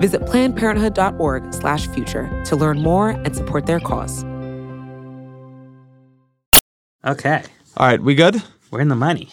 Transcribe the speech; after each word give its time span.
Visit 0.00 0.22
plannedparenthood.org/future 0.22 2.44
to 2.44 2.56
learn 2.56 2.82
more 2.82 3.10
and 3.10 3.36
support 3.36 3.66
their 3.66 3.80
cause. 3.80 4.24
Okay, 7.04 7.42
All 7.76 7.86
right, 7.86 8.00
we 8.02 8.14
good? 8.14 8.42
we're 8.70 8.80
in 8.80 8.88
the 8.88 8.96
money. 8.96 9.28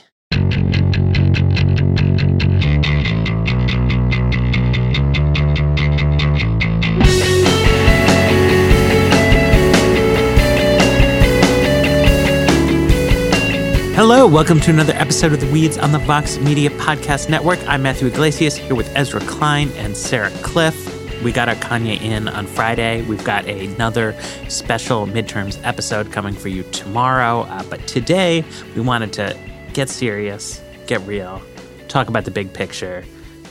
Hello, 13.97 14.27
welcome 14.27 14.59
to 14.59 14.69
another 14.69 14.93
episode 14.93 15.33
of 15.33 15.39
the 15.39 15.51
Weeds 15.51 15.75
on 15.75 15.91
the 15.91 15.97
Vox 15.97 16.37
Media 16.37 16.69
Podcast 16.69 17.31
Network. 17.31 17.57
I'm 17.67 17.81
Matthew 17.81 18.07
Yglesias 18.07 18.55
here 18.55 18.75
with 18.75 18.95
Ezra 18.95 19.19
Klein 19.21 19.69
and 19.69 19.97
Sarah 19.97 20.29
Kliff. 20.29 21.23
We 21.23 21.31
got 21.31 21.49
our 21.49 21.55
Kanye 21.55 21.99
in 21.99 22.27
on 22.27 22.45
Friday. 22.45 23.01
We've 23.01 23.23
got 23.23 23.47
another 23.47 24.15
special 24.49 25.07
midterms 25.07 25.59
episode 25.63 26.11
coming 26.11 26.35
for 26.35 26.47
you 26.47 26.61
tomorrow. 26.65 27.41
Uh, 27.49 27.63
but 27.71 27.87
today, 27.87 28.45
we 28.75 28.81
wanted 28.81 29.13
to 29.13 29.35
get 29.73 29.89
serious, 29.89 30.61
get 30.85 31.01
real, 31.07 31.41
talk 31.87 32.07
about 32.07 32.25
the 32.25 32.31
big 32.31 32.53
picture, 32.53 33.03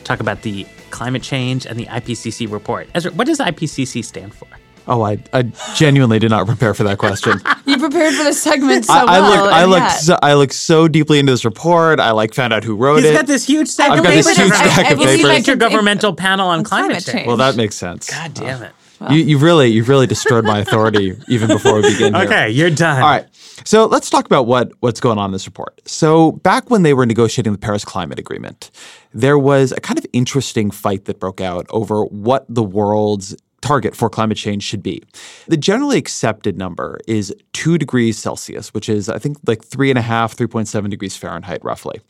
talk 0.05 0.21
about 0.21 0.43
the 0.43 0.65
climate 0.93 1.25
change 1.25 1.67
and 1.67 1.77
the 1.77 1.87
IPCC 1.87 2.49
report. 2.49 2.87
Ezra, 2.95 3.11
what 3.11 3.27
does 3.27 3.41
IPCC 3.41 4.05
stand 4.05 4.33
for? 4.33 4.47
Oh, 4.89 5.03
I, 5.03 5.19
I 5.33 5.43
genuinely 5.75 6.19
did 6.21 6.31
not 6.31 6.47
prepare 6.47 6.75
for 6.75 6.85
that 6.85 6.99
question. 6.99 7.41
You 7.67 7.79
prepared 7.79 8.15
for 8.15 8.23
the 8.23 8.33
segment 8.33 8.85
so 8.85 8.93
I, 8.93 8.99
I 9.17 9.21
well. 9.21 9.31
looked, 9.43 9.53
I 9.55 9.65
looked, 9.65 9.81
yeah. 9.81 9.89
so, 9.89 10.19
I 10.23 10.35
looked 10.35 10.53
so 10.53 10.87
deeply 10.87 11.19
into 11.19 11.33
this 11.33 11.45
report. 11.45 11.99
I 11.99 12.13
like 12.13 12.33
found 12.33 12.53
out 12.53 12.63
who 12.63 12.77
wrote 12.77 12.99
He's 12.99 13.07
it. 13.07 13.09
He's 13.09 13.17
got 13.19 13.27
this 13.27 13.45
huge 13.45 13.67
stack 13.67 13.91
I've 13.91 13.99
of 13.99 14.05
got 14.05 14.11
this 14.13 14.25
papers. 14.25 14.39
huge 14.45 14.53
I- 14.53 14.69
stack 14.71 14.87
I 14.87 14.91
of 14.93 14.99
believe 14.99 15.17
papers. 15.19 15.31
I 15.31 15.43
could- 15.43 15.59
Intergovernmental 15.59 16.17
panel 16.17 16.47
on 16.47 16.63
climate, 16.63 16.91
climate 16.91 17.05
change. 17.05 17.15
change. 17.17 17.27
well, 17.27 17.37
that 17.39 17.57
makes 17.57 17.75
sense. 17.75 18.09
God 18.09 18.35
damn 18.35 18.63
it. 18.63 18.73
You, 19.11 19.17
you've 19.19 19.43
really, 19.43 19.67
you've 19.69 19.89
really 19.89 20.07
destroyed 20.07 20.45
my 20.45 20.61
authority 20.61 21.19
even 21.29 21.49
before 21.49 21.75
we 21.75 21.83
begin. 21.93 22.15
Here. 22.15 22.25
Okay, 22.25 22.51
you're 22.51 22.71
done. 22.71 23.03
All 23.03 23.09
right. 23.09 23.27
So 23.65 23.87
let's 23.87 24.09
talk 24.09 24.27
about 24.27 24.47
what, 24.47 24.71
what's 24.81 25.01
going 25.01 25.19
on 25.19 25.27
in 25.27 25.33
this 25.33 25.47
report. 25.47 25.81
So, 25.87 26.33
back 26.33 26.71
when 26.71 26.83
they 26.83 26.95
were 26.95 27.05
negotiating 27.05 27.53
the 27.53 27.59
Paris 27.59 27.85
Climate 27.85 28.19
Agreement, 28.19 28.71
there 29.13 29.39
was 29.39 29.73
a 29.73 29.81
kind 29.81 29.99
of 29.99 30.07
interesting 30.13 30.71
fight 30.71 31.07
that 31.07 31.19
broke 31.19 31.41
out 31.41 31.67
over 31.71 32.05
what 32.05 32.47
the 32.49 32.63
world's 32.63 33.35
target 33.67 33.97
for 33.97 34.09
climate 34.09 34.37
change 34.37 34.63
should 34.63 34.83
be. 34.83 35.03
The 35.47 35.57
generally 35.57 35.99
accepted 35.99 36.57
number 36.57 36.99
is 37.07 37.35
two 37.53 37.79
degrees 37.79 38.19
Celsius, 38.19 38.73
which 38.75 38.89
is, 38.89 39.09
I 39.09 39.19
think, 39.19 39.39
like 39.47 39.65
three 39.65 39.91
and 39.91 39.99
a 39.99 40.03
half, 40.03 40.37
3.7 40.37 40.91
degrees 40.91 41.17
Fahrenheit, 41.17 41.65
roughly. 41.65 42.01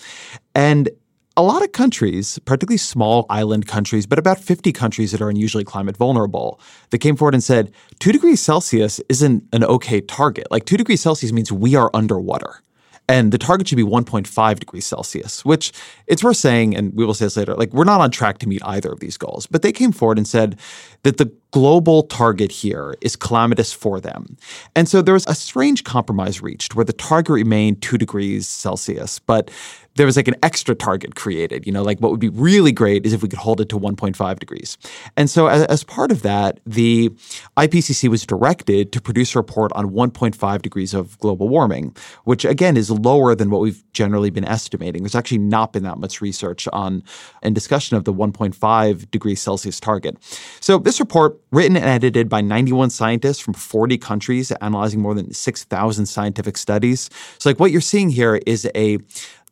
And 0.55 0.91
a 1.39 1.43
lot 1.43 1.63
of 1.63 1.73
countries, 1.73 2.39
particularly 2.47 2.79
small 2.79 3.27
island 3.29 3.67
countries, 3.67 4.07
but 4.07 4.19
about 4.19 4.39
50 4.39 4.73
countries 4.73 5.13
that 5.13 5.21
are 5.21 5.29
unusually 5.29 5.65
climate 5.65 5.97
vulnerable, 5.97 6.59
that 6.91 6.99
came 6.99 7.15
forward 7.15 7.35
and 7.35 7.45
said, 7.45 7.73
two 7.99 8.11
degrees 8.11 8.41
Celsius 8.41 9.01
isn't 9.09 9.45
an 9.53 9.63
okay 9.65 10.01
target. 10.01 10.47
Like 10.51 10.65
two 10.65 10.79
degrees 10.79 11.03
Celsius 11.03 11.33
means 11.33 11.53
we 11.53 11.75
are 11.75 11.91
underwater. 11.93 12.63
And 13.09 13.33
the 13.33 13.39
target 13.39 13.69
should 13.69 13.77
be 13.77 13.85
1.5 13.85 14.59
degrees 14.59 14.85
Celsius, 14.85 15.45
which 15.45 15.73
it's 16.07 16.25
worth 16.25 16.37
saying, 16.37 16.77
and 16.77 16.93
we 16.95 17.05
will 17.05 17.15
say 17.15 17.27
this 17.27 17.37
later, 17.37 17.55
like 17.55 17.73
we're 17.73 17.85
not 17.85 18.01
on 18.01 18.11
track 18.11 18.39
to 18.39 18.49
meet 18.49 18.63
either 18.65 18.91
of 18.91 19.01
these 19.01 19.17
goals. 19.17 19.47
But 19.47 19.63
they 19.63 19.73
came 19.73 19.93
forward 19.93 20.19
and 20.19 20.27
said 20.27 20.59
that 21.05 21.19
the 21.19 21.33
global 21.53 22.03
target 22.03 22.51
here 22.51 22.97
is 23.01 23.15
calamitous 23.15 23.73
for 23.73 24.01
them. 24.01 24.37
And 24.75 24.89
so 24.89 25.03
there 25.03 25.15
was 25.15 25.27
a 25.27 25.35
strange 25.35 25.85
compromise 25.85 26.43
reached 26.43 26.75
where 26.75 26.85
the 26.85 26.93
target 26.93 27.31
remained 27.31 27.81
two 27.81 27.97
degrees 27.97 28.49
Celsius, 28.49 29.19
but 29.21 29.51
there 29.97 30.07
was 30.07 30.17
like 30.17 30.29
an 30.29 30.37
extra 30.43 30.75
target 30.75 31.15
created. 31.15 31.67
You 31.67 31.73
know, 31.73 31.83
like 31.83 31.99
what 32.01 32.11
would 32.11 32.21
be 32.21 32.29
really 32.29 32.73
great 32.73 33.05
is 33.05 33.13
if 33.13 33.23
we 33.23 33.29
could 33.29 33.39
hold 33.39 33.61
it 33.61 33.69
to 33.71 33.79
1.5 33.79 34.39
degrees. 34.39 34.79
And 35.17 35.29
so, 35.29 35.49
as, 35.49 35.65
as 35.65 35.85
part 35.85 36.13
of 36.13 36.23
that, 36.23 36.61
the 36.67 37.11
IPCC 37.57 38.09
was 38.09 38.25
directed 38.25 38.93
to 38.93 39.01
produce 39.01 39.35
a 39.35 39.39
report 39.39 39.73
on 39.73 39.91
1.5 39.91 40.63
degrees 40.63 40.95
of 40.95 41.19
global 41.19 41.49
warming, 41.49 41.97
which 42.25 42.45
again 42.45 42.77
is 42.77 42.91
lower 42.91 43.35
than 43.35 43.51
what 43.51 43.61
we've 43.61 43.83
generally 43.93 44.31
been 44.31 44.45
estimating. 44.45 45.03
There's 45.03 45.15
actually 45.15 45.39
not 45.39 45.73
been 45.73 45.83
that 45.85 45.99
much 45.99 46.21
research 46.21 46.69
on 46.73 47.03
and 47.43 47.55
discussion 47.55 47.97
of 47.97 48.05
the 48.05 48.13
1.5 48.13 49.11
degrees 49.11 49.41
Celsius 49.41 49.81
target. 49.81 50.17
So, 50.61 50.79
this 50.79 51.01
report, 51.01 51.41
written 51.51 51.77
and 51.77 51.87
edited 51.87 52.29
by 52.29 52.41
91 52.41 52.91
scientists 52.91 53.41
from 53.41 53.55
40 53.55 53.99
countries, 53.99 54.53
analyzing 54.61 55.01
more 55.01 55.15
than 55.15 55.33
6,000 55.33 56.07
scientific 56.07 56.57
studies. 56.57 57.09
So, 57.39 57.49
like 57.49 57.59
what 57.59 57.71
you're 57.71 57.81
seeing 57.81 58.11
here 58.11 58.41
is 58.47 58.69
a 58.75 58.99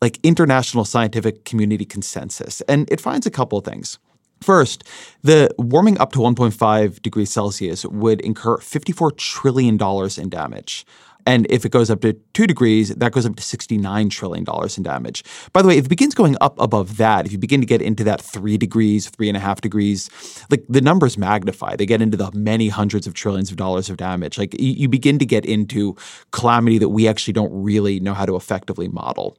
like 0.04 0.20
international 0.22 0.84
scientific 0.84 1.46
community 1.46 1.86
consensus. 1.86 2.60
And 2.68 2.90
it 2.92 3.00
finds 3.00 3.26
a 3.26 3.30
couple 3.30 3.56
of 3.58 3.64
things. 3.64 3.98
First, 4.42 4.84
the 5.22 5.48
warming 5.58 5.96
up 5.98 6.12
to 6.12 6.18
1.5 6.18 7.00
degrees 7.00 7.30
Celsius 7.30 7.86
would 7.86 8.20
incur 8.20 8.58
$54 8.58 9.16
trillion 9.16 9.78
in 10.22 10.28
damage. 10.28 10.84
And 11.26 11.46
if 11.50 11.64
it 11.64 11.70
goes 11.70 11.90
up 11.90 12.00
to 12.02 12.12
two 12.32 12.46
degrees, 12.46 12.90
that 12.94 13.12
goes 13.12 13.26
up 13.26 13.36
to 13.36 13.42
$69 13.42 14.10
trillion 14.10 14.44
in 14.76 14.82
damage. 14.82 15.24
By 15.52 15.62
the 15.62 15.68
way, 15.68 15.78
if 15.78 15.86
it 15.86 15.88
begins 15.88 16.14
going 16.14 16.36
up 16.40 16.58
above 16.58 16.96
that, 16.98 17.26
if 17.26 17.32
you 17.32 17.38
begin 17.38 17.60
to 17.60 17.66
get 17.66 17.80
into 17.80 18.04
that 18.04 18.20
three 18.20 18.58
degrees, 18.58 19.08
three 19.08 19.28
and 19.28 19.36
a 19.36 19.40
half 19.40 19.60
degrees, 19.60 20.10
like 20.50 20.64
the 20.68 20.80
numbers 20.80 21.16
magnify. 21.16 21.76
They 21.76 21.86
get 21.86 22.02
into 22.02 22.16
the 22.16 22.30
many 22.32 22.68
hundreds 22.68 23.06
of 23.06 23.14
trillions 23.14 23.50
of 23.50 23.56
dollars 23.56 23.88
of 23.88 23.96
damage. 23.96 24.38
Like 24.38 24.58
you, 24.60 24.72
you 24.72 24.88
begin 24.88 25.18
to 25.18 25.26
get 25.26 25.44
into 25.44 25.96
calamity 26.30 26.78
that 26.78 26.90
we 26.90 27.08
actually 27.08 27.32
don't 27.32 27.52
really 27.52 28.00
know 28.00 28.14
how 28.14 28.26
to 28.26 28.36
effectively 28.36 28.88
model. 28.88 29.36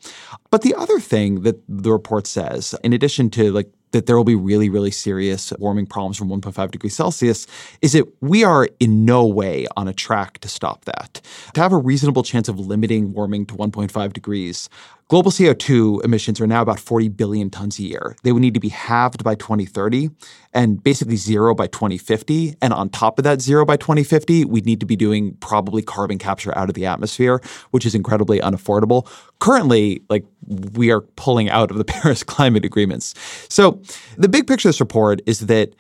But 0.50 0.62
the 0.62 0.74
other 0.76 1.00
thing 1.00 1.42
that 1.42 1.62
the 1.68 1.92
report 1.92 2.28
says, 2.28 2.76
in 2.84 2.94
addition 2.94 3.30
to 3.32 3.52
like 3.52 3.72
that 3.92 4.06
there 4.06 4.18
will 4.18 4.24
be 4.24 4.36
really, 4.36 4.70
really 4.70 4.92
serious 4.92 5.54
warming 5.60 5.86
problems 5.86 6.18
from 6.18 6.30
1.5 6.30 6.72
degrees 6.72 6.96
Celsius 6.96 7.48
is 7.82 7.94
that 7.94 8.06
we 8.22 8.44
are 8.44 8.68
in 8.80 9.06
no 9.06 9.26
way 9.26 9.68
on 9.78 9.88
a 9.88 9.94
track 9.94 10.40
to 10.40 10.48
stop 10.48 10.86
that. 10.86 11.22
To 11.54 11.62
have 11.62 11.72
a 11.72 11.78
reasonable 11.78 12.24
chance 12.24 12.50
of 12.50 12.60
limiting 12.60 13.14
warming 13.14 13.46
to 13.48 13.56
1.5 13.56 14.14
degrees, 14.14 14.70
global 15.08 15.30
CO2 15.30 16.04
emissions 16.04 16.42
are 16.42 16.48
now 16.48 16.62
about 16.62 16.80
40 16.80 17.10
billion 17.10 17.50
tons 17.50 17.78
a 17.80 17.84
year. 17.84 18.16
They 18.24 18.32
would 18.32 18.42
need 18.42 18.56
to 18.56 18.60
be 18.60 18.70
halved 18.70 19.24
by 19.24 19.36
2030 19.36 20.10
and 20.54 20.84
basically 20.84 21.16
zero 21.16 21.54
by 21.54 21.68
2050. 21.68 22.56
And 22.62 22.74
on 22.74 22.90
top 22.90 23.20
of 23.20 23.24
that 23.24 23.42
zero 23.42 23.66
by 23.66 23.78
2050, 23.78 24.46
we'd 24.46 24.66
need 24.66 24.80
to 24.80 24.86
be 24.86 24.96
doing 24.96 25.36
probably 25.36 25.82
carbon 25.82 26.18
capture 26.18 26.58
out 26.58 26.70
of 26.70 26.76
the 26.76 26.86
atmosphere, 26.86 27.40
which 27.72 27.86
is 27.86 27.94
incredibly 27.94 28.40
unaffordable. 28.40 29.08
Currently, 29.40 30.02
like 30.10 30.26
we 30.74 30.92
are 30.92 31.02
pulling 31.02 31.50
out 31.50 31.70
of 31.70 31.78
the 31.78 31.86
Paris 31.96 32.24
climate 32.24 32.66
agreements. 32.66 33.14
So 33.50 33.82
the 34.18 34.30
big 34.30 34.48
picture 34.48 34.70
of 34.70 34.74
this 34.74 34.80
report 34.80 35.22
is 35.26 35.42
that 35.42 35.76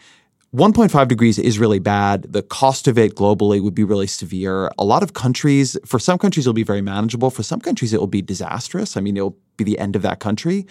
1.5 0.55 1.09
degrees 1.09 1.37
is 1.37 1.59
really 1.59 1.79
bad. 1.79 2.31
The 2.31 2.41
cost 2.41 2.87
of 2.87 2.97
it 2.97 3.13
globally 3.13 3.61
would 3.61 3.75
be 3.75 3.83
really 3.83 4.07
severe. 4.07 4.71
A 4.79 4.85
lot 4.85 5.03
of 5.03 5.11
countries, 5.11 5.75
for 5.85 5.99
some 5.99 6.17
countries, 6.17 6.45
it'll 6.45 6.53
be 6.53 6.63
very 6.63 6.81
manageable. 6.81 7.29
For 7.29 7.43
some 7.43 7.59
countries, 7.59 7.91
it 7.91 7.99
will 7.99 8.07
be 8.07 8.21
disastrous. 8.21 8.95
I 8.95 9.01
mean, 9.01 9.17
it'll 9.17 9.37
be 9.57 9.63
the 9.63 9.79
end 9.79 9.95
of 9.95 10.01
that 10.01 10.19
country. 10.19 10.65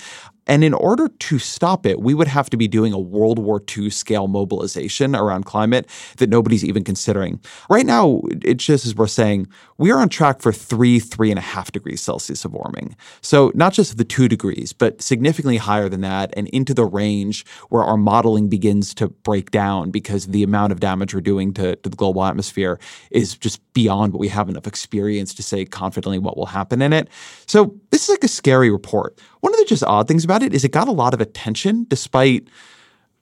And 0.47 0.62
in 0.62 0.75
order 0.75 1.09
to 1.09 1.39
stop 1.39 1.87
it, 1.87 2.00
we 2.00 2.15
would 2.15 2.28
have 2.28 2.50
to 2.50 2.56
be 2.56 2.69
doing 2.69 2.93
a 2.93 2.99
World 2.99 3.39
War 3.39 3.62
II 3.77 3.91
scale 3.91 4.28
mobilization 4.28 5.17
around 5.17 5.45
climate 5.45 5.89
that 6.19 6.28
nobody's 6.28 6.64
even 6.64 6.85
considering. 6.85 7.41
Right 7.70 7.87
now, 7.87 8.20
it 8.43 8.58
just 8.58 8.85
as 8.85 8.94
we're 8.94 9.06
saying, 9.06 9.49
we 9.79 9.91
are 9.91 9.99
on 9.99 10.08
track 10.08 10.43
for 10.43 10.53
three, 10.53 11.00
three 11.00 11.31
and 11.31 11.38
a 11.38 11.43
half 11.43 11.73
degrees 11.73 12.03
Celsius 12.03 12.44
of 12.44 12.53
warming. 12.53 12.97
So 13.23 13.53
not 13.55 13.73
just 13.73 13.97
the 13.97 14.05
two 14.05 14.29
degrees, 14.29 14.73
but 14.73 15.00
significantly 15.00 15.56
higher 15.56 15.88
than 15.88 16.03
that 16.03 16.32
and 16.37 16.49
into 16.49 16.75
the 16.75 16.85
range 16.85 17.47
where 17.70 17.82
our 17.82 17.97
modeling 17.97 18.49
begins 18.49 18.94
to 18.94 19.08
break 19.08 19.50
down 19.50 19.91
because 19.91 20.26
the 20.26 20.43
amount 20.43 20.73
of 20.73 20.81
damage 20.81 21.14
we're 21.14 21.20
doing 21.20 21.55
to, 21.55 21.76
to 21.76 21.88
the 21.88 21.97
global 21.97 22.25
atmosphere 22.25 22.79
is 23.11 23.37
just 23.37 23.61
beyond 23.73 24.12
what 24.12 24.20
we 24.20 24.29
have 24.29 24.49
enough 24.49 24.67
experience 24.67 25.35
to 25.35 25.43
say 25.43 25.64
confidently 25.64 26.19
what 26.19 26.37
will 26.37 26.47
happen 26.47 26.82
in 26.82 26.93
it. 26.93 27.08
So 27.47 27.75
this 27.91 28.05
is 28.05 28.11
like 28.11 28.25
a 28.25 28.29
scary 28.29 28.70
report. 28.75 29.19
One 29.41 29.53
of 29.55 29.59
the 29.59 29.65
just 29.65 29.82
odd 29.85 30.06
things 30.06 30.25
about 30.25 30.43
it 30.43 30.53
is 30.53 30.65
it 30.65 30.73
got 30.73 30.88
a 30.88 30.93
lot 30.93 31.15
of 31.15 31.21
attention 31.21 31.87
despite 31.88 32.49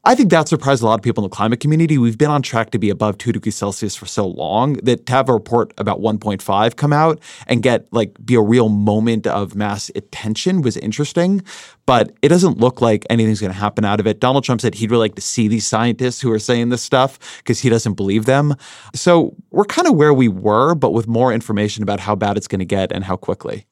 I 0.05 0.17
think 0.17 0.31
that 0.31 0.49
surprised 0.49 0.83
a 0.83 0.87
lot 0.87 0.99
of 0.99 1.03
people 1.03 1.23
in 1.23 1.31
the 1.31 1.35
climate 1.35 1.61
community. 1.61 1.97
We've 1.97 2.19
been 2.19 2.31
on 2.31 2.43
track 2.43 2.71
to 2.71 2.79
be 2.79 2.91
above 2.91 3.19
two 3.19 3.31
degrees 3.31 3.55
Celsius 3.55 3.95
for 3.95 4.07
so 4.07 4.27
long 4.27 4.73
that 4.83 5.07
to 5.07 5.13
have 5.13 5.29
a 5.29 5.33
report 5.33 5.73
about 5.79 6.01
1.5 6.01 6.75
come 6.75 6.93
out 6.93 7.21
and 7.47 7.63
get 7.63 7.87
like 7.93 8.17
be 8.25 8.35
a 8.35 8.41
real 8.41 8.69
moment 8.69 9.29
of 9.29 9.55
mass 9.55 9.93
attention 9.95 10.61
was 10.61 10.77
interesting. 10.77 11.41
But 11.87 12.17
it 12.21 12.31
doesn't 12.31 12.59
look 12.59 12.81
like 12.81 13.07
anything's 13.11 13.41
going 13.41 13.53
to 13.53 13.59
happen 13.59 13.85
out 13.85 14.01
of 14.01 14.09
it. 14.09 14.19
Donald 14.19 14.43
Trump 14.43 14.61
said 14.61 14.75
he'd 14.75 14.91
really 14.91 15.05
like 15.05 15.15
to 15.15 15.23
see 15.23 15.47
these 15.47 15.69
scientists 15.69 16.21
who 16.21 16.33
are 16.33 16.41
saying 16.41 16.71
this 16.71 16.83
stuff 16.83 17.39
because 17.39 17.61
he 17.61 17.69
doesn't 17.69 17.95
believe 17.95 18.25
them. 18.25 18.57
So 18.97 19.37
we're 19.53 19.65
kind 19.65 19.87
of 19.87 19.95
where 19.95 20.13
we 20.13 20.27
were, 20.27 20.75
but 20.75 20.91
with 20.91 21.07
more 21.07 21.33
information 21.33 21.85
about 21.85 22.01
how 22.01 22.17
bad 22.17 22.37
it's 22.37 22.49
going 22.49 22.59
to 22.59 22.65
get 22.65 22.91
and 22.91 23.05
how 23.05 23.17
quickly. 23.17 23.67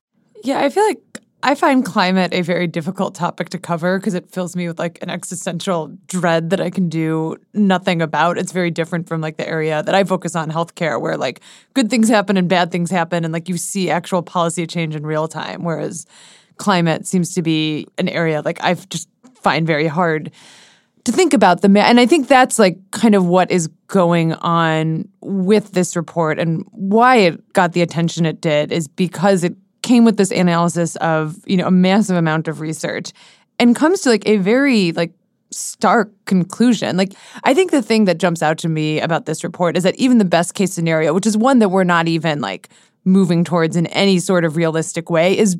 Yeah, 0.44 0.60
I 0.60 0.68
feel 0.68 0.86
like 0.86 1.00
I 1.42 1.54
find 1.54 1.84
climate 1.84 2.34
a 2.34 2.42
very 2.42 2.66
difficult 2.66 3.14
topic 3.14 3.48
to 3.50 3.58
cover 3.58 3.98
because 3.98 4.14
it 4.14 4.30
fills 4.30 4.54
me 4.54 4.68
with 4.68 4.78
like 4.78 4.98
an 5.00 5.08
existential 5.08 5.88
dread 6.06 6.50
that 6.50 6.60
I 6.60 6.68
can 6.68 6.88
do 6.90 7.36
nothing 7.54 8.02
about. 8.02 8.36
It's 8.36 8.52
very 8.52 8.70
different 8.70 9.08
from 9.08 9.22
like 9.22 9.38
the 9.38 9.48
area 9.48 9.82
that 9.82 9.94
I 9.94 10.04
focus 10.04 10.36
on, 10.36 10.50
healthcare, 10.50 11.00
where 11.00 11.16
like 11.16 11.40
good 11.72 11.88
things 11.88 12.08
happen 12.08 12.36
and 12.36 12.48
bad 12.48 12.70
things 12.70 12.90
happen, 12.90 13.24
and 13.24 13.32
like 13.32 13.48
you 13.48 13.56
see 13.56 13.88
actual 13.88 14.22
policy 14.22 14.66
change 14.66 14.94
in 14.94 15.06
real 15.06 15.28
time. 15.28 15.64
Whereas 15.64 16.06
climate 16.58 17.06
seems 17.06 17.32
to 17.34 17.42
be 17.42 17.86
an 17.96 18.08
area 18.08 18.42
like 18.44 18.62
I 18.62 18.74
just 18.74 19.08
find 19.36 19.66
very 19.66 19.86
hard 19.86 20.30
to 21.04 21.12
think 21.12 21.32
about 21.32 21.62
the 21.62 21.80
and 21.80 21.98
I 21.98 22.04
think 22.04 22.28
that's 22.28 22.58
like 22.58 22.78
kind 22.90 23.14
of 23.14 23.24
what 23.24 23.50
is 23.50 23.68
going 23.86 24.34
on 24.34 25.08
with 25.22 25.72
this 25.72 25.96
report 25.96 26.38
and 26.38 26.66
why 26.72 27.16
it 27.16 27.52
got 27.54 27.72
the 27.72 27.80
attention 27.80 28.26
it 28.26 28.42
did 28.42 28.70
is 28.70 28.86
because 28.86 29.42
it 29.42 29.54
came 29.82 30.04
with 30.04 30.16
this 30.16 30.30
analysis 30.30 30.96
of, 30.96 31.36
you 31.46 31.56
know, 31.56 31.66
a 31.66 31.70
massive 31.70 32.16
amount 32.16 32.48
of 32.48 32.60
research 32.60 33.12
and 33.58 33.76
comes 33.76 34.00
to 34.00 34.08
like 34.08 34.26
a 34.26 34.38
very 34.38 34.92
like 34.92 35.12
stark 35.50 36.12
conclusion. 36.24 36.96
Like 36.96 37.12
I 37.44 37.54
think 37.54 37.70
the 37.70 37.82
thing 37.82 38.04
that 38.06 38.18
jumps 38.18 38.42
out 38.42 38.58
to 38.58 38.68
me 38.68 39.00
about 39.00 39.26
this 39.26 39.44
report 39.44 39.76
is 39.76 39.82
that 39.82 39.96
even 39.96 40.18
the 40.18 40.24
best 40.24 40.54
case 40.54 40.72
scenario, 40.72 41.12
which 41.12 41.26
is 41.26 41.36
one 41.36 41.58
that 41.58 41.68
we're 41.68 41.84
not 41.84 42.08
even 42.08 42.40
like 42.40 42.68
moving 43.04 43.44
towards 43.44 43.76
in 43.76 43.86
any 43.88 44.18
sort 44.18 44.44
of 44.44 44.56
realistic 44.56 45.10
way 45.10 45.36
is 45.36 45.56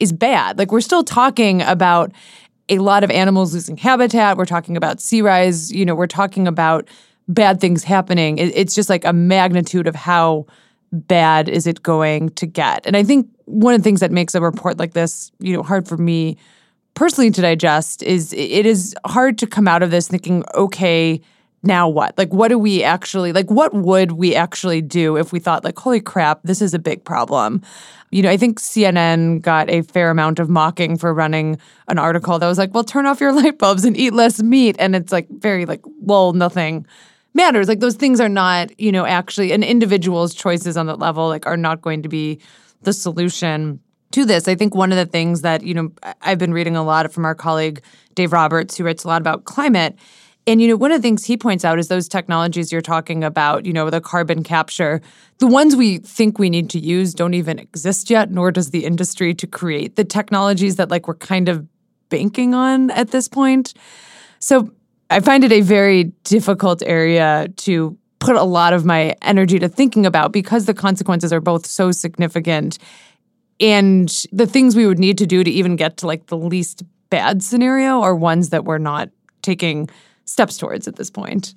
is 0.00 0.12
bad. 0.12 0.58
Like 0.58 0.72
we're 0.72 0.80
still 0.80 1.04
talking 1.04 1.62
about 1.62 2.12
a 2.68 2.78
lot 2.78 3.04
of 3.04 3.10
animals 3.10 3.54
losing 3.54 3.76
habitat. 3.76 4.36
We're 4.36 4.46
talking 4.46 4.76
about 4.76 5.00
sea 5.00 5.22
rise. 5.22 5.70
You 5.72 5.84
know, 5.84 5.94
we're 5.94 6.06
talking 6.06 6.48
about 6.48 6.88
bad 7.28 7.60
things 7.60 7.84
happening. 7.84 8.38
it's 8.38 8.74
just 8.74 8.90
like 8.90 9.04
a 9.04 9.12
magnitude 9.12 9.86
of 9.86 9.94
how 9.94 10.46
bad 10.94 11.48
is 11.48 11.66
it 11.66 11.82
going 11.82 12.30
to 12.30 12.46
get? 12.46 12.86
And 12.86 12.96
I 12.96 13.02
think 13.02 13.28
one 13.46 13.74
of 13.74 13.80
the 13.80 13.84
things 13.84 14.00
that 14.00 14.10
makes 14.10 14.34
a 14.34 14.40
report 14.40 14.78
like 14.78 14.92
this, 14.92 15.30
you 15.38 15.54
know, 15.54 15.62
hard 15.62 15.86
for 15.86 15.96
me 15.96 16.36
personally 16.94 17.30
to 17.30 17.42
digest 17.42 18.02
is 18.02 18.32
it 18.32 18.66
is 18.66 18.94
hard 19.04 19.38
to 19.38 19.46
come 19.46 19.68
out 19.68 19.82
of 19.82 19.90
this 19.90 20.08
thinking, 20.08 20.44
okay, 20.54 21.20
now 21.64 21.88
what? 21.88 22.16
Like, 22.18 22.32
what 22.32 22.48
do 22.48 22.58
we 22.58 22.82
actually, 22.82 23.32
like, 23.32 23.50
what 23.50 23.74
would 23.74 24.12
we 24.12 24.34
actually 24.34 24.82
do 24.82 25.16
if 25.16 25.32
we 25.32 25.40
thought, 25.40 25.64
like, 25.64 25.78
holy 25.78 26.00
crap, 26.00 26.40
this 26.44 26.60
is 26.60 26.74
a 26.74 26.78
big 26.78 27.04
problem? 27.04 27.62
You 28.10 28.22
know, 28.22 28.30
I 28.30 28.36
think 28.36 28.60
CNN 28.60 29.40
got 29.40 29.70
a 29.70 29.82
fair 29.82 30.10
amount 30.10 30.38
of 30.38 30.48
mocking 30.48 30.98
for 30.98 31.12
running 31.12 31.58
an 31.88 31.98
article 31.98 32.38
that 32.38 32.46
was 32.46 32.58
like, 32.58 32.74
well, 32.74 32.84
turn 32.84 33.06
off 33.06 33.20
your 33.20 33.32
light 33.42 33.58
bulbs 33.58 33.84
and 33.84 33.96
eat 33.96 34.12
less 34.12 34.42
meat. 34.42 34.76
And 34.78 34.94
it's 34.94 35.10
like 35.10 35.26
very, 35.30 35.64
like, 35.64 35.80
well, 36.00 36.32
nothing 36.32 36.86
matters. 37.34 37.68
Like, 37.68 37.80
those 37.80 37.96
things 37.96 38.20
are 38.20 38.28
not, 38.28 38.78
you 38.80 38.92
know, 38.92 39.04
actually, 39.04 39.52
an 39.52 39.62
individual's 39.62 40.34
choices 40.34 40.76
on 40.76 40.86
that 40.86 40.98
level, 40.98 41.28
like, 41.28 41.46
are 41.46 41.56
not 41.56 41.82
going 41.82 42.02
to 42.02 42.08
be 42.08 42.40
the 42.82 42.92
solution 42.92 43.80
to 44.12 44.24
this. 44.24 44.46
I 44.46 44.54
think 44.54 44.74
one 44.74 44.92
of 44.92 44.98
the 44.98 45.06
things 45.06 45.42
that, 45.42 45.62
you 45.64 45.74
know, 45.74 45.92
I've 46.22 46.38
been 46.38 46.54
reading 46.54 46.76
a 46.76 46.84
lot 46.84 47.12
from 47.12 47.24
our 47.24 47.34
colleague 47.34 47.82
Dave 48.14 48.32
Roberts, 48.32 48.76
who 48.76 48.84
writes 48.84 49.04
a 49.04 49.08
lot 49.08 49.20
about 49.20 49.44
climate. 49.44 49.96
And, 50.46 50.60
you 50.60 50.68
know, 50.68 50.76
one 50.76 50.92
of 50.92 50.98
the 50.98 51.02
things 51.02 51.24
he 51.24 51.36
points 51.36 51.64
out 51.64 51.78
is 51.78 51.88
those 51.88 52.06
technologies 52.06 52.70
you're 52.70 52.82
talking 52.82 53.24
about, 53.24 53.64
you 53.64 53.72
know, 53.72 53.88
the 53.90 54.00
carbon 54.00 54.42
capture, 54.42 55.00
the 55.38 55.46
ones 55.46 55.74
we 55.74 55.98
think 55.98 56.38
we 56.38 56.50
need 56.50 56.68
to 56.70 56.78
use 56.78 57.14
don't 57.14 57.34
even 57.34 57.58
exist 57.58 58.10
yet, 58.10 58.30
nor 58.30 58.52
does 58.52 58.70
the 58.70 58.84
industry 58.84 59.34
to 59.34 59.46
create 59.46 59.96
the 59.96 60.04
technologies 60.04 60.76
that, 60.76 60.90
like, 60.90 61.08
we're 61.08 61.14
kind 61.14 61.48
of 61.48 61.66
banking 62.10 62.54
on 62.54 62.90
at 62.90 63.10
this 63.10 63.26
point. 63.26 63.72
So 64.38 64.70
I 65.10 65.20
find 65.20 65.44
it 65.44 65.52
a 65.52 65.60
very 65.60 66.04
difficult 66.24 66.82
area 66.86 67.48
to 67.58 67.96
put 68.18 68.36
a 68.36 68.42
lot 68.42 68.72
of 68.72 68.84
my 68.84 69.14
energy 69.22 69.58
to 69.58 69.68
thinking 69.68 70.06
about 70.06 70.32
because 70.32 70.64
the 70.64 70.74
consequences 70.74 71.32
are 71.32 71.40
both 71.40 71.66
so 71.66 71.90
significant 71.90 72.78
and 73.60 74.08
the 74.32 74.46
things 74.46 74.74
we 74.74 74.86
would 74.86 74.98
need 74.98 75.18
to 75.18 75.26
do 75.26 75.44
to 75.44 75.50
even 75.50 75.76
get 75.76 75.98
to 75.98 76.06
like 76.06 76.26
the 76.26 76.36
least 76.36 76.82
bad 77.10 77.42
scenario 77.42 78.00
are 78.00 78.14
ones 78.14 78.50
that 78.50 78.64
we're 78.64 78.78
not 78.78 79.10
taking 79.42 79.88
steps 80.24 80.56
towards 80.56 80.88
at 80.88 80.96
this 80.96 81.10
point. 81.10 81.54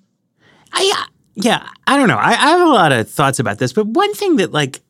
I, 0.74 0.94
uh, 0.96 1.10
yeah, 1.36 1.68
I 1.88 1.98
don't 1.98 2.08
know. 2.08 2.18
I, 2.18 2.32
I 2.32 2.50
have 2.50 2.62
a 2.62 2.72
lot 2.72 2.92
of 2.92 3.10
thoughts 3.10 3.40
about 3.40 3.60
this, 3.60 3.74
but 3.74 3.88
one 3.88 4.14
thing 4.14 4.36
that 4.38 4.52
like 4.52 4.82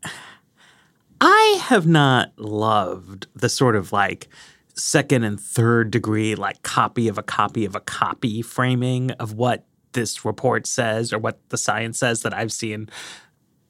I 1.21 1.59
have 1.63 1.88
not 1.88 2.31
loved 2.38 3.27
the 3.36 3.50
sort 3.50 3.75
of 3.75 3.92
like 3.92 4.27
second 4.77 5.24
and 5.24 5.39
third 5.39 5.91
degree 5.91 6.35
like 6.35 6.62
copy 6.63 7.07
of 7.07 7.18
a 7.18 7.24
copy 7.24 7.65
of 7.65 7.75
a 7.75 7.79
copy 7.79 8.41
framing 8.41 9.12
of 9.12 9.33
what 9.33 9.65
this 9.94 10.24
report 10.24 10.68
says 10.68 11.12
or 11.12 11.18
what 11.18 11.39
the 11.50 11.57
science 11.57 12.00
says 12.00 12.21
that 12.21 12.33
I've 12.33 12.51
seen 12.51 12.89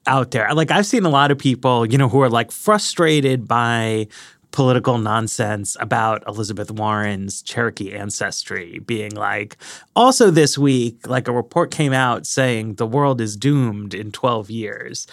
out 0.06 0.30
there. 0.30 0.52
Like 0.54 0.70
I've 0.70 0.86
seen 0.86 1.04
a 1.04 1.10
lot 1.10 1.30
of 1.30 1.38
people, 1.38 1.86
you 1.86 1.98
know, 1.98 2.08
who 2.08 2.20
are 2.22 2.30
like 2.30 2.50
frustrated 2.50 3.46
by 3.46 4.08
political 4.50 4.98
nonsense 4.98 5.76
about 5.78 6.26
Elizabeth 6.26 6.70
Warren's 6.70 7.42
Cherokee 7.42 7.92
ancestry 7.92 8.78
being 8.80 9.14
like 9.14 9.58
also 9.94 10.30
this 10.30 10.56
week 10.56 11.06
like 11.06 11.28
a 11.28 11.32
report 11.32 11.70
came 11.70 11.92
out 11.92 12.26
saying 12.26 12.74
the 12.74 12.86
world 12.86 13.20
is 13.20 13.36
doomed 13.36 13.94
in 13.94 14.10
12 14.10 14.50
years. 14.50 15.06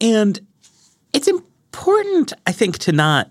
And 0.00 0.40
it's 1.12 1.28
important 1.28 2.32
I 2.46 2.52
think 2.52 2.78
to 2.78 2.92
not 2.92 3.30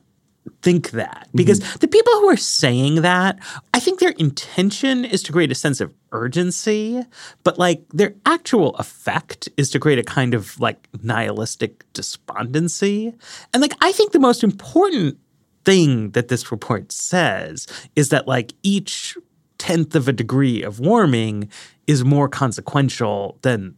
think 0.62 0.92
that 0.92 1.28
because 1.34 1.60
mm-hmm. 1.60 1.80
the 1.80 1.88
people 1.88 2.14
who 2.14 2.30
are 2.30 2.38
saying 2.38 3.02
that, 3.02 3.40
I 3.74 3.80
think 3.80 4.00
their 4.00 4.12
intention 4.12 5.06
is 5.06 5.24
to 5.24 5.32
create 5.32 5.52
a 5.52 5.56
sense 5.56 5.82
of 5.82 5.94
urgency, 6.12 7.04
but 7.44 7.60
like 7.60 7.84
their 7.90 8.16
actual 8.26 8.76
effect 8.76 9.50
is 9.58 9.70
to 9.72 9.80
create 9.80 10.00
a 10.00 10.04
kind 10.04 10.34
of 10.34 10.60
like 10.60 10.88
nihilistic 11.02 11.92
despondency. 11.94 13.14
And 13.54 13.62
like 13.62 13.76
I 13.82 13.92
think 13.92 14.12
the 14.12 14.20
most 14.20 14.44
important 14.44 15.18
thing 15.64 16.12
that 16.12 16.28
this 16.28 16.52
report 16.52 16.92
says 16.92 17.68
is 17.96 18.10
that 18.10 18.28
like 18.28 18.54
each 18.64 19.18
tenth 19.58 19.96
of 19.96 20.08
a 20.08 20.14
degree 20.14 20.62
of 20.62 20.80
warming 20.80 21.50
is 21.88 22.04
more 22.04 22.30
consequential 22.30 23.38
than 23.42 23.76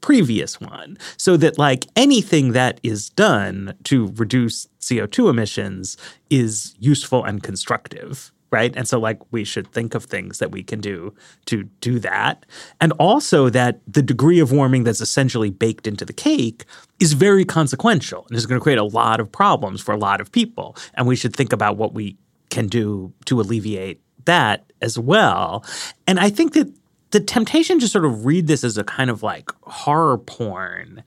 previous 0.00 0.60
one 0.60 0.96
so 1.16 1.36
that 1.36 1.58
like 1.58 1.86
anything 1.96 2.52
that 2.52 2.80
is 2.82 3.10
done 3.10 3.74
to 3.84 4.12
reduce 4.16 4.66
CO2 4.80 5.30
emissions 5.30 5.96
is 6.30 6.74
useful 6.78 7.24
and 7.24 7.42
constructive 7.42 8.32
right? 8.52 8.74
And 8.76 8.86
so 8.86 8.98
like 8.98 9.20
we 9.32 9.44
should 9.44 9.70
think 9.72 9.94
of 9.94 10.04
things 10.04 10.38
that 10.38 10.50
we 10.50 10.62
can 10.62 10.80
do 10.80 11.12
to 11.46 11.64
do 11.80 11.98
that. 11.98 12.46
And 12.80 12.92
also 12.92 13.50
that 13.50 13.80
the 13.86 14.02
degree 14.02 14.38
of 14.38 14.52
warming 14.52 14.84
that's 14.84 15.00
essentially 15.00 15.50
baked 15.50 15.86
into 15.86 16.04
the 16.04 16.12
cake 16.12 16.64
is 17.00 17.12
very 17.12 17.44
consequential 17.44 18.24
and 18.28 18.36
is 18.36 18.46
going 18.46 18.58
to 18.58 18.62
create 18.62 18.78
a 18.78 18.84
lot 18.84 19.20
of 19.20 19.30
problems 19.30 19.80
for 19.80 19.92
a 19.92 19.98
lot 19.98 20.20
of 20.20 20.30
people. 20.30 20.76
And 20.94 21.06
we 21.06 21.16
should 21.16 21.34
think 21.34 21.52
about 21.52 21.76
what 21.76 21.92
we 21.92 22.16
can 22.50 22.68
do 22.68 23.12
to 23.26 23.40
alleviate 23.40 24.00
that 24.24 24.72
as 24.80 24.98
well. 24.98 25.64
And 26.06 26.20
i 26.20 26.30
think 26.30 26.52
that 26.54 26.72
the 27.10 27.20
temptation 27.20 27.78
to 27.80 27.88
sort 27.88 28.04
of 28.04 28.26
read 28.26 28.46
this 28.46 28.64
as 28.64 28.76
a 28.76 28.84
kind 28.84 29.10
of 29.10 29.22
like 29.22 29.50
horror 29.62 30.18
porn 30.18 31.02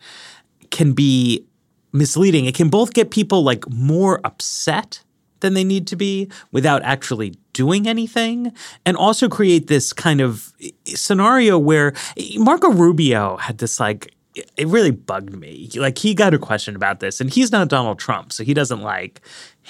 can 0.72 0.94
be 0.94 1.46
misleading. 1.92 2.46
It 2.46 2.56
can 2.56 2.70
both 2.70 2.94
get 2.94 3.12
people 3.12 3.44
like 3.44 3.68
more 3.70 4.22
upset 4.24 5.04
than 5.42 5.54
they 5.54 5.64
need 5.64 5.88
to 5.88 5.96
be 5.96 6.30
without 6.52 6.82
actually 6.84 7.36
doing 7.54 7.88
anything 7.88 8.52
and 8.86 8.98
also 8.98 9.30
create 9.30 9.68
this 9.68 9.94
kind 9.94 10.22
of 10.22 10.54
eh, 10.62 10.70
scenario 10.86 11.58
where 11.58 11.94
eh, 12.18 12.38
Marco 12.38 12.72
Rubio 12.72 13.38
had 13.38 13.58
this 13.58 13.80
like 13.80 14.14
it 14.36 14.68
really 14.68 14.92
bugged 14.92 15.36
me. 15.36 15.70
Like 15.76 15.98
he 15.98 16.14
got 16.14 16.34
a 16.34 16.40
question 16.40 16.76
about 16.76 17.00
this, 17.00 17.20
and 17.20 17.30
he's 17.30 17.52
not 17.52 17.68
Donald 17.68 18.00
Trump, 18.00 18.32
so 18.32 18.44
he 18.44 18.54
doesn't 18.54 18.82
like 18.82 19.22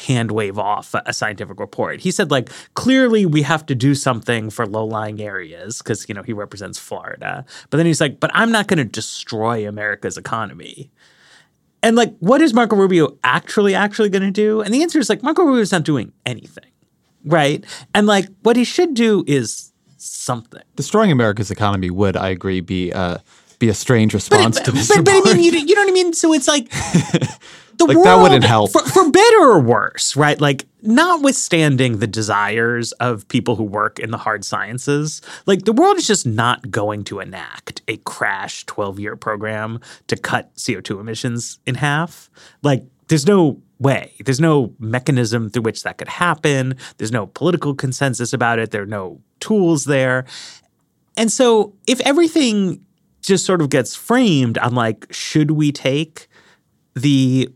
hand 0.07 0.31
wave 0.31 0.57
off 0.57 0.95
a 1.05 1.13
scientific 1.13 1.59
report. 1.59 1.99
He 1.99 2.11
said 2.11 2.31
like 2.31 2.49
clearly 2.73 3.25
we 3.25 3.41
have 3.41 3.65
to 3.67 3.75
do 3.75 3.95
something 3.95 4.49
for 4.49 4.65
low 4.65 4.85
lying 4.85 5.21
areas 5.21 5.79
because 5.79 6.07
you 6.07 6.15
know 6.15 6.23
he 6.23 6.33
represents 6.33 6.79
Florida. 6.79 7.45
But 7.69 7.77
then 7.77 7.85
he's 7.85 8.01
like, 8.01 8.19
but 8.19 8.31
I'm 8.33 8.51
not 8.51 8.67
going 8.67 8.77
to 8.77 8.85
destroy 8.85 9.67
America's 9.67 10.17
economy. 10.17 10.91
And 11.81 11.95
like, 11.95 12.15
what 12.19 12.41
is 12.41 12.53
Marco 12.53 12.75
Rubio 12.75 13.17
actually 13.23 13.73
actually 13.73 14.09
going 14.09 14.23
to 14.23 14.31
do? 14.31 14.61
And 14.61 14.73
the 14.73 14.81
answer 14.81 14.99
is 14.99 15.09
like 15.09 15.23
Marco 15.23 15.43
Rubio 15.43 15.61
is 15.61 15.71
not 15.71 15.83
doing 15.83 16.11
anything, 16.25 16.69
right? 17.23 17.63
And 17.95 18.05
like, 18.05 18.27
what 18.43 18.57
he 18.57 18.65
should 18.65 18.93
do 18.93 19.23
is 19.27 19.71
something. 19.97 20.61
Destroying 20.75 21.11
America's 21.11 21.51
economy 21.51 21.89
would, 21.89 22.17
I 22.17 22.29
agree, 22.29 22.59
be. 22.59 22.91
Uh, 22.91 23.19
be 23.59 23.69
a 23.69 23.73
strange 23.73 24.13
response 24.13 24.59
to 24.61 24.71
this 24.71 24.87
but, 24.87 25.05
but 25.05 25.27
I 25.27 25.33
mean, 25.33 25.43
you, 25.43 25.51
you 25.51 25.75
know 25.75 25.81
what 25.81 25.89
I 25.89 25.93
mean? 25.93 26.13
So 26.13 26.33
it's 26.33 26.47
like 26.47 26.69
the 27.77 27.85
Like, 27.85 27.95
world, 27.95 28.05
that 28.05 28.21
wouldn't 28.21 28.43
help. 28.45 28.71
For, 28.71 28.81
for 28.81 29.11
better 29.11 29.41
or 29.41 29.59
worse, 29.59 30.15
right? 30.15 30.39
Like, 30.39 30.65
notwithstanding 30.81 31.99
the 31.99 32.07
desires 32.07 32.93
of 32.93 33.27
people 33.27 33.57
who 33.57 33.63
work 33.63 33.99
in 33.99 34.11
the 34.11 34.17
hard 34.17 34.45
sciences, 34.45 35.21
like 35.45 35.65
the 35.65 35.73
world 35.73 35.97
is 35.97 36.07
just 36.07 36.25
not 36.25 36.71
going 36.71 37.03
to 37.05 37.19
enact 37.19 37.81
a 37.87 37.97
crash 37.97 38.65
12 38.65 38.99
year 38.99 39.15
program 39.15 39.79
to 40.07 40.15
cut 40.15 40.55
CO2 40.55 40.99
emissions 40.99 41.59
in 41.65 41.75
half. 41.75 42.29
Like, 42.63 42.85
there's 43.09 43.25
no 43.25 43.61
way. 43.79 44.13
There's 44.23 44.39
no 44.39 44.73
mechanism 44.79 45.49
through 45.49 45.63
which 45.63 45.83
that 45.83 45.97
could 45.97 46.07
happen. 46.07 46.75
There's 46.97 47.11
no 47.11 47.27
political 47.27 47.73
consensus 47.75 48.33
about 48.33 48.59
it. 48.59 48.71
There 48.71 48.83
are 48.83 48.85
no 48.85 49.19
tools 49.39 49.85
there. 49.85 50.25
And 51.17 51.31
so 51.31 51.73
if 51.87 51.99
everything 52.01 52.85
just 53.21 53.45
sort 53.45 53.61
of 53.61 53.69
gets 53.69 53.95
framed 53.95 54.57
on 54.57 54.75
like, 54.75 55.07
should 55.11 55.51
we 55.51 55.71
take 55.71 56.27
the 56.95 57.49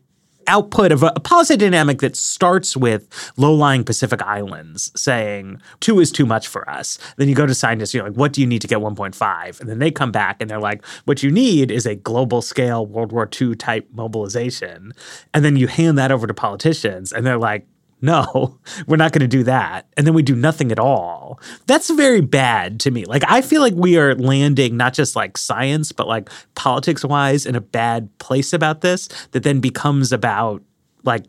output 0.48 0.92
of 0.92 1.04
a, 1.04 1.12
policy 1.12 1.56
dynamic 1.58 2.00
that 2.00 2.16
starts 2.16 2.76
with 2.76 3.08
low-lying 3.38 3.84
Pacific 3.84 4.22
islands 4.22 4.92
saying 4.96 5.62
two 5.80 6.00
is 6.00 6.12
too 6.12 6.26
much 6.26 6.48
for 6.48 6.70
us. 6.70 6.98
Then 7.18 7.30
you 7.30 7.36
go 7.36 7.46
to 7.46 7.56
scientists, 7.56 7.94
you're 7.94 8.04
like, 8.04 8.18
what 8.18 8.34
do 8.34 8.42
you 8.42 8.48
need 8.48 8.62
to 8.62 8.68
get 8.68 8.80
1.5? 8.80 9.60
And 9.60 9.70
then 9.70 9.80
they 9.80 9.92
come 9.92 10.12
back 10.12 10.42
and 10.42 10.50
they're 10.50 10.60
like, 10.60 10.86
what 11.06 11.24
you 11.24 11.32
need 11.32 11.72
is 11.72 11.86
a 11.86 11.96
global 11.96 12.42
scale 12.42 12.86
World 12.86 13.12
War 13.12 13.30
II 13.40 13.56
type 13.56 13.88
mobilization. 13.94 14.94
And 15.34 15.46
then 15.46 15.56
you 15.56 15.68
hand 15.68 15.98
that 15.98 16.12
over 16.12 16.28
to 16.28 16.34
politicians 16.34 17.12
and 17.12 17.26
they're 17.26 17.38
like, 17.38 17.66
no, 18.04 18.60
we're 18.88 18.98
not 18.98 19.14
going 19.14 19.22
to 19.22 19.28
do 19.28 19.44
that. 19.44 19.88
And 19.98 20.06
then 20.06 20.14
we 20.14 20.22
do 20.22 20.36
nothing 20.36 20.72
at 20.72 20.78
all. 20.78 21.40
That's 21.66 21.90
very 21.90 22.22
bad 22.22 22.80
to 22.82 22.92
me. 22.92 23.06
Like, 23.06 23.24
I 23.28 23.42
feel 23.42 23.62
like 23.62 23.74
we 23.74 23.98
are 23.98 24.14
landing 24.16 24.76
not 24.78 24.94
just 24.94 25.16
like 25.16 25.38
science, 25.38 25.92
but 25.94 26.08
like 26.08 26.30
politics 26.54 27.06
wise 27.06 27.46
in 27.46 27.56
a 27.56 27.62
bad 27.62 28.16
place 28.20 28.52
about 28.52 28.82
this 28.82 29.08
that 29.32 29.44
then 29.44 29.62
becomes 29.62 30.12
about 30.12 30.62
like 31.06 31.24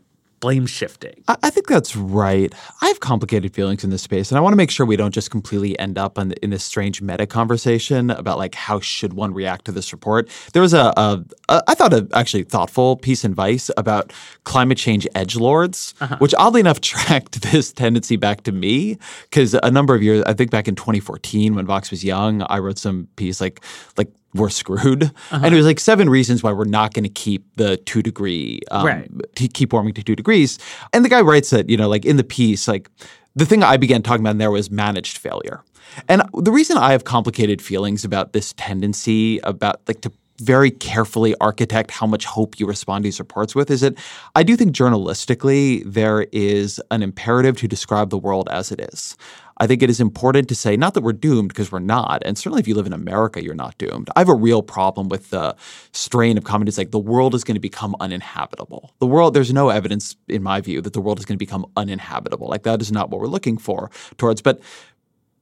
blame 0.45 0.67
shifting. 0.67 1.23
I, 1.27 1.37
I 1.41 1.49
think 1.49 1.65
that's 1.65 1.95
right. 1.95 2.53
I 2.79 2.87
have 2.89 2.99
complicated 2.99 3.51
feelings 3.55 3.83
in 3.83 3.89
this 3.89 4.03
space, 4.03 4.29
and 4.29 4.37
I 4.37 4.41
want 4.41 4.53
to 4.53 4.57
make 4.57 4.69
sure 4.69 4.85
we 4.85 4.95
don't 4.95 5.11
just 5.11 5.31
completely 5.31 5.77
end 5.79 5.97
up 5.97 6.19
in, 6.19 6.33
in 6.43 6.51
this 6.51 6.63
strange 6.63 7.01
meta 7.01 7.25
conversation 7.25 8.11
about 8.11 8.37
like 8.37 8.53
how 8.53 8.79
should 8.79 9.13
one 9.13 9.33
react 9.33 9.65
to 9.65 9.71
this 9.71 9.91
report. 9.91 10.29
There 10.53 10.61
was 10.61 10.75
a, 10.75 10.93
a, 10.97 11.25
a 11.49 11.63
I 11.67 11.73
thought 11.73 11.93
a 11.93 12.07
actually 12.13 12.43
thoughtful 12.43 12.95
piece 12.97 13.25
in 13.25 13.33
Vice 13.33 13.71
about 13.75 14.13
climate 14.43 14.77
change 14.77 15.07
edge 15.15 15.35
lords, 15.35 15.95
uh-huh. 15.99 16.17
which 16.19 16.35
oddly 16.37 16.59
enough 16.59 16.79
tracked 16.93 17.41
this 17.41 17.73
tendency 17.73 18.15
back 18.15 18.43
to 18.43 18.51
me 18.51 18.99
because 19.23 19.55
a 19.55 19.71
number 19.71 19.95
of 19.95 20.03
years, 20.03 20.23
I 20.27 20.33
think 20.33 20.51
back 20.51 20.67
in 20.67 20.75
2014 20.75 21.55
when 21.55 21.65
Vox 21.65 21.89
was 21.89 22.03
young, 22.03 22.43
I 22.43 22.59
wrote 22.59 22.77
some 22.77 23.07
piece 23.15 23.41
like 23.41 23.61
like 23.97 24.11
we're 24.35 24.49
screwed. 24.49 25.11
And 25.31 25.53
it 25.53 25.57
was 25.57 25.65
like 25.65 25.79
seven 25.79 26.09
reasons 26.09 26.43
why 26.43 26.51
we're 26.51 26.65
not 26.65 26.93
going 26.93 27.03
to 27.03 27.09
keep 27.09 27.43
the 27.55 27.77
two 27.77 28.01
degree, 28.01 28.59
um, 28.71 28.85
Right. 28.85 29.09
to 29.35 29.47
keep 29.47 29.73
warming 29.73 29.93
to 29.95 30.03
two 30.03 30.15
degrees. 30.15 30.59
And 30.93 31.03
the 31.03 31.09
guy 31.09 31.21
writes 31.21 31.49
that, 31.49 31.69
you 31.69 31.77
know, 31.77 31.89
like 31.89 32.05
in 32.05 32.17
the 32.17 32.23
piece, 32.23 32.67
like 32.67 32.89
the 33.35 33.45
thing 33.45 33.63
I 33.63 33.77
began 33.77 34.01
talking 34.01 34.21
about 34.21 34.31
in 34.31 34.37
there 34.37 34.51
was 34.51 34.69
managed 34.69 35.17
failure. 35.17 35.63
And 36.09 36.23
the 36.33 36.51
reason 36.51 36.77
I 36.77 36.91
have 36.91 37.03
complicated 37.05 37.61
feelings 37.61 38.03
about 38.03 38.33
this 38.33 38.53
tendency 38.57 39.39
about 39.43 39.81
like 39.87 40.01
to 40.01 40.11
very 40.41 40.69
carefully 40.69 41.33
architect 41.39 41.91
how 41.91 42.05
much 42.05 42.25
hope 42.25 42.59
you 42.59 42.65
respond 42.67 43.03
to 43.03 43.07
these 43.07 43.19
reports 43.19 43.55
with 43.55 43.71
is 43.71 43.79
that 43.79 43.93
I 44.35 44.43
do 44.43 44.57
think 44.57 44.75
journalistically 44.75 45.83
there 45.85 46.23
is 46.33 46.81
an 46.91 47.01
imperative 47.01 47.55
to 47.57 47.67
describe 47.69 48.09
the 48.09 48.17
world 48.17 48.49
as 48.51 48.71
it 48.71 48.81
is. 48.93 49.15
I 49.57 49.67
think 49.67 49.81
it 49.81 49.89
is 49.89 50.01
important 50.01 50.49
to 50.49 50.55
say 50.55 50.75
not 50.75 50.93
that 50.95 51.01
we're 51.01 51.13
doomed 51.13 51.49
because 51.49 51.71
we're 51.71 51.79
not, 51.79 52.21
and 52.25 52.37
certainly 52.37 52.59
if 52.59 52.67
you 52.67 52.75
live 52.75 52.87
in 52.87 52.93
America, 52.93 53.43
you're 53.43 53.55
not 53.55 53.77
doomed. 53.77 54.09
I 54.15 54.19
have 54.19 54.29
a 54.29 54.35
real 54.35 54.61
problem 54.61 55.07
with 55.09 55.29
the 55.29 55.55
strain 55.91 56.37
of 56.37 56.43
comedy. 56.43 56.69
is 56.69 56.77
like 56.77 56.91
the 56.91 56.99
world 56.99 57.33
is 57.35 57.43
going 57.43 57.55
to 57.55 57.61
become 57.61 57.95
uninhabitable. 57.99 58.93
The 58.99 59.07
world, 59.07 59.33
there's 59.33 59.53
no 59.53 59.69
evidence 59.69 60.15
in 60.27 60.43
my 60.43 60.61
view 60.61 60.81
that 60.81 60.93
the 60.93 61.01
world 61.01 61.19
is 61.19 61.25
going 61.25 61.35
to 61.35 61.45
become 61.45 61.65
uninhabitable. 61.77 62.47
Like 62.47 62.63
that 62.63 62.81
is 62.81 62.91
not 62.91 63.09
what 63.09 63.21
we're 63.21 63.27
looking 63.27 63.57
for 63.57 63.89
towards. 64.17 64.41
But 64.41 64.61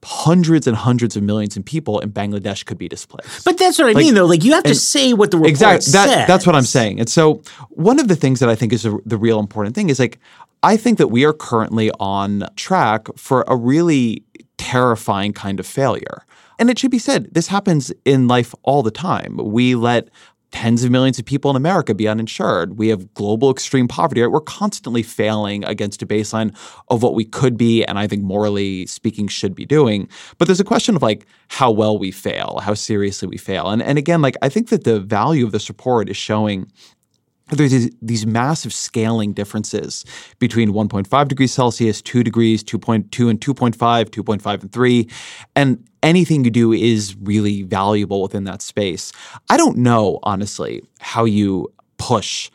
hundreds 0.03 0.67
and 0.67 0.75
hundreds 0.75 1.15
of 1.15 1.23
millions 1.23 1.55
of 1.55 1.63
people 1.63 1.99
in 1.99 2.11
Bangladesh 2.11 2.65
could 2.65 2.77
be 2.77 2.87
displaced. 2.87 3.45
But 3.45 3.57
that's 3.57 3.79
what 3.79 3.89
I 3.89 3.93
mean, 3.93 4.13
though. 4.13 4.25
Like, 4.25 4.43
you 4.43 4.51
have 4.53 4.63
to 4.63 4.75
say 4.75 5.13
what 5.13 5.31
the 5.31 5.37
report 5.37 5.49
exactly 5.49 5.91
that, 5.93 6.09
says. 6.09 6.27
that's 6.27 6.45
what 6.45 6.55
i'm 6.55 6.63
saying 6.63 6.99
and 6.99 7.09
so 7.09 7.41
one 7.69 7.99
of 7.99 8.07
the 8.07 8.15
things 8.15 8.39
that 8.39 8.49
i 8.49 8.55
think 8.55 8.73
is 8.73 8.85
a, 8.85 8.97
the 9.05 9.17
real 9.17 9.39
important 9.39 9.75
thing 9.75 9.89
is 9.89 9.99
like 9.99 10.19
i 10.63 10.75
think 10.75 10.97
that 10.97 11.09
we 11.09 11.23
are 11.23 11.33
currently 11.33 11.91
on 11.99 12.43
track 12.55 13.07
for 13.15 13.43
a 13.47 13.55
really 13.55 14.23
terrifying 14.57 15.33
kind 15.33 15.59
of 15.59 15.65
failure 15.65 16.25
and 16.59 16.69
it 16.69 16.79
should 16.79 16.91
be 16.91 16.99
said 16.99 17.27
this 17.33 17.47
happens 17.47 17.91
in 18.05 18.27
life 18.27 18.55
all 18.63 18.81
the 18.81 18.91
time 18.91 19.37
we 19.37 19.75
let 19.75 20.09
tens 20.53 20.83
of 20.83 20.91
millions 20.91 21.17
of 21.17 21.25
people 21.25 21.49
in 21.49 21.57
America 21.57 21.93
be 21.95 22.07
uninsured. 22.07 22.77
We 22.77 22.87
have 22.89 23.13
global 23.15 23.49
extreme 23.49 23.87
poverty. 23.87 24.21
Right? 24.21 24.31
We're 24.31 24.39
constantly 24.39 25.03
failing 25.03 25.65
against 25.65 26.01
a 26.01 26.05
baseline 26.05 26.55
of 26.89 27.03
what 27.03 27.15
we 27.15 27.25
could 27.25 27.57
be, 27.57 27.83
and 27.83 27.99
I 27.99 28.07
think 28.07 28.23
morally 28.23 28.85
speaking 28.85 29.27
should 29.27 29.55
be 29.55 29.65
doing. 29.65 30.07
But 30.37 30.47
there's 30.47 30.59
a 30.59 30.63
question 30.63 30.95
of 30.95 31.01
like 31.01 31.25
how 31.49 31.71
well 31.71 31.97
we 31.97 32.11
fail, 32.11 32.59
how 32.63 32.75
seriously 32.75 33.27
we 33.27 33.37
fail, 33.37 33.69
and 33.69 33.81
and 33.81 33.97
again, 33.97 34.21
like 34.21 34.37
I 34.41 34.49
think 34.49 34.69
that 34.69 34.85
the 34.85 34.99
value 34.99 35.45
of 35.45 35.51
this 35.51 35.67
report 35.67 36.07
is 36.07 36.15
showing 36.15 36.71
there's 37.49 37.89
these, 38.01 38.25
massive 38.25 38.73
scaling 38.73 39.33
differences 39.33 40.05
between 40.39 40.71
1.5 40.71 41.27
degrees 41.27 41.51
Celsius, 41.51 42.01
2 42.01 42.23
degrees, 42.23 42.63
2.2 42.63 43.29
and 43.29 43.39
2.5, 43.39 43.75
2.5 44.09 44.61
and 44.61 44.71
3. 44.71 45.09
And 45.55 45.87
anything 46.01 46.45
you 46.45 46.51
do 46.51 46.71
is 46.71 47.15
really 47.21 47.63
valuable 47.63 48.21
within 48.21 48.45
that 48.45 48.61
space. 48.61 49.11
I 49.49 49.57
don't 49.57 49.77
know, 49.77 50.19
honestly, 50.23 50.83
how 50.99 51.25
you 51.25 51.71
push 51.97 52.49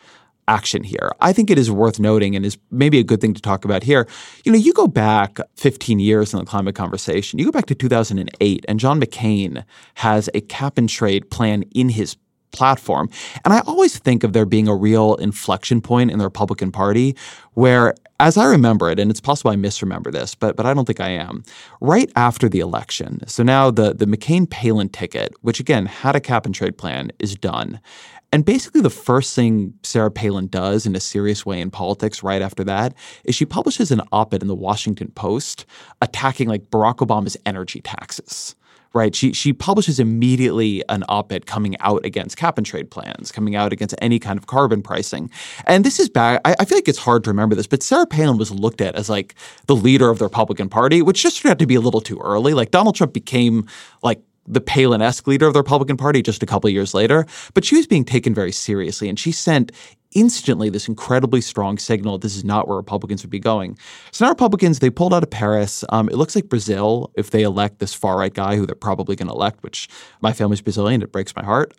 action 0.49 0.83
here. 0.83 1.13
I 1.21 1.33
think 1.33 1.51
it 1.51 1.59
is 1.59 1.71
worth 1.71 2.01
noting 2.01 2.35
and 2.35 2.45
is 2.45 2.57
maybe 2.71 2.99
a 2.99 3.05
good 3.05 3.21
thing 3.21 3.35
to 3.35 3.43
talk 3.43 3.65
about 3.65 3.83
here. 3.83 4.09
You 4.45 4.53
know, 4.53 4.59
you 4.59 4.73
go 4.73 4.87
back 4.89 5.39
15 5.57 6.01
years 6.01 6.33
in 6.33 6.39
the 6.39 6.47
climate 6.47 6.75
conversation, 6.75 7.39
you 7.39 7.45
go 7.45 7.53
back 7.53 7.67
to 7.67 7.75
2008, 7.75 8.65
and 8.67 8.81
John 8.81 9.01
McCain 9.01 9.65
has 9.97 10.31
a 10.35 10.41
cap 10.41 10.79
and 10.79 10.89
trade 10.89 11.31
plan 11.31 11.65
in 11.75 11.91
his 11.91 12.17
platform. 12.53 13.09
And 13.45 13.53
I 13.55 13.61
always 13.61 13.99
think 13.99 14.25
of 14.25 14.33
there 14.33 14.47
being 14.47 14.69
a 14.69 14.75
real 14.75 15.15
inflection 15.17 15.81
point 15.81 16.11
in 16.11 16.19
the 16.19 16.25
Republican 16.25 16.73
Party 16.73 17.17
where, 17.55 17.95
as 18.21 18.37
I 18.37 18.47
remember 18.47 18.91
it, 18.91 18.99
and 18.99 19.11
it's 19.11 19.21
possible 19.21 19.51
I 19.51 19.57
misremember 19.57 20.11
this, 20.11 20.35
but 20.35 20.57
but 20.57 20.67
I 20.67 20.75
don't 20.75 20.85
think 20.85 21.01
I 21.01 21.11
am, 21.11 21.43
right 21.81 22.11
after 22.17 22.49
the 22.49 22.61
election. 22.61 23.21
So 23.27 23.43
now 23.43 23.71
the 23.71 23.95
the 23.95 24.07
McCain 24.07 24.49
Palin 24.49 24.89
ticket, 24.89 25.35
which 25.43 25.61
again 25.61 25.87
had 25.87 26.17
a 26.17 26.21
cap 26.21 26.47
and 26.47 26.55
trade 26.55 26.79
plan, 26.79 27.11
is 27.19 27.35
done. 27.35 27.81
And 28.31 28.45
basically, 28.45 28.83
the 28.83 28.91
first 28.91 29.35
thing 29.35 29.73
Sarah 29.83 30.11
Palin 30.11 30.49
does 30.49 30.85
in 30.85 30.95
a 30.95 31.01
serious 31.01 31.47
way 31.47 31.61
in 31.61 31.71
politics 31.71 32.23
right 32.23 32.43
after 32.43 32.63
that 32.65 32.93
is 33.25 33.35
she 33.35 33.47
publishes 33.47 33.91
an 33.91 34.03
op 34.13 34.35
ed 34.35 34.43
in 34.43 34.49
the 34.49 34.55
Washington 34.55 35.11
Post 35.13 35.65
attacking 36.03 36.49
like 36.49 36.71
Barack 36.71 36.97
Obama's 36.97 37.39
energy 37.47 37.81
taxes 37.81 38.55
right? 38.99 39.15
She 39.15 39.33
she 39.33 39.53
publishes 39.53 39.99
immediately 39.99 40.83
an 40.89 41.05
op-ed 41.09 41.47
coming 41.47 41.77
out 41.81 42.05
against 42.05 42.37
cap 42.37 42.59
and 42.59 42.67
trade 42.67 42.91
plans, 42.91 43.33
coming 43.33 43.57
out 43.57 43.73
against 43.73 43.95
any 44.03 44.19
kind 44.19 44.39
of 44.39 44.47
carbon 44.47 44.83
pricing. 44.83 45.31
And 45.67 45.85
this 45.85 45.99
is 45.99 46.09
bad. 46.09 46.41
I, 46.45 46.57
I 46.61 46.65
feel 46.65 46.77
like 46.77 46.89
it's 46.89 46.99
hard 46.99 47.25
to 47.25 47.31
remember 47.31 47.55
this, 47.55 47.67
but 47.67 47.83
Sarah 47.83 48.07
Palin 48.07 48.37
was 48.37 48.51
looked 48.51 48.81
at 48.81 48.97
as 48.97 49.09
like 49.09 49.35
the 49.67 49.77
leader 49.77 50.11
of 50.11 50.19
the 50.19 50.25
Republican 50.25 50.69
Party, 50.69 51.01
which 51.01 51.23
just 51.23 51.41
turned 51.41 51.53
out 51.53 51.59
to 51.61 51.67
be 51.67 51.77
a 51.77 51.81
little 51.81 52.01
too 52.01 52.19
early. 52.19 52.53
Like 52.53 52.71
Donald 52.73 52.97
Trump 52.97 53.13
became 53.13 53.67
like 54.03 54.21
the 54.51 54.61
Palin-esque 54.61 55.27
leader 55.27 55.47
of 55.47 55.53
the 55.53 55.61
Republican 55.61 55.97
Party 55.97 56.23
just 56.23 56.43
a 56.43 56.47
couple 56.47 56.71
years 56.71 56.95
later, 56.95 57.27
but 57.55 57.65
she 57.65 57.77
was 57.77 57.87
being 57.87 58.05
taken 58.05 58.35
very 58.35 58.53
seriously, 58.53 59.09
and 59.09 59.19
she 59.19 59.31
sent 59.31 59.73
instantly 60.15 60.71
this 60.71 60.89
incredibly 60.89 61.41
strong 61.41 61.79
signal 61.79 62.19
this 62.19 62.37
is 62.37 62.45
not 62.45 62.67
where 62.67 62.77
Republicans 62.77 63.23
would 63.23 63.31
be 63.31 63.39
going. 63.39 63.77
So 64.11 64.25
now 64.25 64.31
Republicans, 64.31 64.79
they 64.79 64.91
pulled 64.91 65.13
out 65.13 65.23
of 65.23 65.31
Paris. 65.31 65.85
Um, 65.91 66.09
it 66.09 66.17
looks 66.17 66.35
like 66.35 66.49
Brazil, 66.49 67.11
if 67.15 67.31
they 67.31 67.43
elect 67.43 67.79
this 67.79 67.95
far 67.95 68.19
right 68.19 68.33
guy 68.33 68.57
who 68.57 68.67
they're 68.67 68.75
probably 68.75 69.17
going 69.17 69.29
to 69.29 69.35
elect, 69.35 69.63
which 69.63 69.89
my 70.21 70.33
family's 70.33 70.61
Brazilian, 70.61 71.03
it 71.03 71.13
breaks 71.13 71.35
my 71.37 71.45
heart. 71.45 71.75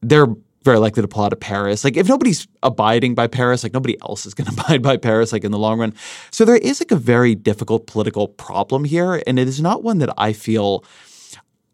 They're 0.00 0.28
very 0.66 0.78
likely 0.78 1.00
to 1.00 1.08
pull 1.08 1.24
out 1.24 1.32
of 1.32 1.40
Paris. 1.40 1.84
Like 1.84 1.96
if 1.96 2.08
nobody's 2.08 2.46
abiding 2.62 3.14
by 3.14 3.28
Paris, 3.28 3.62
like 3.62 3.72
nobody 3.72 3.96
else 4.02 4.26
is 4.26 4.34
going 4.34 4.46
to 4.52 4.60
abide 4.60 4.82
by 4.82 4.96
Paris, 4.96 5.32
like 5.32 5.44
in 5.44 5.52
the 5.52 5.58
long 5.58 5.78
run. 5.78 5.94
So 6.30 6.44
there 6.44 6.56
is 6.56 6.80
like 6.80 6.90
a 6.90 6.96
very 6.96 7.34
difficult 7.34 7.86
political 7.86 8.28
problem 8.28 8.84
here, 8.84 9.22
and 9.26 9.38
it 9.38 9.48
is 9.48 9.60
not 9.60 9.82
one 9.82 9.98
that 9.98 10.12
I 10.18 10.32
feel 10.32 10.84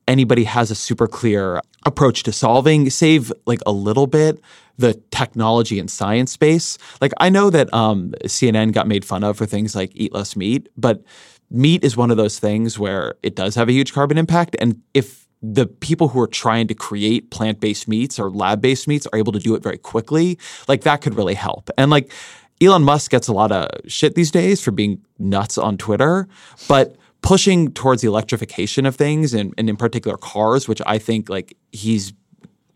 anybody 0.06 0.44
has 0.44 0.70
a 0.70 0.74
super 0.74 1.06
clear 1.06 1.60
approach 1.86 2.22
to 2.24 2.32
solving, 2.32 2.90
save 2.90 3.32
like 3.46 3.60
a 3.66 3.72
little 3.72 4.06
bit 4.06 4.40
the 4.78 4.94
technology 5.10 5.78
and 5.78 5.90
science 5.90 6.32
space. 6.32 6.78
Like 7.00 7.12
I 7.18 7.28
know 7.28 7.50
that 7.50 7.72
um, 7.72 8.12
CNN 8.24 8.72
got 8.72 8.88
made 8.88 9.04
fun 9.04 9.24
of 9.24 9.36
for 9.36 9.46
things 9.46 9.74
like 9.74 9.92
eat 9.94 10.12
less 10.12 10.36
meat, 10.36 10.68
but 10.76 11.02
meat 11.50 11.84
is 11.84 11.96
one 11.96 12.10
of 12.10 12.16
those 12.16 12.38
things 12.38 12.78
where 12.78 13.14
it 13.22 13.36
does 13.36 13.54
have 13.54 13.68
a 13.68 13.72
huge 13.72 13.92
carbon 13.92 14.18
impact. 14.18 14.56
And 14.58 14.80
if 14.94 15.28
the 15.42 15.66
people 15.66 16.08
who 16.08 16.20
are 16.20 16.28
trying 16.28 16.68
to 16.68 16.74
create 16.74 17.30
plant-based 17.30 17.88
meats 17.88 18.18
or 18.18 18.30
lab-based 18.30 18.86
meats 18.86 19.06
are 19.12 19.18
able 19.18 19.32
to 19.32 19.40
do 19.40 19.54
it 19.54 19.62
very 19.62 19.78
quickly, 19.78 20.38
like 20.68 20.82
that 20.82 21.00
could 21.00 21.14
really 21.14 21.34
help. 21.34 21.68
And 21.76 21.90
like 21.90 22.12
Elon 22.60 22.84
Musk 22.84 23.10
gets 23.10 23.28
a 23.28 23.32
lot 23.32 23.50
of 23.50 23.68
shit 23.90 24.14
these 24.14 24.30
days 24.30 24.60
for 24.60 24.70
being 24.70 25.02
nuts 25.18 25.58
on 25.58 25.76
Twitter, 25.76 26.28
but 26.68 26.96
pushing 27.22 27.72
towards 27.72 28.02
the 28.02 28.08
electrification 28.08 28.86
of 28.86 28.96
things 28.96 29.34
and, 29.34 29.52
and 29.58 29.68
in 29.68 29.76
particular 29.76 30.16
cars, 30.16 30.68
which 30.68 30.80
I 30.86 30.98
think 30.98 31.28
like 31.28 31.56
he's 31.72 32.12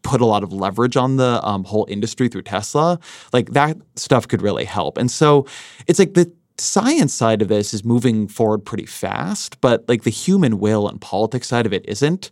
put 0.07 0.21
a 0.21 0.27
lot 0.27 0.43
of 0.43 0.53
leverage 0.53 0.97
on 0.97 1.17
the 1.17 1.41
um, 1.45 1.65
whole 1.65 1.87
industry 1.89 2.29
through 2.29 2.43
Tesla, 2.43 2.99
like 3.33 3.51
that 3.51 3.77
stuff 3.97 4.29
could 4.29 4.41
really 4.41 4.65
help. 4.65 4.97
And 4.99 5.11
so 5.11 5.47
it's 5.87 5.99
like 5.99 6.15
the 6.15 6.31
science 6.59 7.13
side 7.13 7.43
of 7.43 7.49
this 7.49 7.75
is 7.75 7.85
moving 7.85 8.29
forward 8.29 8.65
pretty 8.65 8.87
fast, 8.87 9.61
but 9.61 9.87
like 9.89 10.05
the 10.05 10.11
human 10.11 10.59
will 10.59 10.89
and 10.89 11.01
politics 11.01 11.49
side 11.49 11.67
of 11.67 11.73
it 11.73 11.85
isn't. 11.87 12.31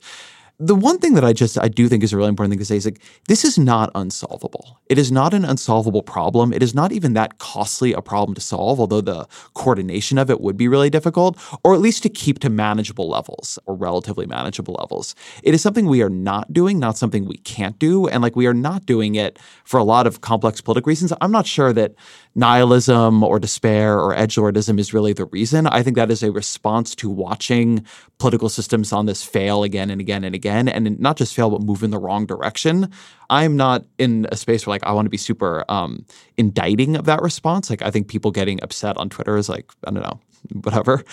The 0.61 0.75
one 0.75 0.99
thing 0.99 1.14
that 1.14 1.25
I 1.25 1.32
just 1.32 1.58
I 1.58 1.68
do 1.68 1.88
think 1.88 2.04
is 2.04 2.12
a 2.12 2.16
really 2.16 2.28
important 2.28 2.52
thing 2.52 2.58
to 2.58 2.64
say 2.64 2.76
is 2.76 2.84
like 2.84 3.00
this 3.26 3.44
is 3.44 3.58
not 3.58 3.90
unsolvable. 3.94 4.80
It 4.88 4.99
is 4.99 5.11
not 5.11 5.34
an 5.34 5.44
unsolvable 5.44 6.02
problem. 6.02 6.52
It 6.52 6.62
is 6.62 6.75
not 6.75 6.92
even 6.92 7.14
that 7.14 7.38
costly 7.38 7.92
a 7.92 8.02
problem 8.02 8.34
to 8.34 8.40
solve, 8.40 8.78
although 8.78 9.00
the 9.00 9.26
coordination 9.54 10.18
of 10.18 10.30
it 10.30 10.40
would 10.40 10.56
be 10.56 10.68
really 10.68 10.90
difficult, 10.90 11.38
or 11.64 11.75
at 11.75 11.80
least 11.80 12.02
to 12.04 12.08
keep 12.08 12.38
to 12.40 12.50
manageable 12.50 13.08
levels 13.08 13.58
or 13.66 13.75
relatively 13.75 14.26
manageable 14.26 14.75
levels. 14.75 15.14
It 15.42 15.54
is 15.54 15.62
something 15.62 15.87
we 15.87 16.02
are 16.02 16.11
not 16.11 16.52
doing, 16.52 16.78
not 16.78 16.99
something 16.99 17.25
we 17.25 17.38
can't 17.38 17.78
do, 17.78 18.06
and 18.06 18.23
like 18.23 18.37
we 18.37 18.46
are 18.46 18.54
not 18.54 18.87
doing 18.87 19.14
it 19.14 19.38
for 19.64 19.78
a 19.78 19.84
lot 19.84 20.06
of 20.06 20.20
complex 20.20 20.61
political 20.61 20.90
reasons. 20.90 21.12
I'm 21.20 21.32
not 21.32 21.46
sure 21.46 21.73
that 21.73 21.94
nihilism 22.34 23.23
or 23.25 23.38
despair 23.38 23.99
or 23.99 24.14
edge 24.14 24.34
edgelordism 24.34 24.78
is 24.78 24.92
really 24.92 25.12
the 25.12 25.26
reason. 25.26 25.66
I 25.66 25.82
think 25.82 25.96
that 25.96 26.11
is 26.11 26.23
a 26.23 26.32
response 26.32 26.94
to 26.96 27.11
watching 27.11 27.84
political 28.18 28.49
systems 28.49 28.92
on 28.92 29.06
this 29.06 29.23
fail 29.23 29.62
again 29.64 29.90
and 29.90 30.00
again 30.00 30.25
and 30.25 30.35
again, 30.35 30.68
and 30.68 30.99
not 31.00 31.16
just 31.16 31.35
fail, 31.35 31.50
but 31.50 31.62
move 31.62 31.83
in 31.83 31.90
the 31.90 31.99
wrong 31.99 32.26
direction. 32.26 32.90
I'm 33.30 33.56
not 33.56 33.85
in 33.99 34.26
a 34.30 34.37
space 34.37 34.66
where 34.66 34.75
like 34.75 34.85
I 34.85 34.92
want 34.92 35.06
to 35.06 35.11
be 35.11 35.16
super 35.16 35.64
um, 35.68 36.04
indicting 36.37 36.97
of 36.97 37.04
that 37.06 37.23
response. 37.23 37.71
Like 37.71 37.83
I 37.83 37.90
think 37.90 38.09
people 38.09 38.30
getting 38.30 38.62
upset 38.62 38.97
on 38.97 39.09
Twitter 39.09 39.37
is 39.37 39.49
like 39.49 39.73
I 39.87 39.90
don't 39.90 40.02
know, 40.02 40.21
whatever. 40.62 41.04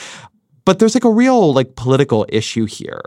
But 0.63 0.79
there's 0.79 0.95
like 0.95 1.05
a 1.05 1.11
real 1.11 1.53
like 1.53 1.75
political 1.75 2.25
issue 2.29 2.65
here. 2.65 3.01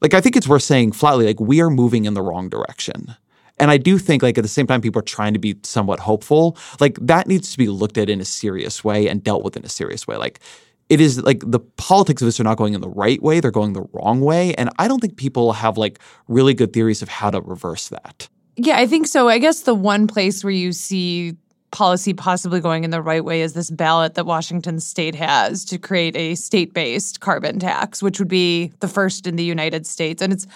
Like 0.00 0.12
I 0.12 0.20
think 0.20 0.36
it's 0.36 0.48
worth 0.48 0.62
saying 0.62 0.92
flatly, 0.92 1.26
like 1.26 1.40
we 1.40 1.60
are 1.60 1.70
moving 1.70 2.04
in 2.04 2.14
the 2.14 2.22
wrong 2.22 2.48
direction. 2.48 3.16
And 3.58 3.70
I 3.70 3.78
do 3.78 3.98
think, 3.98 4.22
like, 4.22 4.36
at 4.36 4.42
the 4.42 4.48
same 4.48 4.66
time, 4.66 4.82
people 4.82 4.98
are 4.98 5.02
trying 5.02 5.32
to 5.32 5.38
be 5.38 5.56
somewhat 5.62 6.00
hopeful. 6.00 6.58
Like, 6.78 6.98
that 7.00 7.26
needs 7.26 7.52
to 7.52 7.58
be 7.58 7.68
looked 7.68 7.96
at 7.96 8.10
in 8.10 8.20
a 8.20 8.24
serious 8.24 8.84
way 8.84 9.08
and 9.08 9.24
dealt 9.24 9.44
with 9.44 9.56
in 9.56 9.64
a 9.64 9.68
serious 9.68 10.06
way. 10.06 10.16
Like, 10.16 10.40
it 10.88 11.00
is 11.00 11.22
like 11.22 11.40
the 11.44 11.60
politics 11.60 12.22
of 12.22 12.26
this 12.26 12.38
are 12.38 12.44
not 12.44 12.56
going 12.56 12.74
in 12.74 12.80
the 12.80 12.88
right 12.88 13.20
way, 13.22 13.40
they're 13.40 13.50
going 13.50 13.72
the 13.72 13.86
wrong 13.92 14.20
way. 14.20 14.54
And 14.54 14.70
I 14.78 14.88
don't 14.88 15.00
think 15.00 15.16
people 15.16 15.52
have 15.52 15.76
like 15.76 15.98
really 16.28 16.54
good 16.54 16.72
theories 16.72 17.02
of 17.02 17.08
how 17.08 17.30
to 17.30 17.40
reverse 17.40 17.88
that. 17.88 18.28
Yeah, 18.56 18.78
I 18.78 18.86
think 18.86 19.06
so. 19.06 19.28
I 19.28 19.38
guess 19.38 19.62
the 19.62 19.74
one 19.74 20.06
place 20.06 20.42
where 20.42 20.52
you 20.52 20.72
see 20.72 21.36
policy 21.72 22.14
possibly 22.14 22.60
going 22.60 22.84
in 22.84 22.90
the 22.90 23.02
right 23.02 23.24
way 23.24 23.42
is 23.42 23.52
this 23.52 23.70
ballot 23.70 24.14
that 24.14 24.24
Washington 24.24 24.80
state 24.80 25.14
has 25.14 25.64
to 25.66 25.78
create 25.78 26.16
a 26.16 26.34
state 26.34 26.72
based 26.72 27.20
carbon 27.20 27.58
tax, 27.58 28.02
which 28.02 28.18
would 28.18 28.28
be 28.28 28.72
the 28.80 28.88
first 28.88 29.26
in 29.26 29.36
the 29.36 29.44
United 29.44 29.86
States. 29.86 30.22
And 30.22 30.32
it's, 30.32 30.46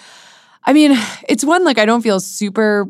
I 0.63 0.73
mean, 0.73 0.97
it's 1.27 1.43
one 1.43 1.63
like 1.63 1.77
I 1.77 1.85
don't 1.85 2.01
feel 2.01 2.19
super. 2.19 2.89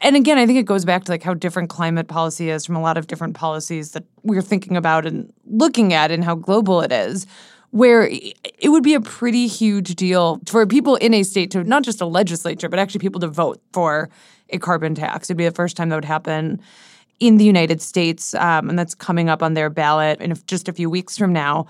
And 0.00 0.16
again, 0.16 0.38
I 0.38 0.46
think 0.46 0.58
it 0.58 0.66
goes 0.66 0.84
back 0.84 1.04
to 1.04 1.12
like 1.12 1.22
how 1.22 1.34
different 1.34 1.68
climate 1.70 2.08
policy 2.08 2.50
is 2.50 2.64
from 2.64 2.76
a 2.76 2.80
lot 2.80 2.96
of 2.96 3.06
different 3.06 3.34
policies 3.34 3.92
that 3.92 4.04
we're 4.22 4.42
thinking 4.42 4.76
about 4.76 5.06
and 5.06 5.32
looking 5.46 5.92
at 5.92 6.10
and 6.10 6.24
how 6.24 6.34
global 6.34 6.80
it 6.80 6.92
is. 6.92 7.26
Where 7.70 8.08
it 8.08 8.70
would 8.70 8.82
be 8.82 8.94
a 8.94 9.00
pretty 9.00 9.46
huge 9.46 9.94
deal 9.94 10.40
for 10.46 10.66
people 10.66 10.96
in 10.96 11.12
a 11.12 11.22
state 11.22 11.50
to 11.50 11.64
not 11.64 11.82
just 11.82 12.00
a 12.00 12.06
legislature, 12.06 12.70
but 12.70 12.78
actually 12.78 13.00
people 13.00 13.20
to 13.20 13.28
vote 13.28 13.60
for 13.74 14.08
a 14.48 14.58
carbon 14.58 14.94
tax. 14.94 15.26
It'd 15.28 15.36
be 15.36 15.44
the 15.44 15.50
first 15.50 15.76
time 15.76 15.90
that 15.90 15.96
would 15.96 16.04
happen 16.06 16.62
in 17.20 17.36
the 17.36 17.44
United 17.44 17.82
States, 17.82 18.32
um, 18.34 18.70
and 18.70 18.78
that's 18.78 18.94
coming 18.94 19.28
up 19.28 19.42
on 19.42 19.52
their 19.52 19.68
ballot 19.68 20.20
in 20.20 20.32
just 20.46 20.68
a 20.68 20.72
few 20.72 20.88
weeks 20.88 21.18
from 21.18 21.32
now. 21.32 21.66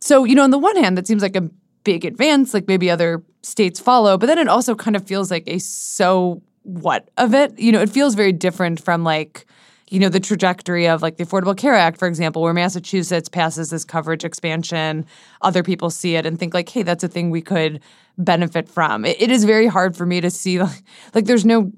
So, 0.00 0.24
you 0.24 0.34
know, 0.34 0.42
on 0.42 0.50
the 0.50 0.58
one 0.58 0.76
hand, 0.76 0.98
that 0.98 1.06
seems 1.06 1.22
like 1.22 1.36
a 1.36 1.48
big 1.84 2.04
advance, 2.04 2.52
like 2.52 2.68
maybe 2.68 2.90
other 2.90 3.22
states 3.42 3.78
follow, 3.80 4.18
but 4.18 4.26
then 4.26 4.38
it 4.38 4.48
also 4.48 4.74
kind 4.74 4.96
of 4.96 5.06
feels 5.06 5.30
like 5.30 5.44
a 5.46 5.58
so 5.58 6.42
what 6.66 7.08
of 7.16 7.32
it. 7.32 7.58
You 7.58 7.72
know, 7.72 7.80
it 7.80 7.90
feels 7.90 8.14
very 8.14 8.32
different 8.32 8.82
from 8.82 9.04
like, 9.04 9.46
you 9.88 10.00
know, 10.00 10.08
the 10.08 10.20
trajectory 10.20 10.88
of 10.88 11.00
like 11.00 11.16
the 11.16 11.24
Affordable 11.24 11.56
Care 11.56 11.74
Act, 11.74 11.96
for 11.96 12.08
example, 12.08 12.42
where 12.42 12.52
Massachusetts 12.52 13.28
passes 13.28 13.70
this 13.70 13.84
coverage 13.84 14.24
expansion. 14.24 15.06
Other 15.42 15.62
people 15.62 15.90
see 15.90 16.16
it 16.16 16.26
and 16.26 16.38
think 16.38 16.54
like, 16.54 16.68
hey, 16.68 16.82
that's 16.82 17.04
a 17.04 17.08
thing 17.08 17.30
we 17.30 17.40
could 17.40 17.80
benefit 18.18 18.68
from. 18.68 19.04
it, 19.04 19.16
it 19.20 19.30
is 19.30 19.44
very 19.44 19.66
hard 19.66 19.96
for 19.96 20.06
me 20.06 20.20
to 20.20 20.30
see 20.30 20.60
like, 20.60 20.82
like 21.14 21.24
there's 21.26 21.44
no 21.44 21.70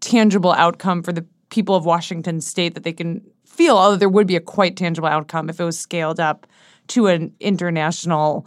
tangible 0.00 0.52
outcome 0.52 1.02
for 1.02 1.12
the 1.12 1.24
people 1.48 1.74
of 1.74 1.86
Washington 1.86 2.40
state 2.40 2.74
that 2.74 2.82
they 2.82 2.92
can 2.92 3.22
feel, 3.46 3.78
although 3.78 3.96
there 3.96 4.08
would 4.08 4.26
be 4.26 4.36
a 4.36 4.40
quite 4.40 4.76
tangible 4.76 5.08
outcome 5.08 5.48
if 5.48 5.58
it 5.58 5.64
was 5.64 5.78
scaled 5.78 6.20
up 6.20 6.46
to 6.88 7.06
an 7.06 7.32
international 7.40 8.46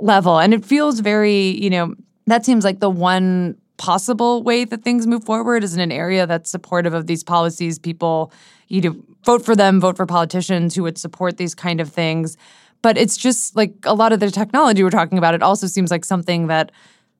level. 0.00 0.38
And 0.38 0.52
it 0.52 0.64
feels 0.64 0.98
very, 0.98 1.62
you 1.62 1.70
know, 1.70 1.94
that 2.26 2.44
seems 2.44 2.64
like 2.64 2.80
the 2.80 2.90
one 2.90 3.56
possible 3.78 4.42
way 4.42 4.64
that 4.64 4.82
things 4.82 5.06
move 5.06 5.24
forward 5.24 5.64
is 5.64 5.74
in 5.74 5.80
an 5.80 5.92
area 5.92 6.26
that's 6.26 6.50
supportive 6.50 6.92
of 6.92 7.06
these 7.06 7.24
policies. 7.24 7.78
People, 7.78 8.32
you 8.68 8.80
know, 8.80 8.96
vote 9.24 9.44
for 9.44 9.56
them, 9.56 9.80
vote 9.80 9.96
for 9.96 10.06
politicians 10.06 10.74
who 10.74 10.82
would 10.82 10.98
support 10.98 11.38
these 11.38 11.54
kind 11.54 11.80
of 11.80 11.90
things. 11.90 12.36
But 12.82 12.98
it's 12.98 13.16
just 13.16 13.56
like 13.56 13.72
a 13.84 13.94
lot 13.94 14.12
of 14.12 14.20
the 14.20 14.30
technology 14.30 14.82
we're 14.82 14.90
talking 14.90 15.18
about, 15.18 15.34
it 15.34 15.42
also 15.42 15.66
seems 15.66 15.90
like 15.90 16.04
something 16.04 16.48
that 16.48 16.70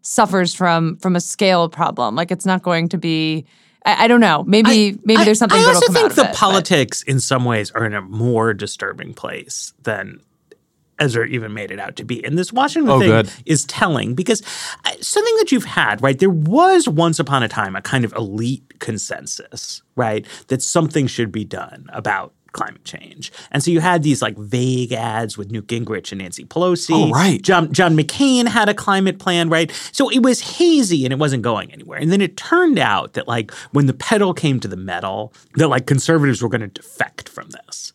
suffers 0.03 0.55
from 0.55 0.97
from 0.99 1.16
a 1.16 1.21
scale 1.21 1.68
problem. 1.68 2.14
Like 2.14 2.31
it's 2.31 2.47
not 2.47 2.62
going 2.62 2.88
to 2.90 2.99
be 2.99 3.47
I, 3.85 4.05
I 4.05 4.09
don't 4.09 4.21
know. 4.21 4.44
Maybe 4.44 4.90
I, 4.90 4.99
maybe 5.05 5.25
there's 5.25 5.38
something. 5.38 5.59
I, 5.59 5.64
I 5.64 5.75
also 5.75 5.92
think 5.92 6.14
the 6.14 6.31
it, 6.31 6.35
politics, 6.35 7.03
but. 7.05 7.12
in 7.12 7.21
some 7.21 7.44
ways, 7.44 7.71
are 7.73 7.85
in 7.85 7.94
a 7.94 8.03
more 8.03 8.55
disturbing 8.55 9.14
place 9.14 9.73
than 9.83 10.21
Ezra 10.99 11.27
even 11.27 11.55
made 11.55 11.71
it 11.71 11.79
out 11.79 11.97
to 11.97 12.05
be. 12.05 12.25
And 12.25 12.39
this 12.39 12.53
Washington 12.53 12.91
oh, 12.91 12.99
thing 12.99 13.09
good. 13.09 13.31
is 13.47 13.65
telling 13.65 14.15
because 14.15 14.43
uh, 14.85 14.93
something 15.01 15.37
that 15.39 15.53
you've 15.53 15.65
had, 15.65 16.03
right? 16.03 16.19
There 16.19 16.31
was 16.31 16.89
once 16.89 17.19
upon 17.19 17.43
a 17.43 17.49
time 17.49 17.77
a 17.77 17.83
kind 17.83 18.05
of 18.05 18.13
elite 18.15 18.79
consensus, 18.79 19.83
right? 19.97 20.27
That 20.49 20.63
something 20.63 21.07
should 21.07 21.33
be 21.33 21.45
done 21.45 21.87
about 21.93 22.33
climate 22.53 22.85
change. 22.85 23.31
And 23.53 23.63
so 23.63 23.71
you 23.71 23.81
had 23.81 24.03
these 24.03 24.23
like 24.23 24.37
vague 24.37 24.93
ads 24.93 25.37
with 25.37 25.51
Newt 25.51 25.67
Gingrich 25.69 26.13
and 26.13 26.21
Nancy 26.21 26.45
Pelosi. 26.45 26.91
Oh, 26.93 27.11
right. 27.11 27.41
John, 27.41 27.73
John 27.73 27.97
McCain 27.97 28.49
had 28.49 28.69
a 28.69 28.75
climate 28.75 29.19
plan, 29.19 29.49
right? 29.49 29.71
So 29.93 30.11
it 30.11 30.21
was 30.21 30.41
hazy 30.41 31.05
and 31.05 31.13
it 31.13 31.19
wasn't 31.19 31.43
going 31.43 31.73
anywhere. 31.73 31.99
And 32.01 32.11
then 32.11 32.21
it 32.21 32.37
turned 32.37 32.79
out 32.79 33.13
that 33.13 33.29
like 33.29 33.53
when 33.73 33.87
the 33.87 33.95
pedal 33.95 34.35
came 34.35 34.61
to 34.61 34.69
the 34.69 34.77
metal, 34.77 35.33
that 35.55 35.69
like 35.69 35.87
conservatives 35.87 36.43
were 36.43 36.49
going 36.49 36.63
to 36.63 36.69
defect 36.69 37.29
from 37.29 37.51
this. 37.51 37.93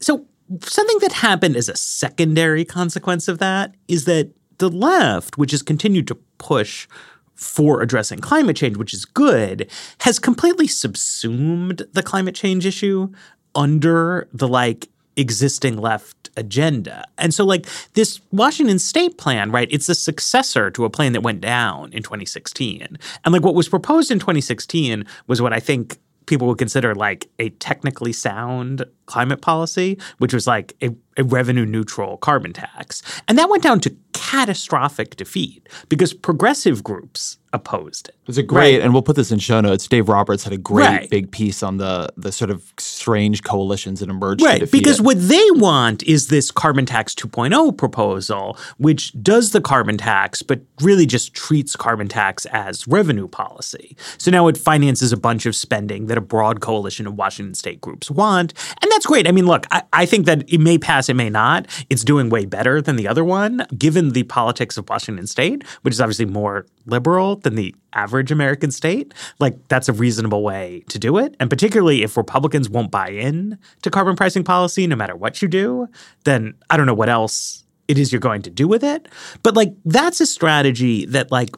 So 0.00 0.26
something 0.62 0.98
that 1.00 1.12
happened 1.12 1.56
as 1.56 1.68
a 1.68 1.76
secondary 1.76 2.64
consequence 2.64 3.28
of 3.28 3.38
that 3.38 3.74
is 3.86 4.04
that 4.04 4.30
the 4.58 4.68
left, 4.68 5.38
which 5.38 5.52
has 5.52 5.62
continued 5.62 6.08
to 6.08 6.14
push 6.38 6.88
for 7.34 7.80
addressing 7.82 8.18
climate 8.18 8.56
change, 8.56 8.76
which 8.76 8.92
is 8.92 9.04
good, 9.04 9.70
has 10.00 10.18
completely 10.18 10.66
subsumed 10.66 11.82
the 11.92 12.02
climate 12.02 12.34
change 12.34 12.66
issue 12.66 13.08
under 13.54 14.28
the 14.32 14.48
like 14.48 14.88
existing 15.16 15.76
left 15.76 16.30
agenda. 16.36 17.04
And 17.18 17.34
so 17.34 17.44
like 17.44 17.66
this 17.94 18.20
Washington 18.32 18.78
state 18.78 19.18
plan, 19.18 19.50
right, 19.50 19.68
it's 19.70 19.88
a 19.88 19.94
successor 19.94 20.70
to 20.70 20.84
a 20.84 20.90
plan 20.90 21.12
that 21.12 21.22
went 21.22 21.40
down 21.40 21.92
in 21.92 22.02
2016. 22.02 22.98
And 23.24 23.32
like 23.32 23.42
what 23.42 23.54
was 23.54 23.68
proposed 23.68 24.10
in 24.10 24.18
2016 24.18 25.04
was 25.26 25.42
what 25.42 25.52
I 25.52 25.60
think 25.60 25.98
people 26.28 26.46
would 26.46 26.58
consider 26.58 26.94
like 26.94 27.28
a 27.38 27.50
technically 27.50 28.12
sound 28.12 28.84
climate 29.06 29.40
policy, 29.40 29.98
which 30.18 30.34
was 30.34 30.46
like 30.46 30.76
a, 30.82 30.90
a, 31.16 31.24
revenue 31.24 31.66
neutral 31.66 32.18
carbon 32.18 32.52
tax. 32.52 33.02
And 33.26 33.38
that 33.38 33.48
went 33.48 33.62
down 33.62 33.80
to 33.80 33.96
catastrophic 34.12 35.16
defeat 35.16 35.68
because 35.88 36.12
progressive 36.14 36.84
groups 36.84 37.37
opposed 37.52 38.08
it. 38.08 38.14
It's 38.26 38.36
a 38.36 38.42
great, 38.42 38.74
right? 38.74 38.82
and 38.82 38.92
we'll 38.92 39.02
put 39.02 39.16
this 39.16 39.32
in 39.32 39.38
show 39.38 39.60
notes. 39.60 39.88
Dave 39.88 40.08
Roberts 40.08 40.44
had 40.44 40.52
a 40.52 40.58
great 40.58 40.86
right. 40.86 41.10
big 41.10 41.30
piece 41.30 41.62
on 41.62 41.78
the 41.78 42.08
the 42.16 42.30
sort 42.30 42.50
of 42.50 42.72
strange 42.78 43.42
coalitions 43.42 44.00
that 44.00 44.10
emerged. 44.10 44.42
Right, 44.42 44.70
because 44.70 45.00
it. 45.00 45.04
what 45.04 45.16
they 45.18 45.44
want 45.52 46.02
is 46.02 46.28
this 46.28 46.50
carbon 46.50 46.84
tax 46.84 47.14
2.0 47.14 47.76
proposal, 47.76 48.58
which 48.76 49.12
does 49.22 49.52
the 49.52 49.60
carbon 49.60 49.96
tax, 49.96 50.42
but 50.42 50.60
really 50.82 51.06
just 51.06 51.32
treats 51.32 51.74
carbon 51.74 52.08
tax 52.08 52.44
as 52.46 52.86
revenue 52.86 53.28
policy. 53.28 53.96
So 54.18 54.30
now 54.30 54.46
it 54.48 54.58
finances 54.58 55.12
a 55.12 55.16
bunch 55.16 55.46
of 55.46 55.56
spending 55.56 56.06
that 56.06 56.18
a 56.18 56.22
broad 56.22 56.60
coalition 56.60 57.06
of 57.06 57.14
Washington 57.14 57.54
state 57.54 57.80
groups 57.80 58.10
want, 58.10 58.52
and 58.82 58.92
that's 58.92 59.06
great. 59.06 59.26
I 59.26 59.32
mean, 59.32 59.46
look, 59.46 59.66
I, 59.70 59.82
I 59.92 60.06
think 60.06 60.26
that 60.26 60.52
it 60.52 60.58
may 60.60 60.76
pass, 60.76 61.08
it 61.08 61.14
may 61.14 61.30
not. 61.30 61.66
It's 61.88 62.04
doing 62.04 62.28
way 62.28 62.44
better 62.44 62.82
than 62.82 62.96
the 62.96 63.08
other 63.08 63.24
one, 63.24 63.66
given 63.76 64.10
the 64.10 64.24
politics 64.24 64.76
of 64.76 64.88
Washington 64.88 65.26
state, 65.26 65.64
which 65.82 65.94
is 65.94 66.00
obviously 66.00 66.26
more 66.26 66.66
liberal 66.84 67.37
than 67.42 67.54
the 67.54 67.74
average 67.92 68.30
American 68.30 68.70
state, 68.70 69.14
like 69.38 69.56
that's 69.68 69.88
a 69.88 69.92
reasonable 69.92 70.42
way 70.42 70.84
to 70.88 70.98
do 70.98 71.18
it. 71.18 71.34
And 71.40 71.50
particularly 71.50 72.02
if 72.02 72.16
Republicans 72.16 72.68
won't 72.68 72.90
buy 72.90 73.08
in 73.08 73.58
to 73.82 73.90
carbon 73.90 74.16
pricing 74.16 74.44
policy, 74.44 74.86
no 74.86 74.96
matter 74.96 75.16
what 75.16 75.42
you 75.42 75.48
do, 75.48 75.88
then 76.24 76.54
I 76.70 76.76
don't 76.76 76.86
know 76.86 76.94
what 76.94 77.08
else 77.08 77.64
it 77.88 77.98
is 77.98 78.12
you're 78.12 78.20
going 78.20 78.42
to 78.42 78.50
do 78.50 78.68
with 78.68 78.84
it. 78.84 79.08
But 79.42 79.56
like 79.56 79.72
that's 79.84 80.20
a 80.20 80.26
strategy 80.26 81.06
that, 81.06 81.32
like, 81.32 81.56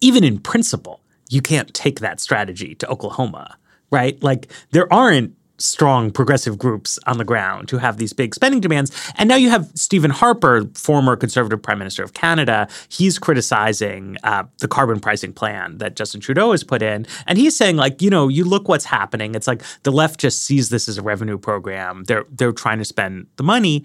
even 0.00 0.24
in 0.24 0.38
principle, 0.38 1.00
you 1.30 1.40
can't 1.40 1.72
take 1.72 2.00
that 2.00 2.20
strategy 2.20 2.74
to 2.74 2.88
Oklahoma, 2.88 3.56
right? 3.90 4.22
Like 4.22 4.52
there 4.70 4.92
aren't 4.92 5.34
strong 5.62 6.10
progressive 6.10 6.58
groups 6.58 6.98
on 7.06 7.18
the 7.18 7.24
ground 7.24 7.70
who 7.70 7.78
have 7.78 7.96
these 7.96 8.12
big 8.12 8.34
spending 8.34 8.60
demands. 8.60 8.90
And 9.16 9.28
now 9.28 9.36
you 9.36 9.50
have 9.50 9.70
Stephen 9.74 10.10
Harper, 10.10 10.68
former 10.74 11.16
conservative 11.16 11.62
prime 11.62 11.78
minister 11.78 12.02
of 12.02 12.14
Canada. 12.14 12.68
He's 12.88 13.18
criticizing 13.18 14.16
uh, 14.24 14.44
the 14.58 14.68
carbon 14.68 15.00
pricing 15.00 15.32
plan 15.32 15.78
that 15.78 15.96
Justin 15.96 16.20
Trudeau 16.20 16.50
has 16.50 16.64
put 16.64 16.82
in. 16.82 17.06
And 17.26 17.38
he's 17.38 17.56
saying, 17.56 17.76
like, 17.76 18.02
you 18.02 18.10
know, 18.10 18.28
you 18.28 18.44
look 18.44 18.68
what's 18.68 18.84
happening. 18.84 19.34
It's 19.34 19.46
like 19.46 19.62
the 19.84 19.92
left 19.92 20.20
just 20.20 20.44
sees 20.44 20.68
this 20.68 20.88
as 20.88 20.98
a 20.98 21.02
revenue 21.02 21.38
program. 21.38 22.04
They're 22.04 22.24
they're 22.30 22.52
trying 22.52 22.78
to 22.78 22.84
spend 22.84 23.26
the 23.36 23.42
money. 23.42 23.84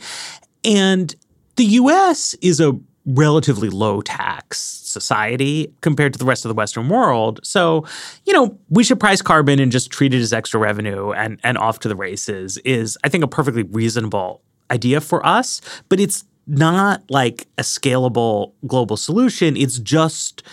And 0.63 1.16
the 1.56 1.66
US 1.66 2.34
is 2.36 2.60
a 2.60 2.78
relatively 3.08 3.70
low 3.70 4.02
tax 4.02 4.60
society 4.60 5.74
compared 5.82 6.13
to 6.13 6.20
the 6.20 6.26
rest 6.26 6.46
of 6.46 6.50
the 6.50 6.56
Western 6.56 6.89
world. 6.89 7.39
So, 7.43 7.86
you 8.26 8.34
know, 8.34 8.58
we 8.70 8.84
should 8.84 9.00
price 9.00 9.22
carbon 9.22 9.60
and 9.60 9.72
just 9.72 9.91
treat 9.91 10.13
it 10.13 10.22
as 10.22 10.34
extra 10.34 10.60
revenue 10.60 11.12
and, 11.12 11.39
and 11.43 11.58
off 11.58 11.80
to 11.80 11.88
the 11.88 11.96
races 11.96 12.58
is, 12.60 12.98
I 13.04 13.10
think, 13.10 13.24
a 13.24 13.28
perfectly 13.28 13.63
reasonable 13.63 14.41
idea 14.70 15.00
for 15.02 15.26
us. 15.26 15.62
But 15.88 16.00
it's 16.00 16.26
not 16.48 17.04
like 17.10 17.48
a 17.58 17.62
scalable 17.62 18.54
global 18.65 18.98
solution. 18.98 19.58
It's 19.58 19.80
just 19.80 20.43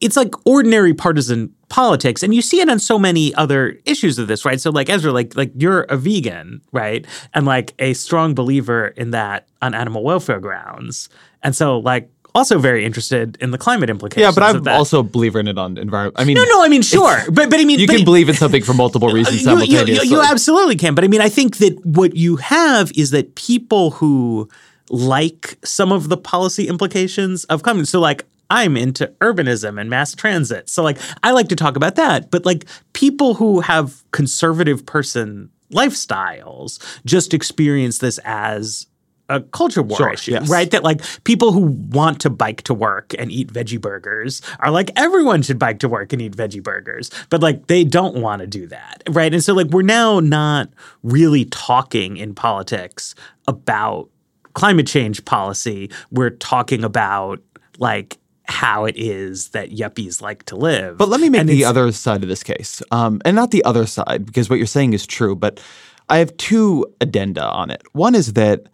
it's 0.00 0.16
like 0.16 0.34
ordinary 0.46 0.94
partisan 0.94 1.52
politics 1.68 2.22
and 2.22 2.34
you 2.34 2.40
see 2.40 2.60
it 2.60 2.68
on 2.68 2.78
so 2.78 2.98
many 2.98 3.34
other 3.34 3.78
issues 3.84 4.18
of 4.18 4.26
this 4.26 4.44
right 4.44 4.60
so 4.60 4.70
like 4.70 4.88
ezra 4.88 5.12
like 5.12 5.36
like 5.36 5.52
you're 5.56 5.82
a 5.82 5.96
vegan 5.96 6.60
right 6.72 7.06
and 7.34 7.44
like 7.44 7.74
a 7.78 7.92
strong 7.92 8.34
believer 8.34 8.88
in 8.88 9.10
that 9.10 9.46
on 9.60 9.74
animal 9.74 10.02
welfare 10.02 10.40
grounds 10.40 11.08
and 11.42 11.54
so 11.54 11.78
like 11.78 12.10
also 12.34 12.58
very 12.58 12.84
interested 12.84 13.36
in 13.40 13.50
the 13.50 13.58
climate 13.58 13.90
implications. 13.90 14.36
Yeah, 14.36 14.40
but 14.40 14.56
I'm 14.56 14.68
also 14.68 15.00
a 15.00 15.02
believer 15.02 15.40
in 15.40 15.48
it 15.48 15.58
on 15.58 15.76
environment. 15.76 16.16
I 16.18 16.24
mean, 16.24 16.34
no, 16.34 16.44
no, 16.44 16.62
I 16.62 16.68
mean, 16.68 16.82
sure, 16.82 17.22
but 17.30 17.50
but 17.50 17.58
I 17.58 17.64
mean, 17.64 17.80
you 17.80 17.86
can 17.86 18.04
believe 18.04 18.28
in 18.28 18.34
something 18.34 18.62
for 18.62 18.74
multiple 18.74 19.08
reasons 19.12 19.38
you, 19.38 19.44
simultaneously. 19.44 20.08
You, 20.08 20.16
you, 20.16 20.22
you 20.22 20.22
absolutely 20.22 20.76
can, 20.76 20.94
but 20.94 21.04
I 21.04 21.08
mean, 21.08 21.20
I 21.20 21.28
think 21.28 21.56
that 21.56 21.84
what 21.84 22.14
you 22.16 22.36
have 22.36 22.92
is 22.94 23.10
that 23.10 23.34
people 23.34 23.92
who 23.92 24.48
like 24.90 25.58
some 25.64 25.92
of 25.92 26.08
the 26.08 26.16
policy 26.16 26.68
implications 26.68 27.44
of 27.44 27.62
climate. 27.62 27.88
So, 27.88 28.00
like, 28.00 28.24
I'm 28.50 28.76
into 28.76 29.08
urbanism 29.20 29.80
and 29.80 29.90
mass 29.90 30.14
transit. 30.14 30.68
So 30.68 30.82
like 30.82 30.98
I 31.22 31.32
like 31.32 31.48
to 31.48 31.56
talk 31.56 31.76
about 31.76 31.96
that, 31.96 32.30
but 32.30 32.44
like 32.46 32.64
people 32.92 33.34
who 33.34 33.60
have 33.60 34.02
conservative 34.12 34.86
person 34.86 35.50
lifestyles 35.72 36.82
just 37.04 37.34
experience 37.34 37.98
this 37.98 38.18
as 38.24 38.86
a 39.28 39.40
culture 39.40 39.82
war 39.82 39.98
sure, 39.98 40.12
issue, 40.12 40.32
yes. 40.32 40.48
right? 40.48 40.70
That 40.70 40.82
like 40.82 41.02
people 41.24 41.52
who 41.52 41.60
want 41.90 42.20
to 42.22 42.30
bike 42.30 42.62
to 42.62 42.74
work 42.74 43.14
and 43.18 43.30
eat 43.30 43.52
veggie 43.52 43.80
burgers 43.80 44.40
are 44.60 44.70
like 44.70 44.90
everyone 44.96 45.42
should 45.42 45.58
bike 45.58 45.80
to 45.80 45.88
work 45.88 46.12
and 46.12 46.22
eat 46.22 46.34
veggie 46.34 46.62
burgers, 46.62 47.10
but 47.28 47.42
like 47.42 47.66
they 47.66 47.84
don't 47.84 48.16
want 48.16 48.40
to 48.40 48.46
do 48.46 48.66
that, 48.68 49.02
right? 49.10 49.32
And 49.32 49.44
so 49.44 49.52
like 49.52 49.66
we're 49.68 49.82
now 49.82 50.20
not 50.20 50.70
really 51.02 51.44
talking 51.46 52.16
in 52.16 52.34
politics 52.34 53.14
about 53.46 54.08
climate 54.54 54.86
change 54.86 55.24
policy. 55.26 55.90
We're 56.10 56.30
talking 56.30 56.82
about 56.82 57.42
like 57.78 58.18
how 58.48 58.86
it 58.86 58.96
is 58.96 59.48
that 59.50 59.70
yuppies 59.70 60.22
like 60.22 60.44
to 60.44 60.56
live. 60.56 60.96
But 60.96 61.08
let 61.08 61.20
me 61.20 61.28
make 61.28 61.40
and 61.40 61.48
the 61.48 61.64
other 61.64 61.92
side 61.92 62.22
of 62.22 62.28
this 62.28 62.42
case, 62.42 62.82
um, 62.90 63.20
and 63.24 63.36
not 63.36 63.50
the 63.50 63.64
other 63.64 63.86
side 63.86 64.24
because 64.24 64.48
what 64.48 64.56
you're 64.56 64.66
saying 64.66 64.94
is 64.94 65.06
true. 65.06 65.36
But 65.36 65.60
I 66.08 66.18
have 66.18 66.36
two 66.38 66.86
addenda 67.00 67.44
on 67.44 67.70
it. 67.70 67.82
One 67.92 68.14
is 68.14 68.32
that 68.32 68.66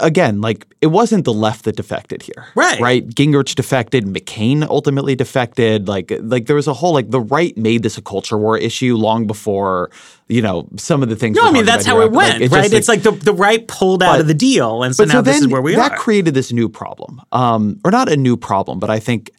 again, 0.00 0.40
like 0.40 0.66
it 0.80 0.88
wasn't 0.88 1.24
the 1.24 1.32
left 1.32 1.64
that 1.64 1.76
defected 1.76 2.22
here, 2.22 2.46
right? 2.54 2.80
Right. 2.80 3.08
Gingrich 3.08 3.54
defected, 3.54 4.06
McCain 4.06 4.66
ultimately 4.68 5.14
defected. 5.14 5.88
Like, 5.88 6.12
like 6.20 6.46
there 6.46 6.56
was 6.56 6.66
a 6.66 6.74
whole 6.74 6.92
like 6.92 7.10
the 7.10 7.20
right 7.20 7.56
made 7.56 7.82
this 7.82 7.98
a 7.98 8.02
culture 8.02 8.38
war 8.38 8.58
issue 8.58 8.96
long 8.96 9.26
before 9.26 9.90
you 10.28 10.42
know 10.42 10.68
some 10.76 11.02
of 11.02 11.08
the 11.08 11.16
things. 11.16 11.36
No, 11.36 11.48
I 11.48 11.52
mean 11.52 11.64
that's 11.64 11.86
how 11.86 12.00
it 12.00 12.12
went, 12.12 12.34
like, 12.34 12.42
it's 12.42 12.52
right? 12.52 12.62
Just, 12.62 12.74
it's 12.74 12.88
like, 12.88 13.02
the, 13.02 13.12
the 13.12 13.32
right 13.32 13.66
pulled 13.68 14.02
out 14.02 14.20
of 14.20 14.26
the 14.26 14.34
deal, 14.34 14.82
and 14.82 14.94
so 14.94 15.04
now 15.04 15.14
so 15.14 15.22
this 15.22 15.40
is 15.40 15.48
where 15.48 15.62
we 15.62 15.74
that 15.74 15.80
are. 15.80 15.88
That 15.90 15.98
created 15.98 16.34
this 16.34 16.52
new 16.52 16.68
problem, 16.68 17.20
um, 17.32 17.80
or 17.84 17.90
not 17.90 18.10
a 18.10 18.16
new 18.16 18.36
problem, 18.36 18.78
but 18.78 18.90
I 18.90 19.00
think 19.00 19.30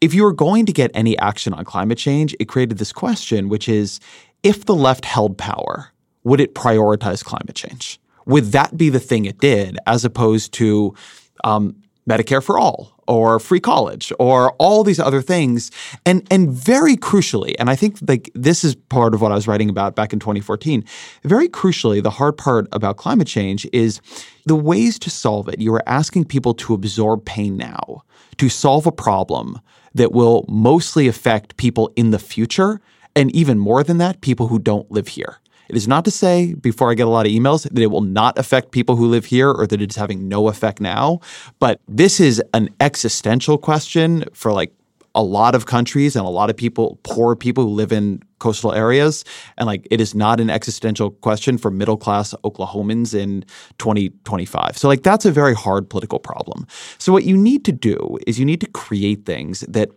if 0.00 0.14
you 0.14 0.22
were 0.22 0.32
going 0.32 0.66
to 0.66 0.72
get 0.72 0.90
any 0.94 1.18
action 1.18 1.52
on 1.52 1.64
climate 1.64 1.98
change, 1.98 2.34
it 2.38 2.46
created 2.46 2.78
this 2.78 2.92
question, 2.92 3.48
which 3.48 3.68
is 3.68 4.00
if 4.42 4.64
the 4.64 4.74
left 4.74 5.04
held 5.04 5.36
power, 5.36 5.92
would 6.24 6.40
it 6.40 6.54
prioritize 6.54 7.24
climate 7.24 7.54
change? 7.54 7.98
Would 8.28 8.52
that 8.52 8.76
be 8.76 8.90
the 8.90 9.00
thing 9.00 9.24
it 9.24 9.38
did 9.38 9.78
as 9.86 10.04
opposed 10.04 10.52
to 10.52 10.94
um, 11.42 11.74
Medicare 12.08 12.42
for 12.42 12.58
all 12.58 12.92
or 13.08 13.40
free 13.40 13.58
college 13.58 14.12
or 14.18 14.52
all 14.58 14.84
these 14.84 15.00
other 15.00 15.22
things? 15.22 15.70
And 16.06 16.26
and 16.30 16.50
very 16.50 16.94
crucially 16.94 17.56
and 17.58 17.68
I 17.70 17.74
think 17.74 17.98
like 18.06 18.30
this 18.34 18.62
is 18.62 18.74
part 18.76 19.14
of 19.14 19.22
what 19.22 19.32
I 19.32 19.34
was 19.34 19.48
writing 19.48 19.70
about 19.70 19.96
back 19.96 20.12
in 20.12 20.20
2014 20.20 20.84
very 21.24 21.48
crucially 21.48 22.02
the 22.02 22.10
hard 22.10 22.36
part 22.36 22.68
about 22.70 22.98
climate 22.98 23.26
change 23.26 23.66
is 23.72 24.00
the 24.46 24.56
ways 24.56 24.98
to 25.00 25.10
solve 25.10 25.48
it. 25.48 25.60
You 25.60 25.74
are 25.74 25.88
asking 25.88 26.26
people 26.26 26.54
to 26.54 26.74
absorb 26.74 27.24
pain 27.24 27.56
now 27.56 28.02
to 28.36 28.48
solve 28.48 28.86
a 28.86 28.92
problem 28.92 29.58
that 29.94 30.12
will 30.12 30.44
mostly 30.48 31.08
affect 31.08 31.56
people 31.56 31.90
in 31.96 32.10
the 32.10 32.18
future 32.18 32.80
and 33.16 33.34
even 33.34 33.58
more 33.58 33.82
than 33.82 33.98
that 33.98 34.20
people 34.20 34.48
who 34.48 34.58
don't 34.58 34.90
live 34.90 35.08
here 35.08 35.40
it 35.68 35.76
is 35.76 35.86
not 35.86 36.04
to 36.04 36.10
say, 36.10 36.54
before 36.54 36.90
I 36.90 36.94
get 36.94 37.06
a 37.06 37.10
lot 37.10 37.26
of 37.26 37.32
emails, 37.32 37.62
that 37.62 37.78
it 37.78 37.90
will 37.90 38.00
not 38.00 38.38
affect 38.38 38.72
people 38.72 38.96
who 38.96 39.06
live 39.06 39.26
here 39.26 39.50
or 39.50 39.66
that 39.66 39.82
it's 39.82 39.96
having 39.96 40.28
no 40.28 40.48
effect 40.48 40.80
now. 40.80 41.20
But 41.58 41.80
this 41.86 42.20
is 42.20 42.42
an 42.54 42.70
existential 42.80 43.58
question 43.58 44.24
for 44.32 44.52
like 44.52 44.72
a 45.14 45.22
lot 45.22 45.54
of 45.54 45.66
countries 45.66 46.14
and 46.14 46.24
a 46.24 46.28
lot 46.28 46.48
of 46.48 46.56
people, 46.56 46.98
poor 47.02 47.34
people 47.34 47.64
who 47.64 47.70
live 47.70 47.92
in 47.92 48.22
coastal 48.38 48.72
areas. 48.72 49.24
And 49.56 49.66
like 49.66 49.86
it 49.90 50.00
is 50.00 50.14
not 50.14 50.38
an 50.40 50.48
existential 50.48 51.10
question 51.10 51.58
for 51.58 51.70
middle 51.70 51.96
class 51.96 52.34
Oklahomans 52.44 53.14
in 53.14 53.44
2025. 53.78 54.78
So, 54.78 54.86
like, 54.88 55.02
that's 55.02 55.24
a 55.24 55.32
very 55.32 55.54
hard 55.54 55.90
political 55.90 56.18
problem. 56.18 56.66
So, 56.98 57.12
what 57.12 57.24
you 57.24 57.36
need 57.36 57.64
to 57.64 57.72
do 57.72 58.18
is 58.26 58.38
you 58.38 58.44
need 58.44 58.60
to 58.60 58.68
create 58.68 59.26
things 59.26 59.60
that 59.60 59.90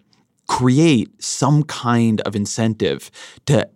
create 0.48 1.10
some 1.24 1.64
kind 1.64 2.20
of 2.22 2.36
incentive 2.36 3.12
to 3.46 3.70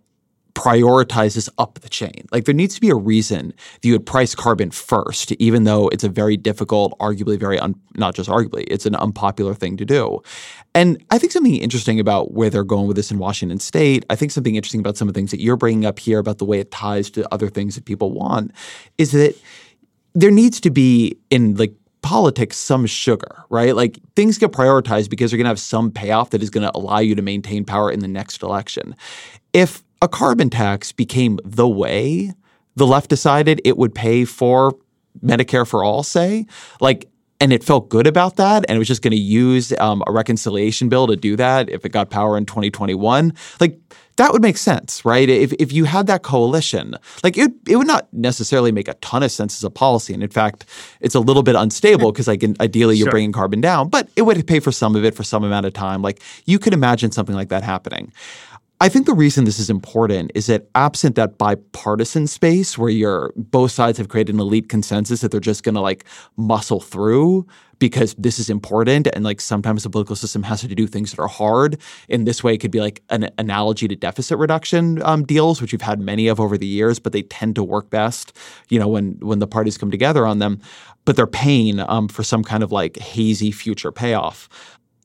prioritizes 0.56 1.50
up 1.58 1.80
the 1.80 1.88
chain. 1.88 2.26
Like 2.32 2.46
there 2.46 2.54
needs 2.54 2.74
to 2.76 2.80
be 2.80 2.88
a 2.88 2.94
reason 2.94 3.48
that 3.48 3.86
you 3.86 3.92
would 3.92 4.06
price 4.06 4.34
carbon 4.34 4.70
first, 4.70 5.32
even 5.32 5.64
though 5.64 5.88
it's 5.88 6.02
a 6.02 6.08
very 6.08 6.38
difficult, 6.38 6.98
arguably 6.98 7.38
very 7.38 7.58
un, 7.58 7.74
not 7.94 8.14
just 8.14 8.30
arguably, 8.30 8.64
it's 8.68 8.86
an 8.86 8.96
unpopular 8.96 9.52
thing 9.52 9.76
to 9.76 9.84
do. 9.84 10.22
And 10.74 11.04
I 11.10 11.18
think 11.18 11.32
something 11.32 11.54
interesting 11.56 12.00
about 12.00 12.32
where 12.32 12.48
they're 12.48 12.64
going 12.64 12.86
with 12.86 12.96
this 12.96 13.10
in 13.10 13.18
Washington 13.18 13.58
State, 13.58 14.06
I 14.08 14.16
think 14.16 14.32
something 14.32 14.56
interesting 14.56 14.80
about 14.80 14.96
some 14.96 15.08
of 15.08 15.14
the 15.14 15.18
things 15.18 15.30
that 15.30 15.42
you're 15.42 15.58
bringing 15.58 15.84
up 15.84 15.98
here 15.98 16.18
about 16.18 16.38
the 16.38 16.46
way 16.46 16.58
it 16.58 16.70
ties 16.70 17.10
to 17.10 17.32
other 17.34 17.50
things 17.50 17.74
that 17.74 17.84
people 17.84 18.12
want, 18.12 18.50
is 18.96 19.12
that 19.12 19.36
there 20.14 20.30
needs 20.30 20.58
to 20.60 20.70
be 20.70 21.18
in 21.28 21.54
like 21.56 21.74
politics 22.00 22.56
some 22.56 22.86
sugar, 22.86 23.44
right? 23.50 23.76
Like 23.76 23.98
things 24.14 24.38
get 24.38 24.52
prioritized 24.52 25.10
because 25.10 25.32
you're 25.32 25.38
going 25.38 25.44
to 25.44 25.50
have 25.50 25.60
some 25.60 25.90
payoff 25.90 26.30
that 26.30 26.42
is 26.42 26.48
going 26.48 26.66
to 26.66 26.74
allow 26.74 27.00
you 27.00 27.14
to 27.14 27.22
maintain 27.22 27.64
power 27.66 27.90
in 27.90 28.00
the 28.00 28.08
next 28.08 28.42
election. 28.42 28.96
If 29.52 29.82
a 30.02 30.08
carbon 30.08 30.50
tax 30.50 30.92
became 30.92 31.38
the 31.44 31.68
way 31.68 32.34
the 32.76 32.86
left 32.86 33.08
decided 33.08 33.60
it 33.64 33.76
would 33.78 33.94
pay 33.94 34.24
for 34.24 34.76
Medicare 35.24 35.66
for 35.66 35.82
all, 35.82 36.02
say, 36.02 36.46
like, 36.80 37.08
and 37.40 37.52
it 37.52 37.62
felt 37.62 37.88
good 37.88 38.06
about 38.06 38.36
that, 38.36 38.64
and 38.68 38.76
it 38.76 38.78
was 38.78 38.88
just 38.88 39.02
going 39.02 39.12
to 39.12 39.18
use 39.18 39.72
um, 39.78 40.02
a 40.06 40.12
reconciliation 40.12 40.88
bill 40.88 41.06
to 41.06 41.16
do 41.16 41.36
that 41.36 41.68
if 41.68 41.84
it 41.84 41.90
got 41.90 42.08
power 42.08 42.36
in 42.38 42.46
2021, 42.46 43.32
like 43.60 43.78
that 44.16 44.32
would 44.32 44.40
make 44.40 44.56
sense, 44.56 45.04
right? 45.04 45.28
If 45.28 45.52
if 45.58 45.70
you 45.72 45.84
had 45.84 46.06
that 46.06 46.22
coalition, 46.22 46.94
like 47.22 47.36
it, 47.36 47.52
it 47.68 47.76
would 47.76 47.86
not 47.86 48.08
necessarily 48.12 48.72
make 48.72 48.88
a 48.88 48.94
ton 48.94 49.22
of 49.22 49.30
sense 49.30 49.58
as 49.58 49.64
a 49.64 49.70
policy, 49.70 50.14
and 50.14 50.22
in 50.22 50.30
fact, 50.30 50.64
it's 51.00 51.14
a 51.14 51.20
little 51.20 51.42
bit 51.42 51.54
unstable 51.54 52.10
because 52.10 52.26
like 52.26 52.42
ideally 52.60 52.96
you're 52.96 53.06
sure. 53.06 53.10
bringing 53.10 53.32
carbon 53.32 53.60
down, 53.60 53.90
but 53.90 54.08
it 54.16 54.22
would 54.22 54.46
pay 54.46 54.58
for 54.58 54.72
some 54.72 54.96
of 54.96 55.04
it 55.04 55.14
for 55.14 55.22
some 55.22 55.44
amount 55.44 55.66
of 55.66 55.74
time. 55.74 56.00
Like 56.00 56.22
you 56.46 56.58
could 56.58 56.72
imagine 56.72 57.12
something 57.12 57.34
like 57.34 57.50
that 57.50 57.62
happening. 57.62 58.12
I 58.78 58.90
think 58.90 59.06
the 59.06 59.14
reason 59.14 59.44
this 59.46 59.58
is 59.58 59.70
important 59.70 60.32
is 60.34 60.46
that 60.46 60.68
absent 60.74 61.16
that 61.16 61.38
bipartisan 61.38 62.26
space 62.26 62.76
where 62.76 62.90
you're 62.90 63.32
both 63.34 63.70
sides 63.70 63.96
have 63.96 64.08
created 64.08 64.34
an 64.34 64.40
elite 64.40 64.68
consensus 64.68 65.22
that 65.22 65.30
they're 65.30 65.40
just 65.40 65.62
going 65.62 65.76
to 65.76 65.80
like 65.80 66.04
muscle 66.36 66.80
through 66.80 67.46
because 67.78 68.14
this 68.18 68.38
is 68.38 68.50
important 68.50 69.08
and 69.14 69.24
like 69.24 69.40
sometimes 69.40 69.82
the 69.82 69.88
political 69.88 70.14
system 70.14 70.42
has 70.42 70.60
to 70.60 70.74
do 70.74 70.86
things 70.86 71.10
that 71.10 71.22
are 71.22 71.26
hard. 71.26 71.80
In 72.10 72.24
this 72.24 72.44
way, 72.44 72.52
it 72.52 72.58
could 72.58 72.70
be 72.70 72.80
like 72.80 73.02
an 73.08 73.30
analogy 73.38 73.88
to 73.88 73.96
deficit 73.96 74.36
reduction 74.36 75.02
um, 75.04 75.24
deals, 75.24 75.62
which 75.62 75.72
we've 75.72 75.80
had 75.80 75.98
many 75.98 76.28
of 76.28 76.38
over 76.38 76.58
the 76.58 76.66
years, 76.66 76.98
but 76.98 77.14
they 77.14 77.22
tend 77.22 77.54
to 77.54 77.64
work 77.64 77.88
best, 77.88 78.36
you 78.68 78.78
know, 78.78 78.88
when 78.88 79.12
when 79.20 79.38
the 79.38 79.46
parties 79.46 79.78
come 79.78 79.90
together 79.90 80.26
on 80.26 80.38
them. 80.38 80.60
But 81.06 81.16
they're 81.16 81.26
paying 81.26 81.80
um, 81.80 82.08
for 82.08 82.22
some 82.22 82.42
kind 82.42 82.62
of 82.62 82.72
like 82.72 82.98
hazy 82.98 83.52
future 83.52 83.92
payoff 83.92 84.50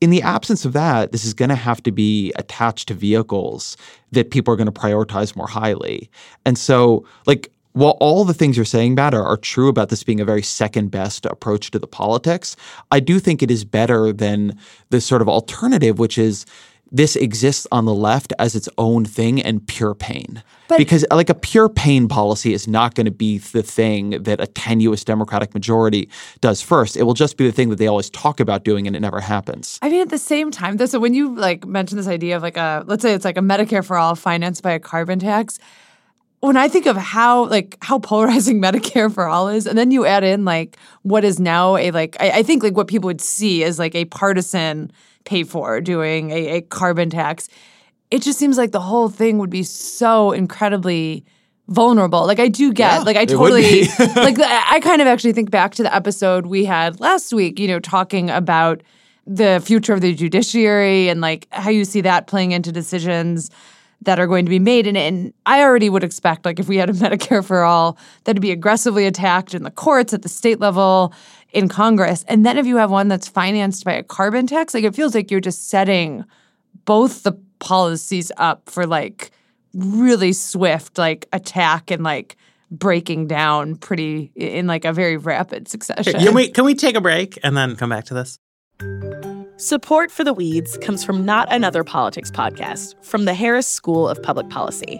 in 0.01 0.09
the 0.09 0.21
absence 0.23 0.65
of 0.65 0.73
that, 0.73 1.11
this 1.11 1.23
is 1.23 1.33
going 1.33 1.49
to 1.49 1.55
have 1.55 1.81
to 1.83 1.91
be 1.91 2.33
attached 2.35 2.87
to 2.87 2.93
vehicles 2.95 3.77
that 4.11 4.31
people 4.31 4.51
are 4.51 4.57
going 4.57 4.71
to 4.71 4.71
prioritize 4.71 5.35
more 5.35 5.47
highly. 5.47 6.09
And 6.43 6.57
so, 6.57 7.05
like, 7.27 7.51
while 7.73 7.97
all 8.01 8.25
the 8.25 8.33
things 8.33 8.57
you're 8.57 8.65
saying, 8.65 8.95
Matt, 8.95 9.13
are, 9.13 9.23
are 9.23 9.37
true 9.37 9.69
about 9.69 9.89
this 9.89 10.03
being 10.03 10.19
a 10.19 10.25
very 10.25 10.41
second 10.41 10.89
best 10.89 11.25
approach 11.25 11.71
to 11.71 11.79
the 11.79 11.87
politics, 11.87 12.57
I 12.91 12.99
do 12.99 13.19
think 13.19 13.41
it 13.41 13.51
is 13.51 13.63
better 13.63 14.11
than 14.11 14.57
the 14.89 14.99
sort 14.99 15.21
of 15.21 15.29
alternative, 15.29 15.97
which 15.97 16.17
is 16.17 16.45
this 16.91 17.15
exists 17.15 17.65
on 17.71 17.85
the 17.85 17.93
left 17.93 18.33
as 18.37 18.53
its 18.55 18.67
own 18.77 19.05
thing 19.05 19.41
and 19.41 19.65
pure 19.65 19.95
pain. 19.95 20.43
But- 20.67 20.77
because 20.77 21.05
like 21.11 21.29
a 21.29 21.35
pure 21.35 21.69
pain 21.69 22.07
policy 22.07 22.53
is 22.53 22.67
not 22.67 22.95
going 22.95 23.05
to 23.05 23.11
be 23.11 23.37
the 23.37 23.63
thing 23.63 24.11
that 24.23 24.41
a 24.41 24.47
tenuous 24.47 25.03
Democratic 25.03 25.53
majority 25.53 26.09
does 26.41 26.61
first. 26.61 26.97
It 26.97 27.03
will 27.03 27.13
just 27.13 27.37
be 27.37 27.45
the 27.45 27.51
thing 27.51 27.69
that 27.69 27.77
they 27.77 27.87
always 27.87 28.09
talk 28.09 28.39
about 28.39 28.63
doing 28.63 28.87
and 28.87 28.95
it 28.95 28.99
never 28.99 29.19
happens. 29.19 29.79
I 29.81 29.89
mean, 29.89 30.01
at 30.01 30.09
the 30.09 30.17
same 30.17 30.51
time, 30.51 30.77
though, 30.77 30.85
so 30.85 30.99
when 30.99 31.13
you 31.13 31.35
like 31.35 31.65
mention 31.65 31.97
this 31.97 32.07
idea 32.07 32.35
of 32.35 32.41
like 32.41 32.57
a, 32.57 32.83
let's 32.87 33.01
say 33.01 33.13
it's 33.13 33.25
like 33.25 33.37
a 33.37 33.41
Medicare 33.41 33.83
for 33.83 33.97
all 33.97 34.15
financed 34.15 34.63
by 34.63 34.71
a 34.71 34.79
carbon 34.79 35.19
tax, 35.19 35.59
when 36.41 36.57
I 36.57 36.67
think 36.67 36.87
of 36.87 36.97
how 36.97 37.45
like 37.45 37.77
how 37.81 37.99
polarizing 37.99 38.61
Medicare 38.61 39.13
for 39.13 39.27
all 39.27 39.47
is, 39.47 39.65
and 39.67 39.77
then 39.77 39.91
you 39.91 40.05
add 40.05 40.23
in 40.23 40.43
like 40.43 40.77
what 41.03 41.23
is 41.23 41.39
now 41.39 41.77
a 41.77 41.91
like 41.91 42.17
I, 42.19 42.39
I 42.39 42.43
think 42.43 42.63
like 42.63 42.75
what 42.75 42.87
people 42.87 43.07
would 43.07 43.21
see 43.21 43.63
is 43.63 43.79
like 43.79 43.95
a 43.95 44.05
partisan 44.05 44.91
pay 45.25 45.43
for 45.43 45.81
doing 45.81 46.31
a, 46.31 46.47
a 46.57 46.61
carbon 46.61 47.09
tax. 47.09 47.49
It 48.09 48.21
just 48.21 48.37
seems 48.37 48.57
like 48.57 48.71
the 48.71 48.81
whole 48.81 49.09
thing 49.09 49.37
would 49.37 49.49
be 49.49 49.63
so 49.63 50.31
incredibly 50.31 51.25
vulnerable. 51.67 52.25
Like 52.25 52.39
I 52.39 52.47
do 52.47 52.73
get, 52.73 52.91
Yeah, 52.91 52.99
like 52.99 53.17
I 53.17 53.25
totally 53.25 53.81
like 54.15 54.39
I 54.39 54.79
kind 54.81 55.01
of 55.01 55.07
actually 55.07 55.33
think 55.33 55.51
back 55.51 55.75
to 55.75 55.83
the 55.83 55.93
episode 55.93 56.45
we 56.45 56.65
had 56.65 56.99
last 56.99 57.33
week, 57.33 57.59
you 57.59 57.67
know, 57.67 57.79
talking 57.79 58.29
about 58.29 58.81
the 59.25 59.61
future 59.63 59.93
of 59.93 60.01
the 60.01 60.13
judiciary 60.13 61.07
and 61.07 61.21
like 61.21 61.47
how 61.51 61.69
you 61.69 61.85
see 61.85 62.01
that 62.01 62.27
playing 62.27 62.51
into 62.51 62.71
decisions 62.71 63.49
that 64.03 64.19
are 64.19 64.27
going 64.27 64.45
to 64.45 64.49
be 64.49 64.59
made. 64.59 64.87
And, 64.87 64.97
and 64.97 65.33
I 65.45 65.61
already 65.61 65.89
would 65.89 66.03
expect, 66.03 66.45
like, 66.45 66.59
if 66.59 66.67
we 66.67 66.77
had 66.77 66.89
a 66.89 66.93
Medicare 66.93 67.45
for 67.45 67.63
all, 67.63 67.97
that'd 68.23 68.41
be 68.41 68.51
aggressively 68.51 69.05
attacked 69.05 69.53
in 69.53 69.63
the 69.63 69.71
courts, 69.71 70.13
at 70.13 70.23
the 70.23 70.29
state 70.29 70.59
level, 70.59 71.13
in 71.51 71.67
Congress. 71.67 72.25
And 72.27 72.45
then 72.45 72.57
if 72.57 72.65
you 72.65 72.77
have 72.77 72.91
one 72.91 73.07
that's 73.07 73.27
financed 73.27 73.85
by 73.85 73.93
a 73.93 74.03
carbon 74.03 74.47
tax, 74.47 74.73
like, 74.73 74.83
it 74.83 74.95
feels 74.95 75.13
like 75.13 75.31
you're 75.31 75.39
just 75.39 75.69
setting 75.69 76.25
both 76.85 77.23
the 77.23 77.33
policies 77.59 78.31
up 78.37 78.69
for 78.69 78.87
like 78.87 79.31
really 79.73 80.33
swift, 80.33 80.97
like, 80.97 81.27
attack 81.31 81.91
and 81.91 82.03
like 82.03 82.35
breaking 82.71 83.27
down 83.27 83.75
pretty 83.75 84.31
in 84.35 84.65
like 84.65 84.85
a 84.85 84.93
very 84.93 85.17
rapid 85.17 85.67
succession. 85.67 86.13
Can 86.13 86.33
we 86.33 86.49
can 86.49 86.63
we 86.63 86.73
take 86.73 86.95
a 86.95 87.01
break 87.01 87.37
and 87.43 87.55
then 87.55 87.75
come 87.75 87.89
back 87.89 88.05
to 88.05 88.13
this? 88.13 88.39
Support 89.57 90.09
for 90.09 90.23
The 90.23 90.33
Weeds 90.33 90.77
comes 90.77 91.03
from 91.03 91.23
Not 91.25 91.51
Another 91.51 91.83
Politics 91.83 92.31
podcast 92.31 92.95
from 93.03 93.25
the 93.25 93.33
Harris 93.33 93.67
School 93.67 94.07
of 94.07 94.23
Public 94.23 94.49
Policy. 94.49 94.99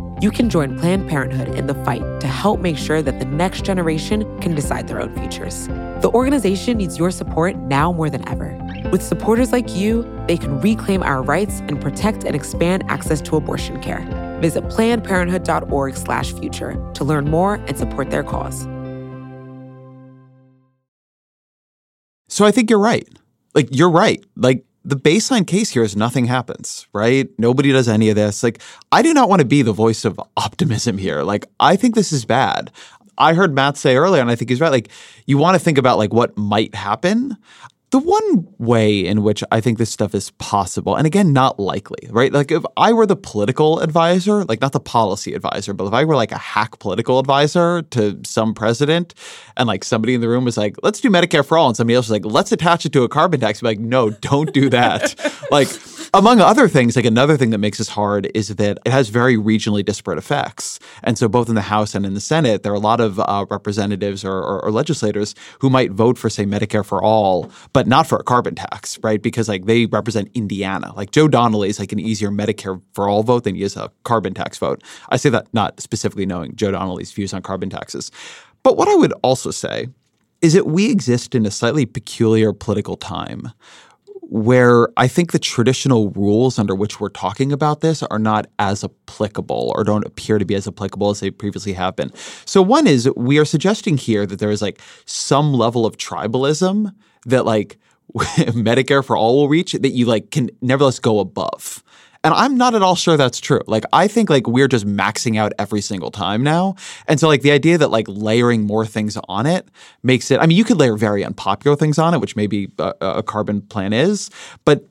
You 0.21 0.29
can 0.29 0.51
join 0.51 0.77
Planned 0.77 1.09
Parenthood 1.09 1.55
in 1.55 1.65
the 1.65 1.73
fight 1.83 2.03
to 2.19 2.27
help 2.27 2.59
make 2.59 2.77
sure 2.77 3.01
that 3.01 3.17
the 3.17 3.25
next 3.25 3.65
generation 3.65 4.39
can 4.39 4.53
decide 4.53 4.87
their 4.87 5.01
own 5.01 5.15
futures. 5.15 5.65
The 5.67 6.11
organization 6.13 6.77
needs 6.77 6.95
your 6.95 7.09
support 7.09 7.55
now 7.55 7.91
more 7.91 8.07
than 8.07 8.29
ever. 8.29 8.55
With 8.91 9.01
supporters 9.01 9.51
like 9.51 9.75
you, 9.75 10.03
they 10.27 10.37
can 10.37 10.61
reclaim 10.61 11.01
our 11.01 11.23
rights 11.23 11.61
and 11.61 11.81
protect 11.81 12.23
and 12.23 12.35
expand 12.35 12.83
access 12.87 13.19
to 13.21 13.35
abortion 13.35 13.81
care. 13.81 14.07
Visit 14.41 14.65
plannedparenthood.org/future 14.65 16.91
to 16.93 17.03
learn 17.03 17.25
more 17.25 17.55
and 17.55 17.75
support 17.75 18.11
their 18.11 18.23
cause. 18.23 18.67
So 22.27 22.45
I 22.45 22.51
think 22.51 22.69
you're 22.69 22.77
right. 22.77 23.09
Like 23.55 23.69
you're 23.71 23.89
right. 23.89 24.23
Like 24.35 24.65
the 24.83 24.95
baseline 24.95 25.45
case 25.45 25.69
here 25.69 25.83
is 25.83 25.95
nothing 25.95 26.25
happens, 26.25 26.87
right? 26.93 27.29
Nobody 27.37 27.71
does 27.71 27.87
any 27.87 28.09
of 28.09 28.15
this. 28.15 28.43
Like 28.43 28.61
I 28.91 29.01
do 29.01 29.13
not 29.13 29.29
want 29.29 29.41
to 29.41 29.47
be 29.47 29.61
the 29.61 29.73
voice 29.73 30.05
of 30.05 30.19
optimism 30.37 30.97
here. 30.97 31.23
Like 31.23 31.45
I 31.59 31.75
think 31.75 31.95
this 31.95 32.11
is 32.11 32.25
bad. 32.25 32.71
I 33.17 33.33
heard 33.33 33.53
Matt 33.53 33.77
say 33.77 33.95
earlier, 33.95 34.21
and 34.21 34.31
I 34.31 34.35
think 34.35 34.49
he's 34.49 34.61
right. 34.61 34.71
Like 34.71 34.89
you 35.27 35.37
want 35.37 35.55
to 35.55 35.59
think 35.59 35.77
about 35.77 35.97
like 35.97 36.11
what 36.11 36.35
might 36.37 36.73
happen. 36.73 37.37
The 37.91 37.99
one 37.99 38.47
way 38.57 39.05
in 39.05 39.21
which 39.21 39.43
I 39.51 39.59
think 39.59 39.77
this 39.77 39.91
stuff 39.91 40.15
is 40.15 40.31
possible, 40.31 40.95
and 40.95 41.05
again, 41.05 41.33
not 41.33 41.59
likely, 41.59 42.07
right? 42.09 42.31
Like 42.31 42.49
if 42.49 42.63
I 42.77 42.93
were 42.93 43.05
the 43.05 43.17
political 43.17 43.81
advisor, 43.81 44.45
like 44.45 44.61
not 44.61 44.71
the 44.71 44.79
policy 44.79 45.33
advisor, 45.33 45.73
but 45.73 45.87
if 45.87 45.93
I 45.93 46.05
were 46.05 46.15
like 46.15 46.31
a 46.31 46.37
hack 46.37 46.79
political 46.79 47.19
advisor 47.19 47.81
to 47.81 48.17
some 48.25 48.53
president, 48.53 49.13
and 49.57 49.67
like 49.67 49.83
somebody 49.83 50.13
in 50.13 50.21
the 50.21 50.29
room 50.29 50.45
was 50.45 50.55
like, 50.55 50.77
let's 50.83 51.01
do 51.01 51.09
Medicare 51.09 51.45
for 51.45 51.57
all, 51.57 51.67
and 51.67 51.75
somebody 51.75 51.95
else 51.95 52.05
was 52.05 52.11
like, 52.11 52.23
let's 52.25 52.53
attach 52.53 52.85
it 52.85 52.93
to 52.93 53.03
a 53.03 53.09
carbon 53.09 53.41
tax, 53.41 53.59
I'd 53.59 53.61
be 53.61 53.67
like, 53.67 53.79
no, 53.79 54.09
don't 54.09 54.53
do 54.53 54.69
that. 54.69 55.13
like, 55.51 55.67
among 56.13 56.41
other 56.41 56.67
things, 56.67 56.95
like 56.95 57.05
another 57.05 57.37
thing 57.37 57.51
that 57.51 57.57
makes 57.57 57.77
this 57.77 57.87
hard 57.87 58.29
is 58.33 58.49
that 58.49 58.79
it 58.85 58.91
has 58.91 59.07
very 59.09 59.37
regionally 59.37 59.83
disparate 59.83 60.17
effects. 60.17 60.79
And 61.03 61.17
so, 61.17 61.29
both 61.29 61.47
in 61.47 61.55
the 61.55 61.61
House 61.61 61.95
and 61.95 62.05
in 62.05 62.13
the 62.13 62.21
Senate, 62.21 62.63
there 62.63 62.71
are 62.73 62.75
a 62.75 62.79
lot 62.79 62.99
of 62.99 63.19
uh, 63.19 63.45
representatives 63.49 64.25
or, 64.25 64.33
or, 64.33 64.65
or 64.65 64.71
legislators 64.71 65.35
who 65.59 65.69
might 65.69 65.91
vote 65.91 66.17
for, 66.17 66.29
say, 66.29 66.45
Medicare 66.45 66.85
for 66.85 67.01
all, 67.01 67.49
but 67.81 67.87
not 67.87 68.05
for 68.05 68.19
a 68.19 68.23
carbon 68.23 68.53
tax, 68.53 68.99
right? 69.01 69.19
Because 69.19 69.49
like 69.49 69.65
they 69.65 69.87
represent 69.87 70.29
Indiana. 70.35 70.93
Like 70.95 71.09
Joe 71.09 71.27
Donnelly 71.27 71.67
is 71.67 71.79
like 71.79 71.91
an 71.91 71.97
easier 71.97 72.29
Medicare 72.29 72.79
for 72.93 73.09
all 73.09 73.23
vote 73.23 73.43
than 73.43 73.55
he 73.55 73.63
is 73.63 73.75
a 73.75 73.89
carbon 74.03 74.35
tax 74.35 74.59
vote. 74.59 74.83
I 75.09 75.17
say 75.17 75.29
that 75.29 75.51
not 75.51 75.81
specifically 75.81 76.27
knowing 76.27 76.55
Joe 76.55 76.69
Donnelly's 76.69 77.11
views 77.11 77.33
on 77.33 77.41
carbon 77.41 77.71
taxes. 77.71 78.11
But 78.61 78.77
what 78.77 78.87
I 78.87 78.93
would 78.93 79.13
also 79.23 79.49
say 79.49 79.87
is 80.43 80.53
that 80.53 80.67
we 80.67 80.91
exist 80.91 81.33
in 81.33 81.43
a 81.47 81.49
slightly 81.49 81.87
peculiar 81.87 82.53
political 82.53 82.97
time 82.97 83.51
where 84.21 84.87
I 84.95 85.07
think 85.07 85.31
the 85.31 85.39
traditional 85.39 86.11
rules 86.11 86.59
under 86.59 86.75
which 86.75 86.99
we're 86.99 87.09
talking 87.09 87.51
about 87.51 87.81
this 87.81 88.03
are 88.03 88.19
not 88.19 88.45
as 88.59 88.83
applicable 88.83 89.73
or 89.75 89.83
don't 89.83 90.05
appear 90.05 90.37
to 90.37 90.45
be 90.45 90.53
as 90.53 90.67
applicable 90.67 91.09
as 91.09 91.19
they 91.19 91.31
previously 91.31 91.73
have 91.73 91.95
been. 91.95 92.11
So, 92.45 92.61
one 92.61 92.85
is 92.85 93.09
we 93.17 93.39
are 93.39 93.45
suggesting 93.45 93.97
here 93.97 94.27
that 94.27 94.37
there 94.37 94.51
is 94.51 94.61
like 94.61 94.79
some 95.05 95.51
level 95.51 95.83
of 95.83 95.97
tribalism 95.97 96.93
that 97.25 97.45
like 97.45 97.77
Medicare 98.17 99.03
for 99.05 99.15
all 99.15 99.37
will 99.37 99.49
reach 99.49 99.73
that 99.73 99.89
you 99.89 100.05
like 100.05 100.31
can 100.31 100.49
nevertheless 100.61 100.99
go 100.99 101.19
above. 101.19 101.83
And 102.23 102.35
I'm 102.35 102.55
not 102.55 102.75
at 102.75 102.83
all 102.83 102.95
sure 102.95 103.17
that's 103.17 103.39
true. 103.39 103.61
Like 103.65 103.83
I 103.93 104.07
think 104.07 104.29
like 104.29 104.47
we're 104.47 104.67
just 104.67 104.85
maxing 104.85 105.39
out 105.39 105.53
every 105.57 105.81
single 105.81 106.11
time 106.11 106.43
now. 106.43 106.75
And 107.07 107.19
so 107.19 107.27
like 107.27 107.41
the 107.41 107.51
idea 107.51 107.79
that 107.79 107.89
like 107.89 108.05
layering 108.07 108.61
more 108.61 108.85
things 108.85 109.17
on 109.27 109.47
it 109.47 109.67
makes 110.03 110.29
it 110.29 110.39
I 110.39 110.45
mean 110.45 110.57
you 110.57 110.63
could 110.63 110.77
layer 110.77 110.97
very 110.97 111.25
unpopular 111.25 111.75
things 111.75 111.97
on 111.97 112.13
it, 112.13 112.19
which 112.21 112.35
maybe 112.35 112.71
a, 112.77 112.93
a 113.01 113.23
carbon 113.23 113.61
plan 113.61 113.91
is, 113.91 114.29
but 114.65 114.85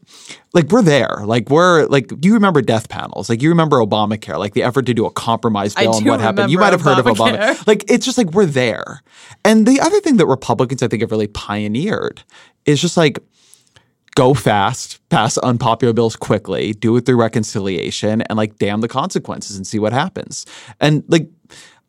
like 0.54 0.70
we're 0.70 0.82
there. 0.82 1.18
Like 1.24 1.50
we're 1.50 1.86
like 1.86 2.08
do 2.08 2.26
you 2.28 2.34
remember 2.34 2.62
death 2.62 2.88
panels? 2.88 3.28
Like 3.28 3.42
you 3.42 3.50
remember 3.50 3.76
Obamacare, 3.76 4.38
like 4.38 4.54
the 4.54 4.64
effort 4.64 4.86
to 4.86 4.94
do 4.94 5.06
a 5.06 5.10
compromise 5.12 5.74
bill 5.76 5.98
and 5.98 6.06
what 6.06 6.20
happened. 6.20 6.50
You 6.50 6.58
might 6.58 6.72
have 6.72 6.82
heard 6.82 6.98
of. 6.98 7.06
Obamacare. 7.06 7.58
Like 7.70 7.88
it's 7.88 8.04
just 8.04 8.18
like 8.18 8.32
we're 8.32 8.46
there. 8.46 9.02
And 9.44 9.66
the 9.66 9.78
other 9.80 10.00
thing 10.00 10.16
that 10.16 10.26
Republicans 10.26 10.82
I 10.82 10.88
think 10.88 11.02
have 11.02 11.12
really 11.12 11.28
pioneered 11.28 12.24
is 12.66 12.80
just 12.80 12.96
like 12.96 13.20
go 14.16 14.34
fast, 14.34 15.00
pass 15.08 15.38
unpopular 15.38 15.92
bills 15.92 16.16
quickly, 16.16 16.72
do 16.72 16.96
it 16.96 17.06
through 17.06 17.16
reconciliation, 17.16 18.22
and 18.22 18.36
like 18.36 18.56
damn 18.58 18.80
the 18.80 18.88
consequences 18.88 19.56
and 19.56 19.66
see 19.66 19.78
what 19.78 19.92
happens. 19.92 20.46
And 20.80 21.04
like 21.08 21.28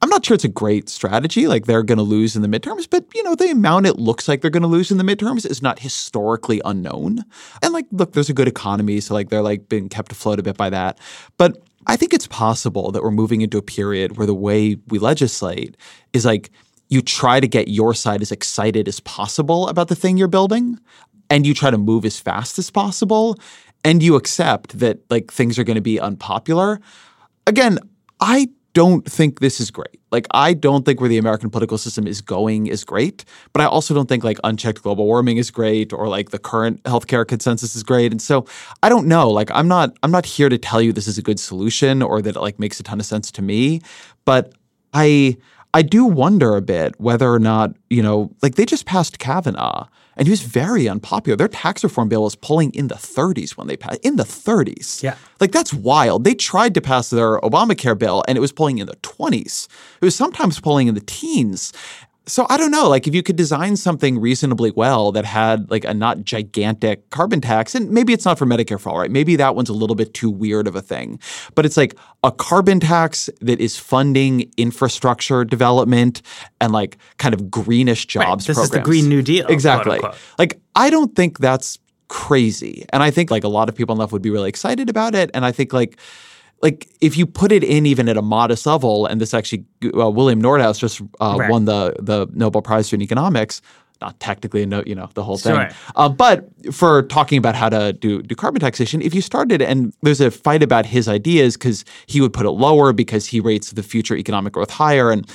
I'm 0.02 0.10
not 0.10 0.26
sure 0.26 0.34
it's 0.34 0.44
a 0.44 0.50
great 0.50 0.90
strategy. 0.90 1.48
Like 1.48 1.68
they're 1.68 1.84
going 1.84 2.00
to 2.00 2.04
lose 2.04 2.36
in 2.36 2.42
the 2.42 2.48
midterms, 2.48 2.88
but 2.90 3.06
you 3.14 3.22
know 3.22 3.36
the 3.36 3.52
amount 3.52 3.86
it 3.86 4.00
looks 4.00 4.28
like 4.28 4.42
they're 4.42 4.50
going 4.50 4.64
to 4.64 4.68
lose 4.68 4.92
in 4.92 4.98
the 4.98 5.04
midterms 5.04 5.50
is 5.50 5.62
not 5.62 5.80
historically 5.80 6.62
unknown. 6.66 7.24
And 7.62 7.74
like, 7.74 7.86
look, 7.92 8.14
there's 8.14 8.30
a 8.30 8.34
good 8.34 8.48
economy, 8.48 9.00
so 9.00 9.14
like 9.14 9.30
they're 9.30 9.44
like 9.44 9.70
being 9.70 9.90
kept 9.90 10.12
afloat 10.12 10.40
a 10.40 10.44
bit 10.44 10.58
by 10.58 10.72
that. 10.72 11.00
But 11.38 11.62
I 11.88 11.96
think 11.98 12.14
it's 12.14 12.28
possible 12.28 12.92
that 12.92 13.04
we're 13.04 13.12
moving 13.12 13.42
into 13.42 13.58
a 13.58 13.64
period 13.64 14.18
where 14.18 14.28
the 14.28 14.36
way 14.36 14.78
we 14.88 14.98
legislate 14.98 15.78
is 16.14 16.26
like 16.26 16.50
you 16.90 17.02
try 17.02 17.40
to 17.40 17.48
get 17.48 17.68
your 17.68 17.94
side 17.94 18.22
as 18.22 18.32
excited 18.32 18.88
as 18.88 19.00
possible 19.00 19.68
about 19.68 19.88
the 19.88 19.96
thing 19.96 20.18
you're 20.18 20.28
building, 20.28 20.80
and 21.32 21.48
you 21.48 21.54
try 21.56 21.72
to 21.72 21.78
move 21.78 22.06
as 22.06 22.20
fast 22.20 22.60
as 22.60 22.70
possible, 22.70 23.40
and 23.84 24.04
you 24.04 24.16
accept 24.16 24.78
that 24.78 25.00
like 25.10 25.32
things 25.32 25.58
are 25.58 25.64
going 25.64 25.76
to 25.76 25.82
be 25.82 26.00
unpopular. 26.00 26.80
Again, 27.48 27.80
I 28.20 28.50
don't 28.74 29.10
think 29.10 29.40
this 29.40 29.60
is 29.60 29.72
great. 29.72 30.00
Like, 30.12 30.28
I 30.32 30.54
don't 30.54 30.86
think 30.86 31.00
where 31.00 31.10
the 31.10 31.18
American 31.18 31.50
political 31.50 31.78
system 31.78 32.06
is 32.08 32.22
going 32.22 32.68
is 32.68 32.84
great, 32.84 33.26
but 33.54 33.62
I 33.62 33.66
also 33.66 33.94
don't 33.94 34.08
think 34.08 34.24
like 34.24 34.38
unchecked 34.44 34.82
global 34.82 35.06
warming 35.06 35.38
is 35.38 35.52
great 35.52 35.92
or 35.92 36.08
like 36.08 36.30
the 36.30 36.40
current 36.40 36.84
healthcare 36.84 37.28
consensus 37.28 37.76
is 37.76 37.84
great. 37.84 38.12
And 38.12 38.22
so 38.22 38.46
I 38.84 38.90
don't 38.90 39.08
know. 39.08 39.30
Like, 39.30 39.50
I'm 39.52 39.68
not 39.68 39.98
I'm 40.04 40.12
not 40.12 40.26
here 40.26 40.50
to 40.50 40.58
tell 40.58 40.82
you 40.82 40.94
this 40.94 41.08
is 41.08 41.18
a 41.18 41.22
good 41.22 41.40
solution 41.40 42.02
or 42.02 42.22
that 42.22 42.36
it 42.36 42.42
like 42.42 42.60
makes 42.60 42.80
a 42.80 42.84
ton 42.84 43.00
of 43.00 43.06
sense 43.06 43.32
to 43.32 43.42
me, 43.42 43.82
but 44.26 44.54
I 44.94 45.38
I 45.74 45.82
do 45.82 46.06
wonder 46.06 46.56
a 46.56 46.62
bit 46.62 47.00
whether 47.00 47.32
or 47.32 47.40
not, 47.40 47.76
you 47.90 48.04
know, 48.04 48.32
like 48.42 48.56
they 48.56 48.66
just 48.66 48.86
passed 48.86 49.20
Kavanaugh 49.20 49.88
and 50.18 50.28
he 50.28 50.32
was 50.32 50.42
very 50.42 50.90
unpopular. 50.90 51.38
Their 51.38 51.48
tax 51.48 51.84
reform 51.84 52.10
bill 52.10 52.24
was 52.24 52.36
pulling 52.36 52.74
in 52.74 52.90
the 52.90 52.96
30s 52.96 53.52
when 53.52 53.68
they 53.68 53.78
passed, 53.78 54.00
in 54.04 54.18
the 54.18 54.24
30s. 54.24 55.02
Yeah. 55.02 55.16
Like 55.40 55.52
that's 55.52 55.74
wild. 55.74 56.26
They 56.26 56.36
tried 56.36 56.74
to 56.74 56.82
pass 56.82 57.10
their 57.10 57.40
Obamacare 57.40 57.98
bill 57.98 58.24
and 58.28 58.38
it 58.38 58.42
was 58.42 58.52
pulling 58.52 58.80
in 58.80 58.88
the 58.88 58.98
20s. 58.98 59.68
It 60.02 60.06
was 60.06 60.16
sometimes 60.16 60.60
pulling 60.60 60.88
in 60.88 60.96
the 60.96 61.02
teens. 61.02 61.72
So 62.28 62.46
I 62.50 62.58
don't 62.58 62.70
know, 62.70 62.88
like 62.88 63.08
if 63.08 63.16
you 63.16 63.24
could 63.24 63.36
design 63.36 63.76
something 63.76 64.20
reasonably 64.20 64.70
well 64.72 65.12
that 65.12 65.26
had 65.26 65.70
like 65.72 65.84
a 65.86 65.94
not 65.94 66.24
gigantic 66.24 67.10
carbon 67.10 67.42
tax, 67.42 67.74
and 67.74 67.90
maybe 67.90 68.14
it's 68.14 68.26
not 68.26 68.38
for 68.38 68.46
Medicare 68.46 68.80
for 68.80 68.90
all, 68.90 69.00
right? 69.00 69.10
Maybe 69.10 69.36
that 69.38 69.56
one's 69.56 69.70
a 69.70 69.74
little 69.74 69.96
bit 69.96 70.14
too 70.14 70.30
weird 70.30 70.68
of 70.68 70.76
a 70.76 70.82
thing. 70.82 71.20
But 71.56 71.66
it's 71.66 71.78
like 71.78 71.98
a 72.24 72.32
carbon 72.32 72.80
tax 72.80 73.28
that 73.42 73.60
is 73.60 73.76
funding 73.76 74.52
infrastructure 74.56 75.44
development 75.44 76.22
and 76.60 76.72
like 76.72 76.98
kind 77.18 77.34
of 77.34 77.50
greenish 77.50 78.06
jobs 78.06 78.46
This 78.46 78.58
is 78.58 78.70
the. 78.70 78.82
Green 78.82 79.10
New 79.10 79.22
Deal, 79.22 79.48
Exactly. 79.48 80.00
Like 80.38 80.62
I 80.76 80.90
don't 80.90 81.16
think 81.16 81.40
that's 81.40 81.80
crazy. 82.08 82.86
And 82.90 83.02
I 83.02 83.10
think 83.10 83.32
like 83.32 83.44
a 83.44 83.48
lot 83.48 83.70
of 83.70 83.74
people 83.74 83.94
on 83.94 83.98
the 83.98 84.02
left 84.02 84.14
would 84.14 84.22
be 84.22 84.30
really 84.30 84.50
excited 84.50 84.90
about 84.90 85.16
it. 85.16 85.32
And 85.34 85.46
I 85.46 85.52
think 85.52 85.74
like 85.74 85.98
like 86.62 86.88
if 87.02 87.18
you 87.18 87.26
put 87.26 87.52
it 87.52 87.64
in 87.64 87.86
even 87.86 88.08
at 88.10 88.18
a 88.18 88.22
modest 88.22 88.66
level, 88.66 89.06
and 89.06 89.20
this 89.20 89.34
actually 89.34 89.66
uh, 89.98 90.10
William 90.10 90.42
Nordhaus 90.42 90.80
just 90.80 91.02
uh, 91.20 91.36
Right. 91.40 91.50
won 91.50 91.66
the 91.66 91.96
the 92.00 92.28
Nobel 92.34 92.62
Prize 92.62 92.92
in 92.94 93.02
economics. 93.02 93.62
Not 94.00 94.20
technically, 94.20 94.66
no, 94.66 94.82
you 94.88 94.96
know 94.96 95.10
the 95.14 95.24
whole 95.24 95.38
thing. 95.38 95.54
Sure. 95.56 95.70
Uh, 95.96 96.10
but 96.10 96.50
for 96.74 97.04
talking 97.04 97.38
about 97.38 97.54
how 97.54 97.70
to 97.70 97.94
do 97.94 98.24
do 98.24 98.34
carbon 98.36 98.60
taxation, 98.60 99.00
if 99.02 99.14
you 99.14 99.22
started 99.22 99.62
and 99.62 99.94
there's 100.02 100.20
a 100.22 100.32
fight 100.32 100.64
about 100.64 100.88
his 100.88 101.08
ideas 101.08 101.56
because 101.56 101.86
he 102.08 102.20
would 102.20 102.34
put 102.34 102.48
it 102.48 102.52
lower 102.52 102.94
because 102.94 103.28
he 103.28 103.40
rates 103.40 103.72
the 103.72 103.84
future 103.84 104.16
economic 104.16 104.54
growth 104.54 104.72
higher, 104.72 105.12
and 105.12 105.30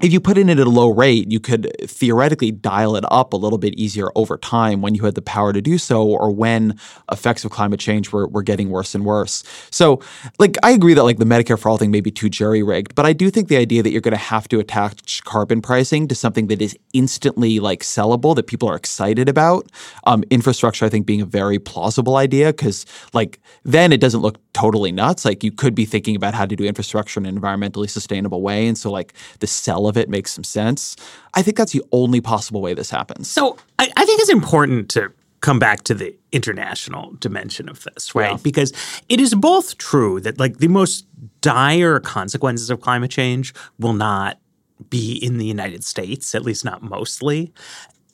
if 0.00 0.12
you 0.12 0.20
put 0.20 0.38
in 0.38 0.48
it 0.48 0.58
at 0.58 0.66
a 0.66 0.70
low 0.70 0.88
rate, 0.88 1.30
you 1.30 1.38
could 1.38 1.70
theoretically 1.86 2.50
dial 2.50 2.96
it 2.96 3.04
up 3.10 3.32
a 3.32 3.36
little 3.36 3.58
bit 3.58 3.74
easier 3.74 4.10
over 4.16 4.38
time 4.38 4.80
when 4.80 4.94
you 4.94 5.04
had 5.04 5.14
the 5.14 5.22
power 5.22 5.52
to 5.52 5.60
do 5.60 5.78
so, 5.78 6.02
or 6.04 6.30
when 6.30 6.78
effects 7.10 7.44
of 7.44 7.50
climate 7.50 7.78
change 7.78 8.10
were, 8.10 8.26
were 8.26 8.42
getting 8.42 8.70
worse 8.70 8.94
and 8.94 9.04
worse. 9.04 9.44
So, 9.70 10.00
like, 10.38 10.56
I 10.62 10.70
agree 10.70 10.94
that 10.94 11.04
like 11.04 11.18
the 11.18 11.24
Medicare 11.24 11.58
for 11.58 11.68
all 11.68 11.78
thing 11.78 11.90
may 11.90 12.00
be 12.00 12.10
too 12.10 12.28
jerry 12.28 12.62
rigged, 12.62 12.94
but 12.94 13.06
I 13.06 13.12
do 13.12 13.30
think 13.30 13.48
the 13.48 13.56
idea 13.56 13.82
that 13.82 13.90
you're 13.90 14.00
going 14.00 14.12
to 14.12 14.16
have 14.16 14.48
to 14.48 14.58
attach 14.58 15.22
carbon 15.24 15.60
pricing 15.60 16.08
to 16.08 16.14
something 16.14 16.46
that 16.48 16.62
is 16.62 16.76
instantly 16.94 17.60
like 17.60 17.80
sellable 17.80 18.34
that 18.34 18.46
people 18.46 18.68
are 18.68 18.76
excited 18.76 19.28
about, 19.28 19.70
um, 20.04 20.24
infrastructure, 20.30 20.84
I 20.84 20.88
think 20.88 21.06
being 21.06 21.20
a 21.20 21.26
very 21.26 21.58
plausible 21.58 22.16
idea 22.16 22.52
because 22.52 22.86
like 23.12 23.40
then 23.64 23.92
it 23.92 24.00
doesn't 24.00 24.20
look 24.20 24.38
totally 24.52 24.92
nuts. 24.92 25.24
Like 25.24 25.44
you 25.44 25.52
could 25.52 25.74
be 25.74 25.84
thinking 25.84 26.16
about 26.16 26.34
how 26.34 26.46
to 26.46 26.56
do 26.56 26.64
infrastructure 26.64 27.20
in 27.20 27.26
an 27.26 27.38
environmentally 27.38 27.88
sustainable 27.88 28.42
way, 28.42 28.66
and 28.66 28.76
so 28.76 28.90
like 28.90 29.14
the 29.40 29.46
sell 29.46 29.81
of 29.88 29.96
it 29.96 30.08
makes 30.08 30.32
some 30.32 30.44
sense. 30.44 30.96
I 31.34 31.42
think 31.42 31.56
that's 31.56 31.72
the 31.72 31.82
only 31.92 32.20
possible 32.20 32.60
way 32.60 32.74
this 32.74 32.90
happens. 32.90 33.28
So 33.28 33.56
I, 33.78 33.90
I 33.96 34.04
think 34.04 34.20
it's 34.20 34.30
important 34.30 34.88
to 34.90 35.12
come 35.40 35.58
back 35.58 35.82
to 35.82 35.94
the 35.94 36.16
international 36.30 37.12
dimension 37.18 37.68
of 37.68 37.82
this, 37.82 38.14
right? 38.14 38.32
Yeah. 38.32 38.38
Because 38.42 38.72
it 39.08 39.20
is 39.20 39.34
both 39.34 39.76
true 39.76 40.20
that 40.20 40.38
like 40.38 40.58
the 40.58 40.68
most 40.68 41.06
dire 41.40 42.00
consequences 42.00 42.70
of 42.70 42.80
climate 42.80 43.10
change 43.10 43.52
will 43.78 43.92
not 43.92 44.38
be 44.88 45.14
in 45.14 45.38
the 45.38 45.46
United 45.46 45.84
States, 45.84 46.34
at 46.34 46.42
least 46.42 46.64
not 46.64 46.82
mostly. 46.82 47.52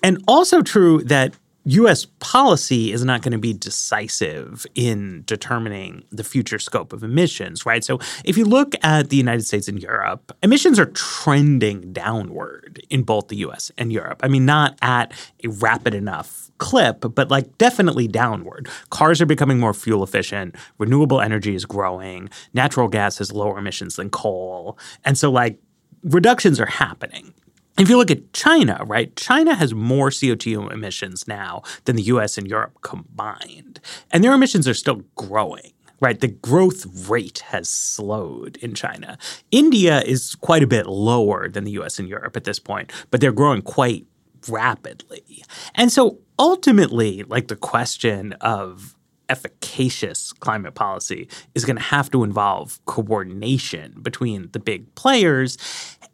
And 0.03 0.23
also 0.27 0.63
true 0.63 1.03
that 1.05 1.35
US 1.69 2.07
policy 2.19 2.93
is 2.93 3.05
not 3.05 3.21
going 3.21 3.33
to 3.33 3.39
be 3.39 3.53
decisive 3.53 4.65
in 4.75 5.23
determining 5.27 6.03
the 6.11 6.25
future 6.25 6.59
scope 6.59 6.95
of 6.95 7.03
emissions, 7.03 7.67
right? 7.67 7.85
So 7.85 7.99
if 8.25 8.39
you 8.39 8.47
look 8.47 8.75
at 8.83 9.11
the 9.11 9.17
United 9.17 9.43
States 9.43 9.69
and 9.69 9.79
Europe, 9.83 10.35
emissions 10.43 10.79
are 10.79 10.87
trending 10.87 11.93
downward 11.93 12.83
in 12.89 13.03
both 13.03 13.29
the 13.29 13.37
US 13.37 13.71
and 13.77 13.93
Europe. 13.93 14.21
I 14.23 14.29
mean, 14.29 14.47
not 14.47 14.79
at 14.81 15.13
a 15.45 15.49
rapid 15.49 15.95
enough 15.95 16.51
clip, 16.57 17.01
but 17.15 17.31
like 17.31 17.59
definitely 17.59 18.09
downward. 18.09 18.69
Cars 18.89 19.21
are 19.21 19.27
becoming 19.27 19.59
more 19.59 19.75
fuel 19.75 20.03
efficient, 20.03 20.57
renewable 20.79 21.21
energy 21.21 21.55
is 21.55 21.67
growing, 21.67 22.31
natural 22.55 22.89
gas 22.89 23.19
has 23.19 23.31
lower 23.31 23.59
emissions 23.59 23.97
than 23.97 24.09
coal. 24.09 24.79
And 25.05 25.19
so, 25.19 25.31
like, 25.31 25.59
reductions 26.03 26.59
are 26.61 26.67
happening. 26.67 27.35
If 27.79 27.89
you 27.89 27.97
look 27.97 28.11
at 28.11 28.33
China, 28.33 28.83
right, 28.87 29.15
China 29.15 29.55
has 29.55 29.73
more 29.73 30.11
CO2 30.11 30.73
emissions 30.73 31.29
now 31.29 31.63
than 31.85 31.95
the 31.95 32.03
US 32.03 32.37
and 32.37 32.47
Europe 32.47 32.77
combined. 32.83 33.81
And 34.11 34.25
their 34.25 34.35
emissions 34.35 34.67
are 34.67 34.75
still 34.75 35.03
growing. 35.15 35.73
Right, 36.01 36.21
the 36.21 36.29
growth 36.29 37.09
rate 37.09 37.41
has 37.49 37.69
slowed 37.69 38.57
in 38.59 38.75
China. 38.75 39.19
India 39.51 40.01
is 40.03 40.37
quite 40.37 40.63
a 40.63 40.67
bit 40.67 40.87
lower 40.87 41.49
than 41.49 41.65
the 41.65 41.73
US 41.73 41.99
and 41.99 42.09
Europe 42.09 42.37
at 42.37 42.45
this 42.45 42.61
point, 42.61 42.93
but 43.11 43.21
they're 43.21 43.33
growing 43.33 43.63
quite 43.63 44.07
rapidly. 44.49 45.45
And 45.75 45.91
so 45.91 46.19
ultimately, 46.39 47.25
like 47.25 47.49
the 47.49 47.57
question 47.57 48.33
of 48.35 48.95
efficacious 49.29 50.33
climate 50.33 50.75
policy 50.75 51.29
is 51.55 51.65
going 51.65 51.77
to 51.77 51.83
have 51.83 52.11
to 52.13 52.23
involve 52.23 52.79
coordination 52.87 54.01
between 54.01 54.51
the 54.53 54.61
big 54.61 54.95
players. 54.95 55.59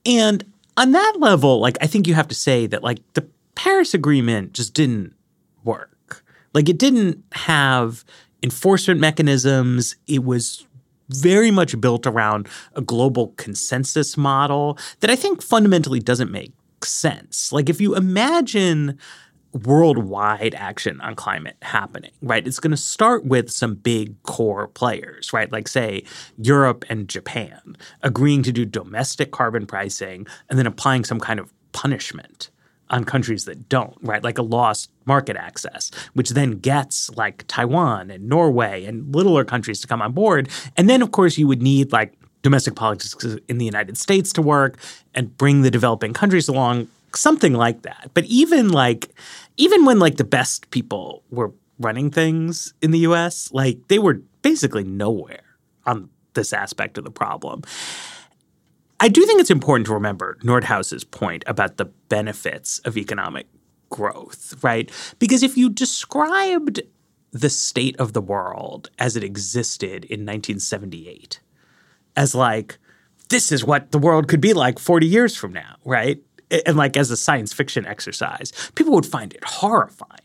And 0.07 0.45
on 0.77 0.93
that 0.93 1.15
level, 1.19 1.61
like 1.61 1.77
I 1.81 1.87
think 1.87 2.07
you 2.07 2.15
have 2.15 2.29
to 2.29 2.35
say 2.35 2.67
that 2.67 2.83
like 2.83 3.01
the 3.15 3.27
Paris 3.55 3.95
Agreement 3.95 4.53
just 4.53 4.75
didn't 4.75 5.15
work. 5.63 6.25
Like 6.53 6.69
it 6.69 6.79
didn't 6.79 7.23
have 7.33 8.05
enforcement 8.43 9.01
mechanisms. 9.01 9.97
It 10.07 10.25
was 10.25 10.67
very 11.09 11.51
much 11.51 11.79
built 11.81 12.07
around 12.07 12.49
a 12.75 12.81
global 12.81 13.29
consensus 13.37 14.17
model 14.17 14.79
that 15.01 15.11
I 15.11 15.17
think 15.17 15.43
fundamentally 15.43 16.01
doesn't 16.01 16.31
make 16.31 16.53
sense. 16.83 17.53
Like 17.53 17.69
if 17.69 17.81
you 17.81 17.95
imagine 17.95 18.99
worldwide 19.55 20.55
action 20.57 21.01
on 21.01 21.15
climate 21.15 21.57
happening, 21.63 22.11
right? 22.23 22.47
It's 22.47 22.59
going 22.59 22.73
to 22.73 22.77
start 22.77 23.25
with 23.25 23.51
some 23.51 23.75
big 23.75 24.21
core 24.25 24.69
players, 24.69 25.33
right? 25.33 25.51
Like, 25.51 25.69
say, 25.69 26.05
Europe 26.39 26.85
and 26.89 27.09
Japan 27.09 27.77
agreeing 28.03 28.43
to 28.43 28.53
do 28.53 28.65
domestic 28.65 29.31
carbon 29.31 29.67
pricing 29.67 30.27
and 30.51 30.59
then 30.59 30.67
applying 30.67 31.05
some 31.05 31.21
kind 31.21 31.39
of 31.39 31.53
punishment 31.73 32.51
on 32.91 33.05
countries 33.05 33.45
that 33.45 33.69
don't, 33.69 33.97
right? 34.03 34.23
Like 34.23 34.39
a 34.39 34.43
lost 34.43 34.91
market 35.07 35.37
access, 35.37 35.91
which 36.15 36.31
then 36.31 36.53
gets 36.53 37.11
like 37.11 37.45
Taiwan 37.47 38.11
and 38.11 38.29
Norway 38.29 38.85
and 38.85 39.15
littler 39.15 39.45
countries 39.45 39.81
to 39.81 39.87
come 39.87 40.03
on 40.03 40.13
board. 40.13 40.49
And 40.77 40.91
then, 40.91 41.01
of 41.01 41.13
course, 41.13 41.39
you 41.39 41.47
would 41.47 41.63
need 41.63 41.93
like 41.93 42.15
domestic 42.43 42.75
politics 42.75 43.17
in 43.49 43.59
the 43.59 43.65
United 43.65 43.97
States 43.97 44.33
to 44.35 44.43
work 44.43 44.77
and 45.15 45.37
bring 45.39 45.63
the 45.63 45.71
developing 45.71 46.13
countries 46.13 46.47
along 46.47 46.89
something 47.17 47.55
like 47.55 47.83
that. 47.83 48.11
But 48.15 48.25
even 48.25 48.71
like 48.71 49.11
even 49.57 49.85
when 49.85 49.99
like 49.99 50.17
the 50.17 50.25
best 50.25 50.71
people 50.71 51.23
were 51.31 51.53
running 51.79 52.11
things 52.11 52.75
in 52.83 52.91
the 52.91 53.01
US, 53.01 53.53
like 53.53 53.79
they 53.89 53.99
were 53.99 54.23
basically 54.43 54.85
nowhere 54.85 55.43
on 55.87 56.09
this 56.35 56.53
aspect 56.53 56.99
of 56.99 57.05
the 57.05 57.11
problem. 57.11 57.63
I 59.01 59.09
do 59.09 59.25
think 59.27 59.41
it's 59.41 59.51
important 59.51 59.87
to 59.87 59.95
remember 59.95 60.39
Nordhaus's 60.43 61.05
point 61.05 61.45
about 61.47 61.77
the 61.77 61.87
benefits 62.09 62.79
of 62.81 62.97
economic 62.97 63.47
growth, 63.91 64.55
right? 64.63 64.91
Because 65.19 65.43
if 65.43 65.57
you 65.57 65.69
described 65.69 66.81
the 67.33 67.51
state 67.51 67.97
of 67.99 68.13
the 68.13 68.21
world 68.21 68.91
as 68.99 69.17
it 69.17 69.25
existed 69.25 70.05
in 70.05 70.21
1978 70.21 71.41
as 72.17 72.35
like 72.35 72.79
this 73.29 73.51
is 73.51 73.65
what 73.65 73.91
the 73.91 73.99
world 73.99 74.29
could 74.29 74.41
be 74.41 74.53
like 74.53 74.79
40 74.79 75.07
years 75.07 75.35
from 75.37 75.53
now, 75.53 75.77
right? 75.85 76.23
And 76.67 76.77
like 76.77 76.97
as 76.97 77.11
a 77.11 77.17
science 77.17 77.53
fiction 77.53 77.87
exercise, 77.87 78.53
people 78.75 78.93
would 78.95 79.07
find 79.07 79.33
it 79.33 79.45
horrifying. 79.45 80.21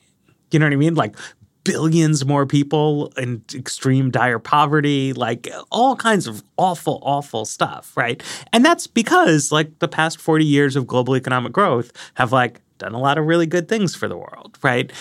You 0.51 0.59
know 0.59 0.65
what 0.65 0.73
I 0.73 0.77
mean? 0.77 0.95
Like 0.95 1.15
billions 1.63 2.25
more 2.25 2.45
people 2.45 3.13
in 3.17 3.43
extreme 3.53 4.09
dire 4.09 4.39
poverty, 4.39 5.13
like 5.13 5.47
all 5.71 5.95
kinds 5.95 6.25
of 6.27 6.43
awful, 6.57 6.99
awful 7.03 7.45
stuff, 7.45 7.95
right? 7.95 8.23
And 8.53 8.65
that's 8.65 8.87
because 8.87 9.51
like 9.51 9.79
the 9.79 9.87
past 9.87 10.19
40 10.19 10.45
years 10.45 10.75
of 10.75 10.87
global 10.87 11.15
economic 11.15 11.51
growth 11.51 11.91
have 12.15 12.31
like 12.31 12.61
done 12.77 12.93
a 12.93 12.99
lot 12.99 13.17
of 13.17 13.25
really 13.25 13.45
good 13.45 13.67
things 13.67 13.95
for 13.95 14.07
the 14.07 14.17
world, 14.17 14.57
right? 14.63 14.91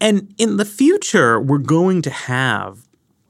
And 0.00 0.34
in 0.36 0.56
the 0.56 0.64
future, 0.64 1.40
we're 1.40 1.58
going 1.58 2.02
to 2.02 2.10
have 2.10 2.81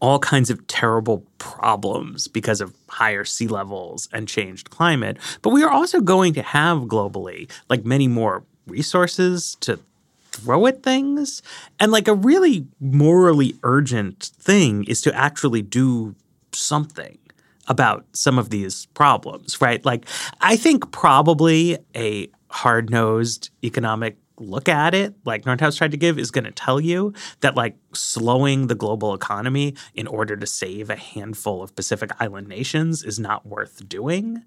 all 0.03 0.19
kinds 0.19 0.51
of 0.51 0.67
terrible 0.67 1.25
problems 1.39 2.27
because 2.27 2.61
of 2.61 2.75
higher 2.89 3.25
sea 3.25 3.47
levels 3.47 4.09
and 4.13 4.27
changed 4.27 4.69
climate. 4.69 5.17
But 5.43 5.51
we 5.51 5.63
are 5.63 5.71
also 5.71 6.01
going 6.01 6.35
to 6.35 6.43
have 6.43 6.79
globally 6.81 7.49
like 7.71 7.85
many 7.85 8.09
more 8.09 8.43
resources 8.67 9.57
to 9.61 9.79
throw 10.33 10.67
at 10.67 10.83
things. 10.83 11.41
And 11.79 11.93
like 11.93 12.09
a 12.09 12.15
really 12.15 12.67
morally 12.81 13.55
urgent 13.63 14.33
thing 14.41 14.85
is 14.85 15.01
to 15.03 15.15
actually 15.15 15.63
do 15.63 16.17
something 16.53 17.19
about 17.69 18.05
some 18.13 18.41
of 18.41 18.51
these 18.51 18.87
problems, 18.87 19.61
right? 19.61 19.85
Like 19.85 20.07
I 20.41 20.57
think 20.57 20.91
probably 20.91 21.79
a 21.95 22.29
hard-nosed 22.51 23.51
economic 23.63 24.17
look 24.43 24.69
at 24.69 24.95
it, 24.95 25.15
like 25.25 25.45
Nordhaus 25.45 25.77
tried 25.77 25.93
to 25.93 25.97
give, 25.97 26.19
is 26.19 26.31
going 26.31 26.45
to 26.45 26.51
tell 26.51 26.81
you 26.81 27.13
that 27.41 27.57
like 27.57 27.77
slowing 27.95 28.67
the 28.67 28.75
global 28.75 29.15
economy 29.15 29.75
in 29.95 30.07
order 30.07 30.37
to 30.37 30.47
save 30.47 30.91
a 30.91 30.97
handful 30.97 31.63
of 31.63 31.75
Pacific 31.75 32.11
Island 32.21 32.49
nations 32.49 33.03
is 33.03 33.19
not 33.19 33.47
worth 33.47 33.89
doing. 33.89 34.43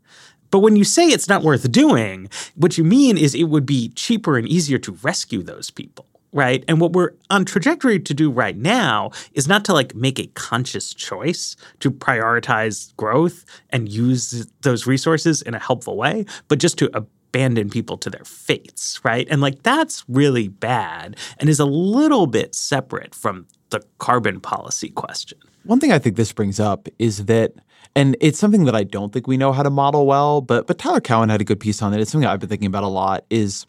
But 0.52 0.60
when 0.60 0.76
you 0.76 0.84
say 0.84 1.08
it's 1.08 1.28
not 1.28 1.44
worth 1.44 1.72
doing, 1.72 2.30
what 2.56 2.78
you 2.78 2.84
mean 2.84 3.18
is 3.18 3.36
it 3.36 3.46
would 3.46 3.66
be 3.66 3.90
cheaper 3.90 4.38
and 4.38 4.48
easier 4.48 4.78
to 4.80 4.94
rescue 5.04 5.44
those 5.44 5.70
people. 5.70 6.06
Right. 6.32 6.66
And 6.68 6.82
what 6.82 6.92
we're 6.92 7.12
on 7.30 7.46
trajectory 7.46 7.98
to 7.98 8.14
do 8.14 8.30
right 8.30 8.58
now 8.58 9.12
is 9.32 9.48
not 9.48 9.64
to 9.66 9.74
like 9.74 9.96
make 9.96 10.20
a 10.20 10.28
conscious 10.28 10.94
choice 10.94 11.56
to 11.80 11.90
prioritize 11.90 12.94
growth 12.98 13.46
and 13.70 13.88
use 13.88 14.46
those 14.62 14.86
resources 14.86 15.42
in 15.42 15.54
a 15.54 15.60
helpful 15.60 15.96
way, 15.96 16.26
but 16.50 16.60
just 16.60 16.78
to 16.80 16.90
abandon 17.36 17.70
people 17.70 17.98
to 17.98 18.10
their 18.10 18.24
fates, 18.24 19.04
right? 19.04 19.28
And 19.30 19.42
like 19.42 19.62
that's 19.64 20.06
really 20.08 20.48
bad 20.48 21.18
and 21.38 21.50
is 21.50 21.60
a 21.60 21.66
little 21.66 22.28
bit 22.28 22.56
separate 22.56 23.14
from 23.14 23.46
the 23.72 23.82
carbon 23.98 24.40
policy 24.40 24.90
question. 24.90 25.38
One 25.64 25.82
thing 25.82 25.92
I 25.92 26.00
think 26.00 26.16
this 26.16 26.32
brings 26.32 26.62
up 26.62 26.88
is 26.98 27.26
that 27.26 27.52
and 27.94 28.16
it's 28.22 28.40
something 28.40 28.66
that 28.66 28.76
I 28.76 28.84
don't 28.84 29.12
think 29.12 29.28
we 29.28 29.38
know 29.38 29.52
how 29.52 29.64
to 29.64 29.70
model 29.70 30.06
well, 30.06 30.40
but 30.40 30.66
but 30.66 30.78
Tyler 30.78 31.02
Cowen 31.02 31.28
had 31.28 31.42
a 31.42 31.44
good 31.44 31.60
piece 31.60 31.82
on 31.82 31.94
it. 31.94 32.00
It's 32.00 32.12
something 32.12 32.28
I've 32.28 32.40
been 32.40 32.50
thinking 32.50 32.68
about 32.68 32.84
a 32.84 32.88
lot 32.88 33.26
is 33.30 33.66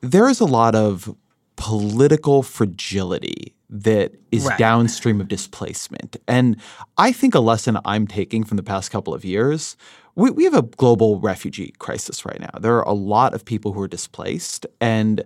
there 0.00 0.28
is 0.28 0.40
a 0.40 0.44
lot 0.44 0.74
of 0.74 1.14
political 1.54 2.42
fragility 2.42 3.54
that 3.70 4.12
is 4.32 4.44
right. 4.44 4.58
downstream 4.58 5.20
of 5.20 5.28
displacement. 5.28 6.16
And 6.26 6.56
I 6.98 7.12
think 7.12 7.34
a 7.34 7.40
lesson 7.40 7.78
I'm 7.84 8.06
taking 8.06 8.42
from 8.44 8.56
the 8.56 8.62
past 8.62 8.90
couple 8.90 9.14
of 9.14 9.24
years 9.24 9.76
we, 10.14 10.30
we 10.30 10.44
have 10.44 10.54
a 10.54 10.62
global 10.62 11.20
refugee 11.20 11.72
crisis 11.78 12.24
right 12.24 12.40
now. 12.40 12.50
There 12.60 12.76
are 12.76 12.88
a 12.88 12.92
lot 12.92 13.34
of 13.34 13.44
people 13.44 13.72
who 13.72 13.80
are 13.80 13.88
displaced. 13.88 14.66
And 14.80 15.24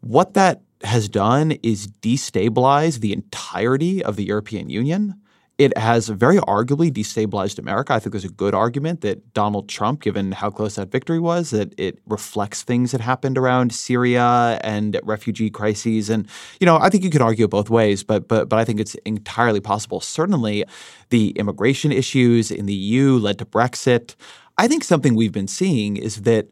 what 0.00 0.34
that 0.34 0.62
has 0.82 1.08
done 1.08 1.52
is 1.62 1.88
destabilize 1.88 3.00
the 3.00 3.12
entirety 3.12 4.02
of 4.02 4.16
the 4.16 4.24
European 4.24 4.68
Union. 4.70 5.20
It 5.62 5.76
has 5.78 6.08
very 6.08 6.38
arguably 6.38 6.90
destabilized 6.90 7.58
America. 7.58 7.92
I 7.94 7.98
think 7.98 8.12
there's 8.12 8.24
a 8.24 8.28
good 8.28 8.54
argument 8.54 9.00
that 9.02 9.32
Donald 9.32 9.68
Trump, 9.68 10.02
given 10.02 10.32
how 10.32 10.50
close 10.50 10.74
that 10.74 10.90
victory 10.90 11.20
was, 11.20 11.50
that 11.50 11.72
it 11.78 11.98
reflects 12.06 12.62
things 12.62 12.90
that 12.90 13.00
happened 13.00 13.38
around 13.38 13.72
Syria 13.72 14.58
and 14.64 14.98
refugee 15.04 15.50
crises. 15.50 16.10
And 16.10 16.26
you 16.60 16.66
know, 16.66 16.78
I 16.78 16.88
think 16.90 17.04
you 17.04 17.10
could 17.10 17.22
argue 17.22 17.46
both 17.46 17.70
ways, 17.70 18.02
but 18.02 18.28
but 18.28 18.48
but 18.48 18.58
I 18.58 18.64
think 18.64 18.80
it's 18.80 18.94
entirely 19.04 19.60
possible. 19.60 20.00
Certainly, 20.00 20.64
the 21.10 21.30
immigration 21.30 21.92
issues 21.92 22.50
in 22.50 22.66
the 22.66 22.74
EU 22.74 23.18
led 23.18 23.38
to 23.38 23.44
Brexit. 23.44 24.16
I 24.58 24.68
think 24.68 24.84
something 24.84 25.14
we've 25.14 25.32
been 25.32 25.48
seeing 25.48 25.96
is 25.96 26.22
that 26.22 26.48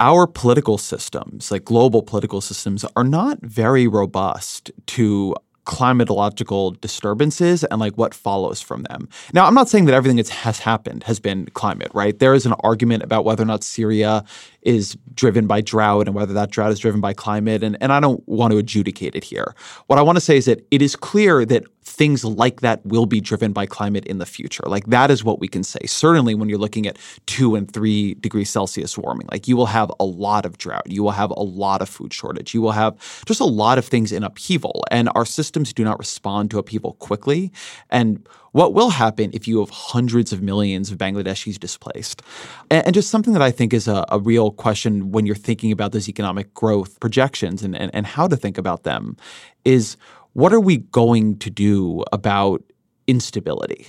our 0.00 0.26
political 0.26 0.76
systems, 0.76 1.50
like 1.50 1.64
global 1.64 2.02
political 2.02 2.40
systems, 2.40 2.84
are 2.96 3.04
not 3.04 3.38
very 3.42 3.86
robust 3.86 4.70
to 4.86 5.34
climatological 5.64 6.80
disturbances 6.80 7.64
and 7.64 7.80
like 7.80 7.94
what 7.96 8.14
follows 8.14 8.60
from 8.60 8.82
them. 8.84 9.08
Now, 9.32 9.46
I'm 9.46 9.54
not 9.54 9.68
saying 9.68 9.86
that 9.86 9.94
everything 9.94 10.16
that 10.18 10.28
has 10.28 10.58
happened 10.58 11.04
has 11.04 11.18
been 11.18 11.46
climate, 11.54 11.90
right? 11.94 12.18
There 12.18 12.34
is 12.34 12.46
an 12.46 12.54
argument 12.60 13.02
about 13.02 13.24
whether 13.24 13.42
or 13.42 13.46
not 13.46 13.64
Syria 13.64 14.24
is 14.62 14.96
driven 15.14 15.46
by 15.46 15.60
drought 15.60 16.06
and 16.06 16.14
whether 16.14 16.32
that 16.34 16.50
drought 16.50 16.72
is 16.72 16.78
driven 16.78 17.00
by 17.00 17.12
climate. 17.12 17.62
And, 17.62 17.76
and 17.80 17.92
I 17.92 18.00
don't 18.00 18.26
want 18.28 18.52
to 18.52 18.58
adjudicate 18.58 19.14
it 19.14 19.24
here. 19.24 19.54
What 19.86 19.98
I 19.98 20.02
want 20.02 20.16
to 20.16 20.20
say 20.20 20.36
is 20.36 20.46
that 20.46 20.66
it 20.70 20.82
is 20.82 20.96
clear 20.96 21.44
that 21.46 21.64
things 21.84 22.24
like 22.24 22.60
that 22.60 22.84
will 22.84 23.06
be 23.06 23.20
driven 23.20 23.52
by 23.52 23.66
climate 23.66 24.04
in 24.06 24.18
the 24.18 24.26
future. 24.26 24.64
Like 24.66 24.86
that 24.86 25.10
is 25.10 25.22
what 25.22 25.38
we 25.38 25.48
can 25.48 25.62
say. 25.62 25.80
Certainly 25.86 26.34
when 26.34 26.48
you're 26.48 26.58
looking 26.58 26.86
at 26.86 26.98
two 27.26 27.54
and 27.54 27.70
three 27.70 28.14
degrees 28.14 28.50
Celsius 28.50 28.96
warming, 28.96 29.28
like 29.30 29.46
you 29.46 29.56
will 29.56 29.66
have 29.66 29.92
a 30.00 30.04
lot 30.04 30.46
of 30.46 30.58
drought. 30.58 30.90
You 30.90 31.02
will 31.02 31.12
have 31.12 31.30
a 31.30 31.42
lot 31.42 31.82
of 31.82 31.88
food 31.88 32.12
shortage. 32.12 32.54
You 32.54 32.62
will 32.62 32.72
have 32.72 32.96
just 33.26 33.40
a 33.40 33.44
lot 33.44 33.78
of 33.78 33.84
things 33.84 34.12
in 34.12 34.24
upheaval. 34.24 34.84
And 34.90 35.08
our 35.14 35.24
systems 35.24 35.72
do 35.72 35.84
not 35.84 35.98
respond 35.98 36.50
to 36.52 36.58
upheaval 36.58 36.94
quickly. 36.94 37.52
And 37.90 38.26
what 38.52 38.72
will 38.72 38.90
happen 38.90 39.30
if 39.34 39.48
you 39.48 39.58
have 39.58 39.70
hundreds 39.70 40.32
of 40.32 40.40
millions 40.40 40.92
of 40.92 40.96
Bangladeshis 40.96 41.58
displaced? 41.58 42.22
And, 42.70 42.86
and 42.86 42.94
just 42.94 43.10
something 43.10 43.32
that 43.32 43.42
I 43.42 43.50
think 43.50 43.74
is 43.74 43.88
a, 43.88 44.04
a, 44.10 44.20
real 44.20 44.52
question 44.52 45.10
when 45.10 45.26
you're 45.26 45.34
thinking 45.34 45.72
about 45.72 45.90
those 45.90 46.08
economic 46.08 46.54
growth 46.54 47.00
projections 47.00 47.64
and, 47.64 47.76
and, 47.76 47.90
and 47.92 48.06
how 48.06 48.28
to 48.28 48.36
think 48.36 48.56
about 48.56 48.84
them 48.84 49.16
is 49.64 49.96
what 50.34 50.52
are 50.52 50.60
we 50.60 50.78
going 50.78 51.38
to 51.38 51.50
do 51.50 52.04
about 52.12 52.62
instability? 53.06 53.86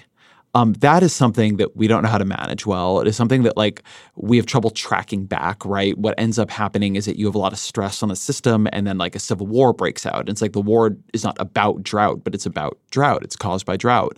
Um, 0.54 0.72
that 0.76 1.04
is 1.04 1.14
something 1.14 1.58
that 1.58 1.76
we 1.76 1.86
don't 1.86 2.02
know 2.02 2.10
how 2.10 2.18
to 2.18 2.24
manage 2.24 2.66
well. 2.66 3.02
It 3.02 3.08
is 3.08 3.18
something 3.18 3.44
that 3.44 3.58
like 3.58 3.84
we 4.16 4.38
have 4.38 4.46
trouble 4.46 4.70
tracking 4.70 5.26
back, 5.26 5.66
right? 5.66 5.98
What 5.98 6.16
ends 6.18 6.40
up 6.40 6.50
happening 6.50 6.96
is 6.96 7.06
that 7.06 7.18
you 7.18 7.26
have 7.26 7.36
a 7.36 7.40
lot 7.40 7.52
of 7.52 7.60
stress 7.60 8.02
on 8.02 8.08
the 8.08 8.16
system 8.16 8.70
and 8.72 8.88
then 8.88 8.98
like 8.98 9.16
a 9.16 9.20
civil 9.20 9.48
war 9.48 9.74
breaks 9.74 10.06
out. 10.06 10.30
It's 10.30 10.42
like 10.42 10.54
the 10.54 10.62
war 10.62 10.96
is 11.14 11.26
not 11.26 11.36
about 11.40 11.84
drought, 11.84 12.24
but 12.24 12.34
it's 12.34 12.46
about 12.46 12.78
drought. 12.90 13.24
It's 13.24 13.36
caused 13.36 13.66
by 13.66 13.76
drought. 13.76 14.18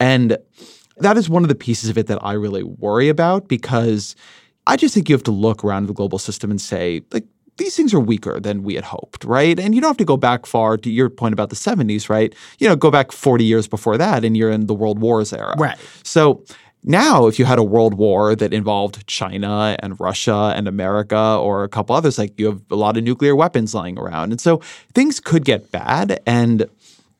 And 0.00 0.38
that 0.96 1.18
is 1.18 1.28
one 1.28 1.42
of 1.42 1.50
the 1.50 1.54
pieces 1.54 1.90
of 1.90 1.98
it 1.98 2.06
that 2.06 2.24
I 2.24 2.32
really 2.32 2.62
worry 2.62 3.10
about 3.10 3.48
because 3.48 4.16
I 4.66 4.76
just 4.76 4.94
think 4.94 5.10
you 5.10 5.14
have 5.14 5.22
to 5.24 5.30
look 5.30 5.62
around 5.62 5.86
the 5.86 5.92
global 5.92 6.18
system 6.18 6.50
and 6.50 6.60
say, 6.60 7.02
like, 7.12 7.26
these 7.56 7.76
things 7.76 7.94
are 7.94 8.00
weaker 8.00 8.40
than 8.40 8.62
we 8.62 8.74
had 8.74 8.84
hoped, 8.84 9.24
right? 9.24 9.58
And 9.58 9.74
you 9.74 9.80
don't 9.80 9.88
have 9.88 9.96
to 9.98 10.04
go 10.04 10.16
back 10.16 10.46
far 10.46 10.76
to 10.76 10.90
your 10.90 11.08
point 11.08 11.32
about 11.32 11.50
the 11.50 11.56
70s, 11.56 12.08
right? 12.08 12.34
You 12.58 12.68
know, 12.68 12.76
go 12.76 12.90
back 12.90 13.12
40 13.12 13.44
years 13.44 13.68
before 13.68 13.96
that 13.98 14.24
and 14.24 14.36
you're 14.36 14.50
in 14.50 14.66
the 14.66 14.74
world 14.74 14.98
wars 14.98 15.32
era. 15.32 15.54
Right. 15.56 15.78
So 16.02 16.44
now, 16.86 17.26
if 17.26 17.38
you 17.38 17.46
had 17.46 17.58
a 17.58 17.62
world 17.62 17.94
war 17.94 18.36
that 18.36 18.52
involved 18.52 19.06
China 19.06 19.74
and 19.78 19.98
Russia 19.98 20.52
and 20.54 20.68
America 20.68 21.38
or 21.40 21.64
a 21.64 21.68
couple 21.68 21.96
others, 21.96 22.18
like 22.18 22.38
you 22.38 22.46
have 22.46 22.60
a 22.70 22.76
lot 22.76 22.98
of 22.98 23.04
nuclear 23.04 23.34
weapons 23.34 23.74
lying 23.74 23.98
around. 23.98 24.32
And 24.32 24.40
so 24.40 24.58
things 24.94 25.18
could 25.18 25.46
get 25.46 25.72
bad. 25.72 26.20
And 26.26 26.68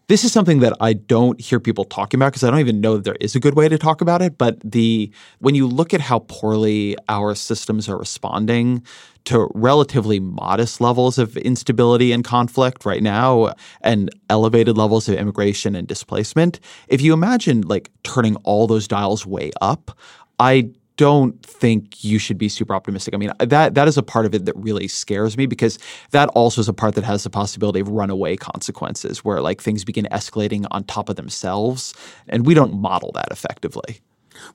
this 0.06 0.24
is 0.24 0.32
something 0.32 0.60
that 0.60 0.74
I 0.80 0.92
don't 0.92 1.40
hear 1.40 1.58
people 1.58 1.84
talking 1.84 2.18
about 2.18 2.32
because 2.32 2.44
I 2.44 2.50
don't 2.50 2.60
even 2.60 2.80
know 2.80 2.96
that 2.96 3.04
there 3.04 3.16
is 3.20 3.34
a 3.34 3.40
good 3.40 3.54
way 3.54 3.68
to 3.68 3.78
talk 3.78 4.00
about 4.00 4.20
it. 4.20 4.36
But 4.36 4.58
the 4.60 5.10
when 5.38 5.54
you 5.54 5.66
look 5.66 5.94
at 5.94 6.00
how 6.00 6.20
poorly 6.20 6.96
our 7.08 7.34
systems 7.34 7.88
are 7.88 7.98
responding 7.98 8.82
to 9.24 9.48
relatively 9.54 10.20
modest 10.20 10.80
levels 10.80 11.16
of 11.16 11.36
instability 11.38 12.12
and 12.12 12.22
conflict 12.22 12.84
right 12.84 13.02
now 13.02 13.54
and 13.80 14.10
elevated 14.28 14.76
levels 14.76 15.08
of 15.08 15.14
immigration 15.14 15.74
and 15.74 15.88
displacement, 15.88 16.60
if 16.88 17.00
you 17.00 17.14
imagine 17.14 17.62
like 17.62 17.90
turning 18.02 18.36
all 18.36 18.66
those 18.66 18.86
dials 18.86 19.24
way 19.24 19.50
up, 19.62 19.96
I 20.38 20.70
don't 20.96 21.44
think 21.44 22.04
you 22.04 22.18
should 22.18 22.38
be 22.38 22.48
super 22.48 22.74
optimistic. 22.74 23.14
I 23.14 23.16
mean, 23.16 23.32
that 23.40 23.74
that 23.74 23.88
is 23.88 23.98
a 23.98 24.02
part 24.02 24.26
of 24.26 24.34
it 24.34 24.44
that 24.44 24.56
really 24.56 24.88
scares 24.88 25.36
me 25.36 25.46
because 25.46 25.78
that 26.12 26.28
also 26.30 26.60
is 26.60 26.68
a 26.68 26.72
part 26.72 26.94
that 26.94 27.04
has 27.04 27.24
the 27.24 27.30
possibility 27.30 27.80
of 27.80 27.88
runaway 27.88 28.36
consequences 28.36 29.24
where 29.24 29.40
like 29.40 29.60
things 29.60 29.84
begin 29.84 30.06
escalating 30.12 30.66
on 30.70 30.84
top 30.84 31.08
of 31.08 31.16
themselves 31.16 31.94
and 32.28 32.46
we 32.46 32.54
don't 32.54 32.74
model 32.74 33.10
that 33.12 33.28
effectively. 33.30 34.00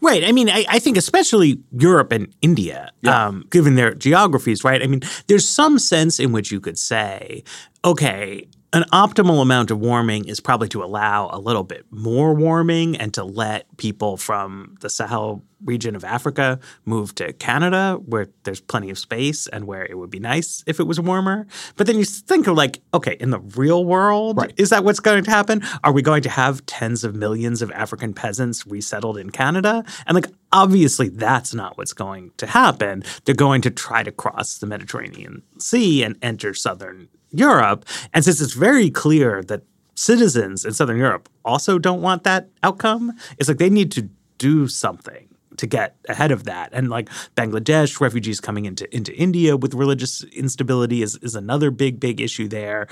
Right. 0.02 0.24
I 0.24 0.32
mean, 0.32 0.50
I, 0.50 0.66
I, 0.68 0.80
think 0.80 0.98
especially 0.98 1.60
Europe 1.72 2.12
and 2.12 2.34
India, 2.42 2.92
yeah. 3.02 3.28
um, 3.28 3.46
given 3.50 3.76
their 3.76 3.94
geographies, 3.94 4.64
right? 4.64 4.84
I 4.84 4.88
mean, 4.88 5.02
there's 5.28 5.48
some 5.48 5.80
sense 5.80 6.20
in 6.20 6.34
which 6.34 6.52
you 6.52 6.60
could 6.60 6.78
say, 6.78 7.44
okay, 7.86 8.48
an 8.72 8.84
optimal 8.94 9.42
amount 9.42 9.72
of 9.72 9.80
warming 9.80 10.26
is 10.26 10.40
probably 10.40 10.68
to 10.70 10.84
allow 10.84 11.30
a 11.32 11.40
little 11.40 11.64
bit 11.64 11.86
more 11.90 12.34
warming 12.36 12.96
and 12.98 13.14
to 13.16 13.24
let 13.24 13.66
people 13.78 14.16
from 14.16 14.76
the 14.82 14.90
Sahel 14.90 15.44
region 15.66 15.96
of 15.96 16.04
Africa 16.06 16.60
move 16.86 17.16
to 17.16 17.34
Canada 17.34 18.00
where 18.06 18.28
there's 18.44 18.62
plenty 18.62 18.92
of 18.92 18.98
space 19.00 19.48
and 19.48 19.66
where 19.66 19.84
it 19.86 19.98
would 19.98 20.12
be 20.12 20.20
nice 20.20 20.64
if 20.68 20.80
it 20.80 20.84
was 20.84 21.00
warmer. 21.00 21.48
But 21.78 21.88
then 21.88 21.98
you 21.98 22.06
think 22.06 22.46
of 22.48 22.56
like, 22.56 22.80
okay, 22.94 23.18
in 23.20 23.32
the 23.32 23.40
real 23.40 23.84
world, 23.86 24.38
Right. 24.38 24.54
is 24.56 24.70
that 24.70 24.84
what's 24.84 25.00
going 25.00 25.24
to 25.24 25.32
happen? 25.32 25.64
Are 25.84 25.92
we 25.92 26.02
going 26.04 26.22
to 26.24 26.30
have 26.30 26.64
tens 26.68 27.04
of 27.04 27.16
millions 27.16 27.62
of 27.64 27.72
African 27.72 28.14
peasants 28.14 28.68
resettled 28.68 29.18
in 29.18 29.32
Canada? 29.32 29.84
And 30.06 30.14
like 30.16 30.28
obviously 30.52 31.10
that's 31.10 31.54
not 31.56 31.78
what's 31.78 31.94
going 31.94 32.32
to 32.38 32.46
happen. 32.46 33.04
They're 33.26 33.36
going 33.36 33.62
to 33.64 33.72
try 33.72 34.04
to 34.04 34.12
cross 34.12 34.60
the 34.60 34.68
Mediterranean 34.68 35.42
Sea 35.58 36.04
and 36.04 36.16
enter 36.22 36.54
southern 36.54 37.10
Europe. 37.32 37.86
And 38.14 38.24
since 38.26 38.42
it's 38.42 38.54
very 38.54 38.90
clear 38.90 39.44
that 39.44 39.64
citizens 39.96 40.66
in 40.66 40.74
Southern 40.74 40.98
Europe 40.98 41.30
also 41.44 41.78
don't 41.78 42.02
want 42.02 42.24
that 42.24 42.50
outcome, 42.64 43.14
it's 43.38 43.50
like 43.50 43.58
they 43.58 43.70
need 43.70 43.92
to 43.94 44.10
do 44.38 44.68
something 44.68 45.28
to 45.58 45.68
get 45.68 45.98
ahead 46.08 46.32
of 46.32 46.46
that. 46.46 46.70
And 46.72 46.90
like 46.90 47.10
Bangladesh, 47.36 48.00
refugees 48.00 48.40
coming 48.40 48.66
into 48.66 48.94
into 48.96 49.14
India 49.16 49.58
with 49.58 49.74
religious 49.74 50.24
instability 50.32 51.02
is 51.02 51.18
is 51.22 51.36
another 51.36 51.70
big, 51.70 52.00
big 52.00 52.22
issue 52.22 52.48
there. 52.48 52.88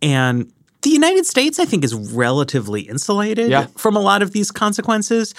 And 0.00 0.50
the 0.82 0.90
United 0.90 1.26
States, 1.26 1.58
I 1.58 1.64
think, 1.64 1.84
is 1.84 1.94
relatively 1.94 2.82
insulated 2.82 3.50
Yeah. 3.50 3.66
from 3.76 3.96
a 3.96 4.00
lot 4.00 4.22
of 4.22 4.30
these 4.32 4.50
consequences. 4.52 5.34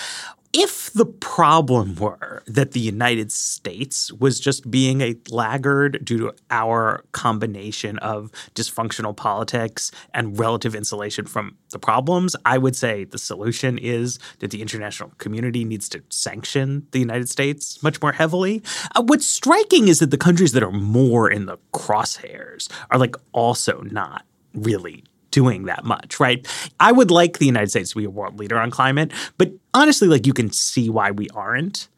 If 0.60 0.92
the 0.92 1.06
problem 1.06 1.94
were 1.98 2.42
that 2.48 2.72
the 2.72 2.80
United 2.80 3.32
States 3.32 4.12
was 4.12 4.40
just 4.40 4.72
being 4.72 5.02
a 5.02 5.16
laggard 5.30 6.04
due 6.04 6.18
to 6.18 6.34
our 6.50 7.06
combination 7.12 8.00
of 8.00 8.32
dysfunctional 8.56 9.16
politics 9.16 9.92
and 10.16 10.40
relative 10.40 10.74
insulation 10.74 11.28
from 11.28 11.58
the 11.70 11.78
problems, 11.78 12.36
I 12.44 12.58
would 12.58 12.76
say 12.76 13.04
the 13.04 13.20
solution 13.20 13.78
is 13.78 14.18
that 14.40 14.50
the 14.50 14.64
international 14.64 15.12
community 15.20 15.64
needs 15.64 15.88
to 15.90 16.02
sanction 16.10 16.88
the 16.90 17.00
United 17.00 17.30
States 17.30 17.84
much 17.84 18.02
more 18.02 18.14
heavily. 18.14 18.64
Uh, 18.96 19.04
what's 19.04 19.28
striking 19.28 19.90
is 19.90 20.00
that 20.00 20.10
the 20.10 20.18
countries 20.18 20.54
that 20.54 20.64
are 20.64 20.72
more 20.72 21.30
in 21.30 21.46
the 21.46 21.60
crosshairs 21.72 22.68
are 22.90 22.98
like 22.98 23.16
also 23.32 23.82
not 23.82 24.26
really 24.56 25.04
doing 25.38 25.66
that 25.66 25.86
much, 25.86 26.20
right? 26.20 26.48
I 26.80 26.92
would 26.92 27.12
like 27.12 27.38
the 27.38 27.46
United 27.46 27.70
States 27.70 27.92
to 27.92 27.98
be 27.98 28.06
a 28.06 28.10
world 28.10 28.40
leader 28.40 28.58
on 28.58 28.72
climate, 28.72 29.12
but 29.38 29.52
honestly, 29.72 30.08
like 30.08 30.26
you 30.26 30.34
can 30.34 30.52
see 30.52 30.90
why 30.90 31.12
we 31.12 31.30
aren't. 31.30 31.90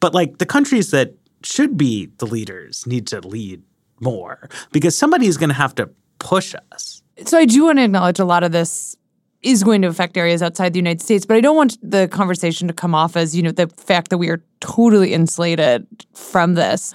But 0.00 0.14
like 0.14 0.38
the 0.38 0.46
countries 0.46 0.90
that 0.92 1.12
should 1.42 1.76
be 1.76 2.08
the 2.16 2.24
leaders 2.24 2.86
need 2.86 3.06
to 3.08 3.20
lead 3.20 3.62
more 4.00 4.48
because 4.72 4.96
somebody 4.96 5.26
is 5.26 5.36
going 5.36 5.50
to 5.50 5.54
have 5.54 5.74
to 5.74 5.90
push 6.18 6.54
us. 6.72 7.02
So 7.26 7.36
I 7.36 7.44
do 7.44 7.64
want 7.64 7.76
to 7.76 7.84
acknowledge 7.84 8.18
a 8.20 8.24
lot 8.24 8.42
of 8.42 8.52
this 8.52 8.96
is 9.42 9.62
going 9.62 9.82
to 9.82 9.88
affect 9.88 10.16
areas 10.16 10.42
outside 10.42 10.72
the 10.72 10.78
United 10.78 11.02
States, 11.02 11.26
but 11.26 11.36
I 11.36 11.42
don't 11.42 11.56
want 11.56 11.76
the 11.82 12.08
conversation 12.08 12.68
to 12.68 12.74
come 12.74 12.94
off 12.94 13.18
as, 13.18 13.36
you 13.36 13.42
know, 13.42 13.52
the 13.52 13.68
fact 13.76 14.08
that 14.08 14.16
we 14.16 14.30
are 14.30 14.42
totally 14.60 15.12
insulated 15.12 15.86
from 16.14 16.54
this. 16.54 16.94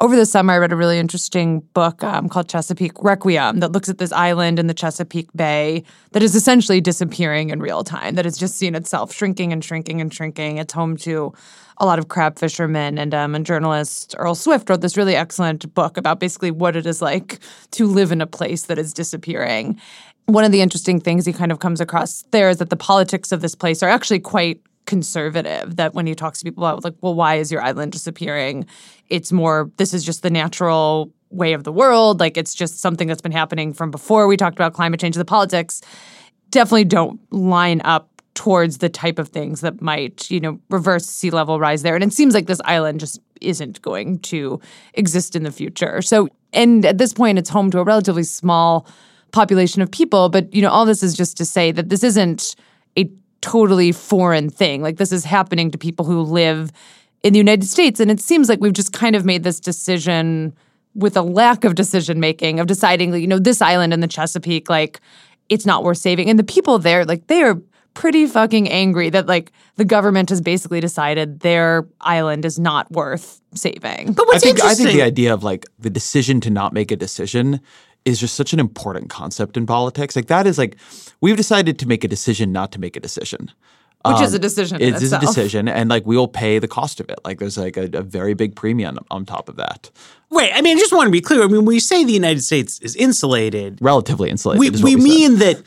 Over 0.00 0.16
the 0.16 0.26
summer, 0.26 0.54
I 0.54 0.58
read 0.58 0.72
a 0.72 0.76
really 0.76 0.98
interesting 0.98 1.60
book 1.72 2.02
um, 2.02 2.28
called 2.28 2.48
Chesapeake 2.48 3.00
Requiem 3.02 3.60
that 3.60 3.70
looks 3.70 3.88
at 3.88 3.98
this 3.98 4.10
island 4.10 4.58
in 4.58 4.66
the 4.66 4.74
Chesapeake 4.74 5.32
Bay 5.36 5.84
that 6.10 6.22
is 6.22 6.34
essentially 6.34 6.80
disappearing 6.80 7.50
in 7.50 7.60
real 7.60 7.84
time, 7.84 8.16
that 8.16 8.24
has 8.24 8.36
just 8.36 8.56
seen 8.56 8.74
itself 8.74 9.14
shrinking 9.14 9.52
and 9.52 9.64
shrinking 9.64 10.00
and 10.00 10.12
shrinking. 10.12 10.58
It's 10.58 10.72
home 10.72 10.96
to 10.98 11.32
a 11.78 11.86
lot 11.86 12.00
of 12.00 12.08
crab 12.08 12.40
fishermen, 12.40 12.98
and 12.98 13.14
um, 13.14 13.36
and 13.36 13.46
journalist 13.46 14.16
Earl 14.18 14.34
Swift 14.34 14.68
wrote 14.68 14.80
this 14.80 14.96
really 14.96 15.14
excellent 15.14 15.72
book 15.74 15.96
about 15.96 16.18
basically 16.18 16.50
what 16.50 16.74
it 16.74 16.86
is 16.86 17.00
like 17.00 17.38
to 17.72 17.86
live 17.86 18.10
in 18.10 18.20
a 18.20 18.26
place 18.26 18.64
that 18.64 18.78
is 18.78 18.92
disappearing. 18.92 19.80
One 20.26 20.44
of 20.44 20.50
the 20.50 20.60
interesting 20.60 20.98
things 20.98 21.24
he 21.24 21.32
kind 21.32 21.52
of 21.52 21.60
comes 21.60 21.80
across 21.80 22.24
there 22.32 22.48
is 22.48 22.56
that 22.56 22.70
the 22.70 22.76
politics 22.76 23.30
of 23.30 23.42
this 23.42 23.54
place 23.54 23.80
are 23.82 23.88
actually 23.88 24.20
quite 24.20 24.60
conservative. 24.86 25.76
That 25.76 25.94
when 25.94 26.06
he 26.06 26.14
talks 26.14 26.38
to 26.40 26.44
people 26.44 26.64
about 26.64 26.84
like, 26.84 26.94
well, 27.00 27.14
why 27.14 27.36
is 27.36 27.50
your 27.50 27.62
island 27.62 27.92
disappearing? 27.92 28.66
It's 29.08 29.32
more 29.32 29.70
this 29.76 29.94
is 29.94 30.04
just 30.04 30.22
the 30.22 30.30
natural 30.30 31.12
way 31.30 31.52
of 31.52 31.64
the 31.64 31.72
world. 31.72 32.20
Like 32.20 32.36
it's 32.36 32.54
just 32.54 32.80
something 32.80 33.08
that's 33.08 33.22
been 33.22 33.32
happening 33.32 33.72
from 33.72 33.90
before 33.90 34.26
we 34.26 34.36
talked 34.36 34.56
about 34.56 34.72
climate 34.72 35.00
change. 35.00 35.16
The 35.16 35.24
politics 35.24 35.80
definitely 36.50 36.84
don't 36.84 37.20
line 37.32 37.80
up 37.84 38.08
towards 38.34 38.78
the 38.78 38.88
type 38.88 39.18
of 39.18 39.28
things 39.28 39.60
that 39.60 39.80
might, 39.80 40.30
you 40.30 40.40
know, 40.40 40.58
reverse 40.68 41.06
sea 41.06 41.30
level 41.30 41.60
rise 41.60 41.82
there. 41.82 41.94
And 41.94 42.04
it 42.04 42.12
seems 42.12 42.34
like 42.34 42.46
this 42.46 42.60
island 42.64 43.00
just 43.00 43.20
isn't 43.40 43.80
going 43.82 44.18
to 44.20 44.60
exist 44.94 45.36
in 45.36 45.44
the 45.44 45.52
future. 45.52 46.02
So, 46.02 46.28
and 46.52 46.84
at 46.84 46.98
this 46.98 47.12
point, 47.12 47.38
it's 47.38 47.50
home 47.50 47.70
to 47.70 47.78
a 47.78 47.84
relatively 47.84 48.24
small 48.24 48.86
population 49.32 49.82
of 49.82 49.90
people. 49.90 50.28
But, 50.28 50.52
you 50.52 50.62
know, 50.62 50.70
all 50.70 50.84
this 50.84 51.02
is 51.02 51.14
just 51.14 51.36
to 51.38 51.44
say 51.44 51.72
that 51.72 51.88
this 51.88 52.02
isn't 52.02 52.56
a 52.98 53.10
totally 53.44 53.92
foreign 53.92 54.48
thing. 54.48 54.80
Like, 54.80 54.96
this 54.96 55.12
is 55.12 55.24
happening 55.24 55.70
to 55.70 55.78
people 55.78 56.06
who 56.06 56.22
live 56.22 56.72
in 57.22 57.34
the 57.34 57.38
United 57.38 57.66
States. 57.66 58.00
And 58.00 58.10
it 58.10 58.20
seems 58.20 58.48
like 58.48 58.60
we've 58.60 58.72
just 58.72 58.92
kind 58.92 59.14
of 59.14 59.24
made 59.24 59.42
this 59.42 59.60
decision 59.60 60.54
with 60.94 61.16
a 61.16 61.22
lack 61.22 61.64
of 61.64 61.74
decision 61.74 62.20
making 62.20 62.58
of 62.58 62.66
deciding, 62.66 63.10
that, 63.10 63.20
you 63.20 63.26
know, 63.26 63.38
this 63.38 63.60
island 63.60 63.92
in 63.92 64.00
the 64.00 64.08
Chesapeake, 64.08 64.70
like, 64.70 65.00
it's 65.48 65.66
not 65.66 65.84
worth 65.84 65.98
saving. 65.98 66.30
And 66.30 66.38
the 66.38 66.44
people 66.44 66.78
there, 66.78 67.04
like, 67.04 67.26
they 67.26 67.42
are 67.42 67.60
pretty 67.92 68.26
fucking 68.26 68.68
angry 68.68 69.08
that 69.08 69.26
like 69.26 69.52
the 69.76 69.84
government 69.84 70.28
has 70.28 70.40
basically 70.40 70.80
decided 70.80 71.40
their 71.40 71.86
island 72.00 72.44
is 72.44 72.58
not 72.58 72.90
worth 72.90 73.40
saving. 73.54 74.12
But 74.12 74.24
I 74.24 74.26
what's 74.26 74.42
think 74.42 74.60
I 74.62 74.74
think 74.74 74.90
the 74.90 75.02
idea 75.02 75.32
of 75.32 75.44
like 75.44 75.64
the 75.78 75.90
decision 75.90 76.40
to 76.40 76.50
not 76.50 76.72
make 76.72 76.90
a 76.90 76.96
decision 76.96 77.60
is 78.04 78.20
just 78.20 78.34
such 78.34 78.52
an 78.52 78.60
important 78.60 79.10
concept 79.10 79.56
in 79.56 79.66
politics. 79.66 80.14
Like 80.16 80.26
that 80.26 80.46
is 80.46 80.58
like 80.58 80.76
we've 81.20 81.36
decided 81.36 81.78
to 81.80 81.88
make 81.88 82.04
a 82.04 82.08
decision 82.08 82.52
not 82.52 82.72
to 82.72 82.80
make 82.80 82.96
a 82.96 83.00
decision. 83.00 83.50
Which 84.06 84.20
is 84.20 84.34
um, 84.34 84.36
a 84.36 84.38
decision 84.38 84.82
in 84.82 84.94
It 84.94 85.02
is 85.02 85.14
a 85.14 85.18
decision, 85.18 85.66
and 85.66 85.88
like 85.88 86.04
we 86.04 86.14
will 86.14 86.28
pay 86.28 86.58
the 86.58 86.68
cost 86.68 87.00
of 87.00 87.08
it. 87.08 87.18
Like 87.24 87.38
there's 87.38 87.56
like 87.56 87.78
a, 87.78 87.88
a 87.94 88.02
very 88.02 88.34
big 88.34 88.54
premium 88.54 88.98
on 89.10 89.24
top 89.24 89.48
of 89.48 89.56
that. 89.56 89.90
Wait, 90.28 90.52
I 90.52 90.60
mean, 90.60 90.76
I 90.76 90.80
just 90.80 90.92
want 90.92 91.06
to 91.06 91.10
be 91.10 91.22
clear. 91.22 91.42
I 91.42 91.46
mean, 91.46 91.64
when 91.64 91.72
you 91.72 91.80
say 91.80 92.04
the 92.04 92.12
United 92.12 92.42
States 92.42 92.78
is 92.80 92.94
insulated, 92.96 93.78
Relatively 93.80 94.28
insulated. 94.28 94.60
we, 94.60 94.68
is 94.68 94.82
what 94.82 94.84
we 94.84 94.96
we 94.96 95.00
said. 95.00 95.08
mean 95.08 95.38
that 95.38 95.62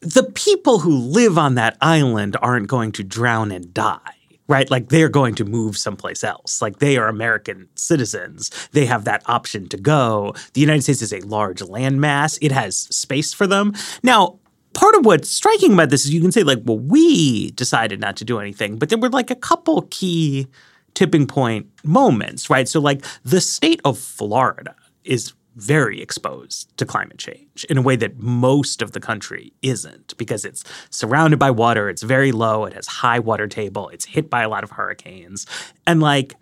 the 0.00 0.24
people 0.34 0.80
who 0.80 0.96
live 0.98 1.38
on 1.38 1.54
that 1.54 1.76
island 1.80 2.36
aren't 2.42 2.66
going 2.66 2.90
to 2.90 3.04
drown 3.04 3.52
and 3.52 3.72
die. 3.72 4.15
Right? 4.48 4.70
Like 4.70 4.90
they're 4.90 5.08
going 5.08 5.34
to 5.36 5.44
move 5.44 5.76
someplace 5.76 6.22
else. 6.22 6.62
Like 6.62 6.78
they 6.78 6.96
are 6.96 7.08
American 7.08 7.68
citizens. 7.74 8.50
They 8.72 8.86
have 8.86 9.04
that 9.04 9.22
option 9.26 9.68
to 9.70 9.76
go. 9.76 10.34
The 10.52 10.60
United 10.60 10.82
States 10.82 11.02
is 11.02 11.12
a 11.12 11.20
large 11.20 11.60
landmass. 11.60 12.38
It 12.40 12.52
has 12.52 12.78
space 12.78 13.34
for 13.34 13.46
them. 13.48 13.74
Now, 14.04 14.38
part 14.72 14.94
of 14.94 15.04
what's 15.04 15.30
striking 15.30 15.72
about 15.72 15.90
this 15.90 16.04
is 16.04 16.14
you 16.14 16.20
can 16.20 16.30
say, 16.30 16.42
like, 16.42 16.60
well, 16.64 16.78
we 16.78 17.50
decided 17.52 17.98
not 17.98 18.16
to 18.18 18.24
do 18.24 18.38
anything, 18.38 18.76
but 18.76 18.88
there 18.88 18.98
were 18.98 19.08
like 19.08 19.30
a 19.30 19.34
couple 19.34 19.82
key 19.90 20.46
tipping 20.94 21.26
point 21.26 21.66
moments, 21.82 22.48
right? 22.48 22.68
So, 22.68 22.80
like, 22.80 23.04
the 23.24 23.40
state 23.40 23.80
of 23.84 23.98
Florida 23.98 24.74
is 25.02 25.32
very 25.56 26.00
exposed 26.02 26.76
to 26.76 26.84
climate 26.84 27.18
change 27.18 27.64
in 27.70 27.78
a 27.78 27.82
way 27.82 27.96
that 27.96 28.18
most 28.18 28.82
of 28.82 28.92
the 28.92 29.00
country 29.00 29.52
isn't 29.62 30.16
because 30.18 30.44
it's 30.44 30.62
surrounded 30.90 31.38
by 31.38 31.50
water, 31.50 31.88
it's 31.88 32.02
very 32.02 32.30
low, 32.30 32.66
it 32.66 32.74
has 32.74 32.86
high 32.86 33.18
water 33.18 33.46
table, 33.46 33.88
it's 33.88 34.04
hit 34.04 34.28
by 34.28 34.42
a 34.42 34.48
lot 34.48 34.62
of 34.62 34.70
hurricanes. 34.70 35.46
And 35.86 36.00
like 36.00 36.34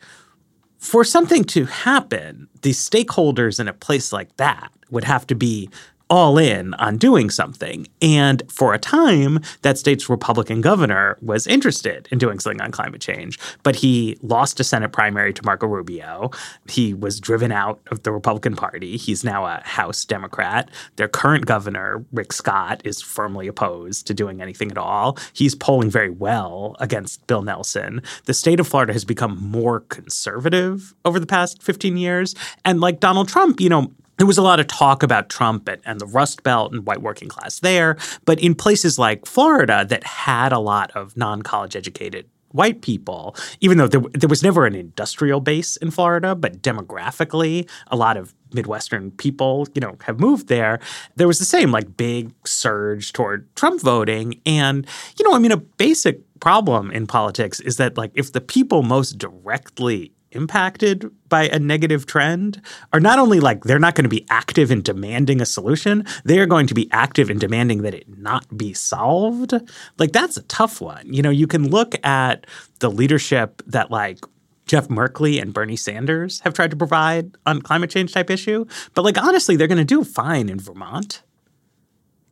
for 0.78 1.04
something 1.04 1.44
to 1.44 1.64
happen, 1.64 2.48
the 2.62 2.70
stakeholders 2.70 3.60
in 3.60 3.68
a 3.68 3.72
place 3.72 4.12
like 4.12 4.36
that 4.36 4.70
would 4.90 5.04
have 5.04 5.26
to 5.28 5.34
be 5.34 5.70
all 6.14 6.38
in 6.38 6.74
on 6.74 6.96
doing 6.96 7.28
something. 7.28 7.88
And 8.00 8.40
for 8.48 8.72
a 8.72 8.78
time, 8.78 9.40
that 9.62 9.78
state's 9.78 10.08
Republican 10.08 10.60
governor 10.60 11.18
was 11.20 11.44
interested 11.48 12.06
in 12.12 12.18
doing 12.18 12.38
something 12.38 12.60
on 12.60 12.70
climate 12.70 13.00
change, 13.00 13.36
but 13.64 13.74
he 13.74 14.16
lost 14.22 14.60
a 14.60 14.64
Senate 14.64 14.92
primary 14.92 15.32
to 15.32 15.44
Marco 15.44 15.66
Rubio. 15.66 16.30
He 16.68 16.94
was 16.94 17.18
driven 17.18 17.50
out 17.50 17.80
of 17.90 18.04
the 18.04 18.12
Republican 18.12 18.54
Party. 18.54 18.96
He's 18.96 19.24
now 19.24 19.44
a 19.44 19.60
House 19.64 20.04
Democrat. 20.04 20.70
Their 20.94 21.08
current 21.08 21.46
governor, 21.46 22.04
Rick 22.12 22.32
Scott, 22.32 22.80
is 22.84 23.02
firmly 23.02 23.48
opposed 23.48 24.06
to 24.06 24.14
doing 24.14 24.40
anything 24.40 24.70
at 24.70 24.78
all. 24.78 25.18
He's 25.32 25.56
polling 25.56 25.90
very 25.90 26.10
well 26.10 26.76
against 26.78 27.26
Bill 27.26 27.42
Nelson. 27.42 28.00
The 28.26 28.34
state 28.34 28.60
of 28.60 28.68
Florida 28.68 28.92
has 28.92 29.04
become 29.04 29.36
more 29.42 29.80
conservative 29.80 30.94
over 31.04 31.18
the 31.18 31.26
past 31.26 31.60
15 31.60 31.96
years. 31.96 32.36
And 32.64 32.80
like 32.80 33.00
Donald 33.00 33.28
Trump, 33.28 33.60
you 33.60 33.68
know, 33.68 33.90
there 34.16 34.26
was 34.26 34.38
a 34.38 34.42
lot 34.42 34.60
of 34.60 34.66
talk 34.66 35.02
about 35.02 35.28
Trump 35.28 35.68
and, 35.68 35.80
and, 35.84 36.00
the 36.00 36.06
Rust 36.06 36.42
Belt 36.42 36.72
and 36.72 36.86
white 36.86 37.02
working 37.02 37.28
class 37.28 37.60
there. 37.60 37.96
But 38.24 38.40
in 38.40 38.54
places 38.54 38.98
like 38.98 39.26
Florida 39.26 39.84
that 39.88 40.04
had 40.04 40.52
a 40.52 40.58
lot 40.58 40.90
of 40.92 41.16
non 41.16 41.42
college 41.42 41.76
educated 41.76 42.28
white 42.54 42.82
people, 42.82 43.34
even 43.60 43.78
though 43.78 43.88
there, 43.88 44.00
there 44.12 44.28
was 44.28 44.42
never 44.42 44.64
an 44.64 44.76
industrial 44.76 45.40
base 45.40 45.76
in 45.78 45.90
Florida, 45.90 46.36
but 46.36 46.62
demographically, 46.62 47.68
a 47.88 47.96
lot 47.96 48.16
of 48.16 48.32
Midwestern 48.52 49.10
people, 49.10 49.66
you 49.74 49.80
know, 49.80 49.96
have 50.04 50.20
moved 50.20 50.46
there. 50.46 50.78
There 51.16 51.26
was 51.26 51.40
the 51.40 51.44
same 51.44 51.72
like 51.72 51.96
big 51.96 52.32
surge 52.46 53.12
toward 53.12 53.52
Trump 53.56 53.82
voting. 53.82 54.40
And, 54.46 54.86
you 55.18 55.28
know, 55.28 55.34
I 55.34 55.40
mean, 55.40 55.50
a 55.50 55.56
basic 55.56 56.20
problem 56.38 56.92
in 56.92 57.08
politics 57.08 57.58
is 57.58 57.76
that 57.78 57.96
like 57.96 58.12
if 58.14 58.32
the 58.32 58.40
people 58.40 58.82
most 58.84 59.18
directly 59.18 60.12
impacted 60.34 61.10
by 61.28 61.48
a 61.48 61.58
negative 61.58 62.06
trend 62.06 62.60
are 62.92 63.00
not 63.00 63.18
only 63.18 63.40
like 63.40 63.64
they're 63.64 63.78
not 63.78 63.94
going 63.94 64.04
to 64.04 64.08
be 64.08 64.26
active 64.30 64.70
in 64.70 64.82
demanding 64.82 65.40
a 65.40 65.46
solution, 65.46 66.04
they 66.24 66.38
are 66.38 66.46
going 66.46 66.66
to 66.66 66.74
be 66.74 66.88
active 66.92 67.30
in 67.30 67.38
demanding 67.38 67.82
that 67.82 67.94
it 67.94 68.18
not 68.18 68.56
be 68.56 68.72
solved. 68.72 69.54
Like 69.98 70.12
that's 70.12 70.36
a 70.36 70.42
tough 70.42 70.80
one. 70.80 71.12
You 71.12 71.22
know, 71.22 71.30
you 71.30 71.46
can 71.46 71.70
look 71.70 71.94
at 72.04 72.46
the 72.80 72.90
leadership 72.90 73.62
that 73.66 73.90
like 73.90 74.18
Jeff 74.66 74.88
Merkley 74.88 75.40
and 75.40 75.52
Bernie 75.52 75.76
Sanders 75.76 76.40
have 76.40 76.54
tried 76.54 76.70
to 76.70 76.76
provide 76.76 77.36
on 77.46 77.60
climate 77.60 77.90
change 77.90 78.12
type 78.12 78.30
issue, 78.30 78.64
but 78.94 79.04
like 79.04 79.18
honestly, 79.18 79.56
they're 79.56 79.68
going 79.68 79.78
to 79.78 79.84
do 79.84 80.04
fine 80.04 80.48
in 80.48 80.58
Vermont. 80.58 81.22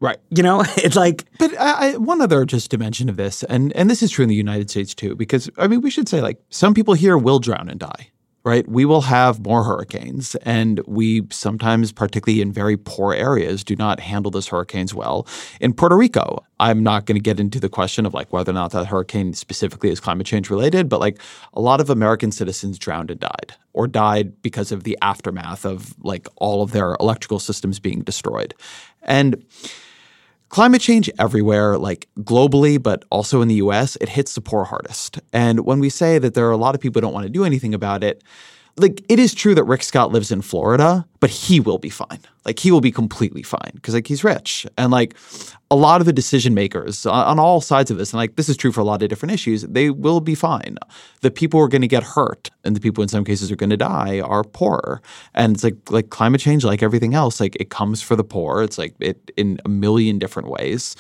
Right. 0.03 0.18
You 0.30 0.42
know, 0.42 0.64
it's 0.76 0.96
like. 0.96 1.24
But 1.38 1.59
I, 1.59 1.92
I, 1.92 1.96
one 1.96 2.20
other 2.20 2.44
just 2.44 2.70
dimension 2.70 3.09
of 3.09 3.16
this, 3.16 3.44
and 3.44 3.72
and 3.74 3.88
this 3.88 4.03
is 4.03 4.11
true 4.11 4.24
in 4.24 4.28
the 4.28 4.34
United 4.34 4.68
States 4.68 4.94
too, 4.94 5.14
because 5.14 5.48
I 5.57 5.68
mean, 5.68 5.80
we 5.80 5.90
should 5.90 6.09
say 6.09 6.20
like 6.20 6.42
some 6.50 6.74
people 6.74 6.94
here 6.94 7.16
will 7.16 7.38
drown 7.38 7.70
and 7.70 7.78
die. 7.78 8.09
Right. 8.44 8.66
We 8.66 8.84
will 8.84 9.03
have 9.03 9.46
more 9.46 9.62
hurricanes, 9.62 10.34
and 10.42 10.80
we 10.88 11.22
sometimes, 11.30 11.92
particularly 11.92 12.42
in 12.42 12.50
very 12.50 12.76
poor 12.76 13.14
areas, 13.14 13.62
do 13.62 13.76
not 13.76 14.00
handle 14.00 14.32
those 14.32 14.48
hurricanes 14.48 14.92
well. 14.92 15.28
In 15.61 15.72
Puerto 15.72 15.96
Rico, 15.96 16.44
I'm 16.59 16.82
not 16.82 17.07
going 17.07 17.14
to 17.14 17.22
get 17.22 17.38
into 17.38 17.61
the 17.61 17.68
question 17.68 18.05
of 18.05 18.14
like 18.14 18.32
whether 18.32 18.50
or 18.50 18.55
not 18.55 18.72
that 18.72 18.86
hurricane 18.86 19.32
specifically 19.34 19.90
is 19.90 20.00
climate 20.00 20.26
change 20.26 20.50
related, 20.50 20.88
but 20.88 20.98
like 20.98 21.20
a 21.55 21.61
lot 21.61 21.80
of 21.80 21.88
American 21.88 22.32
citizens 22.32 22.76
drowned 22.80 23.12
and 23.12 23.20
died, 23.20 23.55
or 23.72 23.86
died 23.86 24.42
because 24.42 24.72
of 24.72 24.82
the 24.82 24.98
aftermath 25.00 25.64
of 25.64 25.94
like 26.03 26.26
all 26.34 26.64
of 26.64 26.72
their 26.72 26.96
electrical 26.98 27.38
systems 27.38 27.78
being 27.78 28.00
destroyed. 28.00 28.53
And 29.03 29.44
Climate 30.53 30.82
change 30.82 31.09
everywhere, 31.18 31.78
like 31.78 32.11
globally, 32.20 32.80
but 32.80 33.07
also 33.11 33.40
in 33.40 33.48
the 33.48 33.55
US, 33.55 33.96
it 34.03 34.11
hits 34.11 34.34
the 34.34 34.42
poor 34.42 34.64
hardest. 34.64 35.18
And 35.32 35.61
when 35.64 35.80
we 35.80 35.88
say 35.88 36.18
that 36.18 36.34
there 36.34 36.46
are 36.46 36.50
a 36.50 36.59
lot 36.59 36.74
of 36.74 36.80
people 36.82 37.00
who 37.00 37.07
don't 37.07 37.14
want 37.14 37.24
to 37.24 37.30
do 37.30 37.46
anything 37.46 37.72
about 37.72 38.05
it, 38.05 38.22
like 38.76 39.04
it 39.08 39.18
is 39.18 39.34
true 39.34 39.54
that 39.54 39.64
Rick 39.64 39.82
Scott 39.82 40.12
lives 40.12 40.32
in 40.32 40.40
Florida, 40.40 41.06
but 41.20 41.30
he 41.30 41.60
will 41.60 41.78
be 41.78 41.90
fine. 41.90 42.20
Like 42.44 42.58
he 42.58 42.70
will 42.70 42.80
be 42.80 42.90
completely 42.90 43.42
fine 43.42 43.70
because 43.74 43.94
like 43.94 44.06
he's 44.06 44.24
rich. 44.24 44.66
And 44.78 44.90
like 44.90 45.14
a 45.70 45.76
lot 45.76 46.00
of 46.00 46.06
the 46.06 46.12
decision 46.12 46.54
makers 46.54 47.04
on, 47.04 47.26
on, 47.26 47.38
all 47.38 47.60
sides 47.60 47.90
of 47.90 47.98
this, 47.98 48.12
and 48.12 48.18
like 48.18 48.36
this 48.36 48.48
is 48.48 48.56
true 48.56 48.72
for 48.72 48.80
a 48.80 48.84
lot 48.84 49.02
of 49.02 49.08
different 49.08 49.32
issues, 49.32 49.62
they 49.62 49.90
will 49.90 50.20
be 50.20 50.34
fine. 50.34 50.78
The 51.20 51.30
people 51.30 51.60
who 51.60 51.64
are 51.64 51.68
going 51.68 51.82
to 51.82 51.88
get 51.88 52.02
hurt 52.02 52.50
and 52.64 52.74
the 52.74 52.80
people 52.80 53.02
in 53.02 53.08
some 53.08 53.24
cases 53.24 53.52
are 53.52 53.56
going 53.56 53.70
to 53.70 53.76
die 53.76 54.20
are 54.20 54.42
poor. 54.42 55.02
And 55.34 55.54
it's 55.54 55.64
like 55.64 55.90
like 55.90 56.10
climate 56.10 56.40
change, 56.40 56.64
like 56.64 56.82
everything 56.82 57.14
else, 57.14 57.40
like 57.40 57.56
it 57.56 57.70
comes 57.70 58.00
for 58.00 58.16
the 58.16 58.24
poor. 58.24 58.62
It's 58.62 58.78
like 58.78 58.94
it 59.00 59.30
in 59.36 59.58
a 59.64 59.68
million 59.68 60.18
different 60.18 60.48
ways 60.48 60.96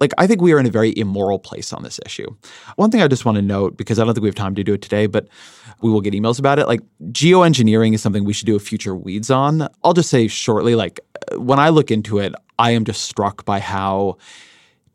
like 0.00 0.12
I 0.18 0.26
think 0.26 0.40
we 0.42 0.52
are 0.52 0.58
in 0.58 0.66
a 0.66 0.70
very 0.70 0.92
immoral 0.96 1.38
place 1.38 1.72
on 1.72 1.82
this 1.82 2.00
issue. 2.04 2.34
One 2.76 2.90
thing 2.90 3.02
I 3.02 3.08
just 3.08 3.24
want 3.24 3.36
to 3.36 3.42
note 3.42 3.76
because 3.76 3.98
I 3.98 4.04
don't 4.04 4.14
think 4.14 4.22
we 4.22 4.28
have 4.28 4.34
time 4.34 4.54
to 4.54 4.64
do 4.64 4.74
it 4.74 4.82
today, 4.82 5.06
but 5.06 5.28
we 5.82 5.90
will 5.90 6.00
get 6.00 6.14
emails 6.14 6.38
about 6.38 6.58
it. 6.58 6.66
Like 6.66 6.80
geoengineering 7.10 7.94
is 7.94 8.02
something 8.02 8.24
we 8.24 8.32
should 8.32 8.46
do 8.46 8.56
a 8.56 8.60
future 8.60 8.94
weeds 8.94 9.30
on. 9.30 9.68
I'll 9.82 9.92
just 9.92 10.10
say 10.10 10.28
shortly 10.28 10.74
like 10.74 11.00
uh, 11.32 11.40
when 11.40 11.58
I 11.58 11.68
look 11.68 11.90
into 11.90 12.18
it, 12.18 12.34
I 12.58 12.72
am 12.72 12.84
just 12.84 13.02
struck 13.02 13.44
by 13.44 13.60
how 13.60 14.18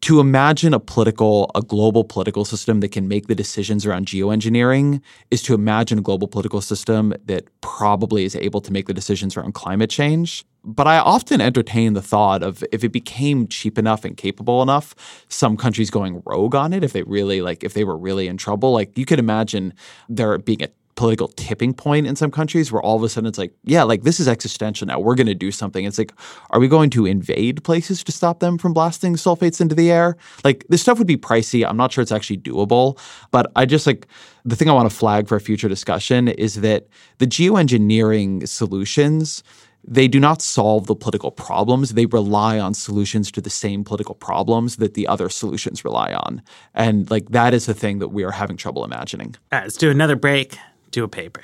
to 0.01 0.19
imagine 0.19 0.73
a 0.73 0.79
political, 0.79 1.51
a 1.55 1.61
global 1.61 2.03
political 2.03 2.45
system 2.45 2.79
that 2.79 2.91
can 2.91 3.07
make 3.07 3.27
the 3.27 3.35
decisions 3.35 3.85
around 3.85 4.05
geoengineering 4.05 5.01
is 5.29 5.41
to 5.43 5.53
imagine 5.53 5.99
a 5.99 6.01
global 6.01 6.27
political 6.27 6.61
system 6.61 7.13
that 7.25 7.47
probably 7.61 8.23
is 8.23 8.35
able 8.35 8.61
to 8.61 8.71
make 8.71 8.87
the 8.87 8.93
decisions 8.93 9.35
around 9.35 9.53
climate 9.53 9.89
change. 9.89 10.45
But 10.63 10.87
I 10.87 10.97
often 10.97 11.39
entertain 11.41 11.93
the 11.93 12.01
thought 12.01 12.43
of 12.43 12.63
if 12.71 12.83
it 12.83 12.89
became 12.89 13.47
cheap 13.47 13.77
enough 13.77 14.03
and 14.03 14.17
capable 14.17 14.61
enough, 14.61 14.93
some 15.29 15.55
countries 15.55 15.89
going 15.89 16.21
rogue 16.25 16.55
on 16.55 16.73
it, 16.73 16.83
if 16.83 16.93
they 16.93 17.03
really 17.03 17.41
like, 17.41 17.63
if 17.63 17.73
they 17.73 17.83
were 17.83 17.97
really 17.97 18.27
in 18.27 18.37
trouble. 18.37 18.73
Like 18.73 18.97
you 18.97 19.05
could 19.05 19.19
imagine 19.19 19.73
there 20.09 20.37
being 20.37 20.63
a 20.63 20.69
political 20.99 21.29
tipping 21.29 21.73
point 21.73 22.05
in 22.05 22.13
some 22.13 22.29
countries 22.29 22.73
where 22.73 22.81
all 22.81 22.97
of 22.97 23.03
a 23.03 23.07
sudden 23.07 23.25
it's 23.25 23.37
like, 23.37 23.53
yeah, 23.63 23.83
like 23.83 24.03
this 24.03 24.19
is 24.19 24.27
existential 24.27 24.85
now. 24.85 24.99
We're 24.99 25.15
going 25.15 25.27
to 25.27 25.33
do 25.33 25.49
something. 25.49 25.85
It's 25.85 25.97
like, 25.97 26.11
are 26.49 26.59
we 26.59 26.67
going 26.67 26.89
to 26.89 27.05
invade 27.05 27.63
places 27.63 28.03
to 28.03 28.11
stop 28.11 28.41
them 28.41 28.57
from 28.57 28.73
blasting 28.73 29.15
sulfates 29.15 29.61
into 29.61 29.73
the 29.75 29.89
air? 29.89 30.17
Like 30.43 30.65
this 30.67 30.81
stuff 30.81 30.97
would 30.97 31.07
be 31.07 31.15
pricey. 31.15 31.65
I'm 31.65 31.77
not 31.77 31.93
sure 31.93 32.01
it's 32.01 32.11
actually 32.11 32.39
doable. 32.39 32.99
But 33.31 33.49
I 33.55 33.65
just 33.65 33.87
like 33.87 34.07
the 34.43 34.57
thing 34.57 34.67
I 34.69 34.73
want 34.73 34.89
to 34.89 34.95
flag 34.95 35.29
for 35.29 35.37
a 35.37 35.41
future 35.41 35.69
discussion 35.69 36.27
is 36.27 36.55
that 36.55 36.87
the 37.19 37.27
geoengineering 37.27 38.45
solutions 38.45 39.41
they 39.83 40.07
do 40.07 40.19
not 40.19 40.41
solve 40.41 40.87
the 40.87 40.95
political 40.95 41.31
problems. 41.31 41.93
They 41.93 42.05
rely 42.05 42.59
on 42.59 42.73
solutions 42.73 43.31
to 43.31 43.41
the 43.41 43.49
same 43.49 43.83
political 43.83 44.15
problems 44.15 44.75
that 44.75 44.93
the 44.93 45.07
other 45.07 45.29
solutions 45.29 45.83
rely 45.83 46.13
on. 46.13 46.41
And 46.73 47.09
like 47.09 47.29
that 47.29 47.53
is 47.53 47.65
the 47.65 47.73
thing 47.73 47.99
that 47.99 48.09
we 48.09 48.23
are 48.23 48.31
having 48.31 48.57
trouble 48.57 48.83
imagining. 48.83 49.35
All 49.51 49.59
right, 49.59 49.63
let's 49.65 49.77
do 49.77 49.89
another 49.89 50.15
break 50.15 50.57
do 50.91 51.03
a 51.03 51.07
paper. 51.07 51.43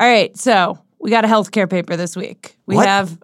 All 0.00 0.08
right, 0.08 0.36
so 0.36 0.78
we 0.98 1.10
got 1.10 1.24
a 1.24 1.28
healthcare 1.28 1.68
paper 1.68 1.96
this 1.96 2.16
week. 2.16 2.56
We 2.66 2.76
what? 2.76 2.86
have, 2.86 3.18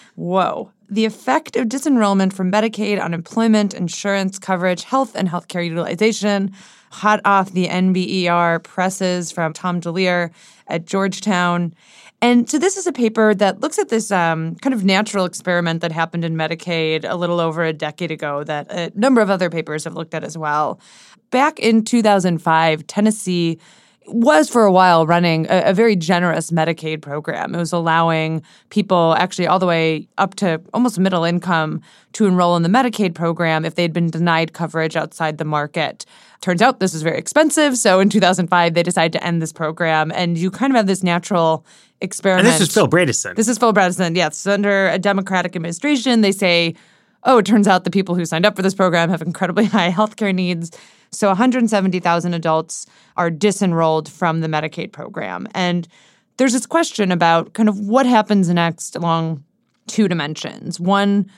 whoa, 0.14 0.70
the 0.88 1.04
effect 1.04 1.56
of 1.56 1.68
disenrollment 1.68 2.32
from 2.32 2.52
Medicaid 2.52 3.02
on 3.02 3.14
employment, 3.14 3.74
insurance 3.74 4.38
coverage, 4.38 4.84
health, 4.84 5.14
and 5.14 5.28
healthcare 5.28 5.64
utilization. 5.64 6.52
Hot 6.92 7.20
off 7.24 7.52
the 7.52 7.68
NBER 7.68 8.62
presses 8.64 9.30
from 9.30 9.52
Tom 9.52 9.80
DeLeire 9.80 10.30
at 10.66 10.86
Georgetown. 10.86 11.72
And 12.22 12.50
so 12.50 12.58
this 12.58 12.76
is 12.76 12.86
a 12.86 12.92
paper 12.92 13.34
that 13.34 13.60
looks 13.60 13.78
at 13.78 13.88
this 13.88 14.10
um, 14.10 14.56
kind 14.56 14.74
of 14.74 14.84
natural 14.84 15.24
experiment 15.24 15.80
that 15.80 15.90
happened 15.90 16.24
in 16.24 16.34
Medicaid 16.34 17.08
a 17.08 17.16
little 17.16 17.40
over 17.40 17.64
a 17.64 17.72
decade 17.72 18.10
ago 18.10 18.44
that 18.44 18.70
a 18.70 18.92
number 18.94 19.22
of 19.22 19.30
other 19.30 19.48
papers 19.48 19.84
have 19.84 19.94
looked 19.94 20.12
at 20.12 20.22
as 20.22 20.36
well. 20.36 20.80
Back 21.30 21.58
in 21.58 21.82
2005, 21.82 22.86
Tennessee 22.86 23.58
was 24.06 24.50
for 24.50 24.64
a 24.64 24.72
while 24.72 25.06
running 25.06 25.46
a, 25.48 25.70
a, 25.70 25.74
very 25.74 25.94
generous 25.94 26.50
Medicaid 26.50 27.00
program. 27.00 27.54
It 27.54 27.58
was 27.58 27.72
allowing 27.72 28.42
people 28.70 29.14
actually 29.18 29.46
all 29.46 29.58
the 29.58 29.66
way 29.66 30.08
up 30.18 30.34
to 30.36 30.60
almost 30.74 30.98
middle 30.98 31.24
income 31.24 31.80
to 32.14 32.26
enroll 32.26 32.56
in 32.56 32.62
the 32.62 32.68
Medicaid 32.68 33.14
program 33.14 33.64
if 33.64 33.74
they'd 33.76 33.92
been 33.92 34.10
denied 34.10 34.52
coverage 34.52 34.96
outside 34.96 35.38
the 35.38 35.44
market. 35.44 36.06
Turns 36.40 36.62
out 36.62 36.80
this 36.80 36.94
was 36.94 37.02
very 37.02 37.18
expensive. 37.18 37.76
So 37.76 38.00
in 38.00 38.08
2005, 38.08 38.74
they 38.74 38.82
decided 38.82 39.12
to 39.12 39.24
end 39.24 39.42
this 39.42 39.52
program. 39.52 40.10
And 40.14 40.38
you 40.38 40.50
kind 40.50 40.72
of 40.72 40.76
have 40.76 40.86
this 40.86 41.02
natural 41.02 41.66
experiment. 42.00 42.46
And 42.46 42.54
this 42.54 42.68
is 42.68 42.72
Phil 42.72 42.88
Bredesen. 42.88 43.36
This 43.36 43.48
is 43.48 43.58
Phil 43.58 43.74
Bredesen. 43.74 44.16
Yes. 44.16 44.46
Under 44.46 44.88
a 44.88 44.98
Democratic 44.98 45.54
administration, 45.54 46.22
they 46.22 46.32
say, 46.32 46.74
oh, 47.24 47.38
it 47.38 47.46
turns 47.46 47.68
out 47.68 47.84
the 47.84 47.90
people 47.90 48.14
who 48.14 48.24
signed 48.24 48.46
up 48.46 48.56
for 48.56 48.62
this 48.62 48.74
program 48.74 49.10
have 49.10 49.20
incredibly 49.20 49.64
high 49.66 49.90
healthcare 49.90 50.34
needs. 50.34 50.70
So 51.10 51.28
170,000 51.28 52.34
adults 52.34 52.86
are 53.16 53.30
disenrolled 53.30 54.08
from 54.08 54.40
the 54.40 54.48
Medicaid 54.48 54.92
program. 54.92 55.46
And 55.54 55.86
there's 56.38 56.52
this 56.54 56.66
question 56.66 57.12
about 57.12 57.52
kind 57.52 57.68
of 57.68 57.78
what 57.80 58.06
happens 58.06 58.48
next 58.48 58.96
along 58.96 59.44
two 59.88 60.08
dimensions. 60.08 60.80
One, 60.80 61.30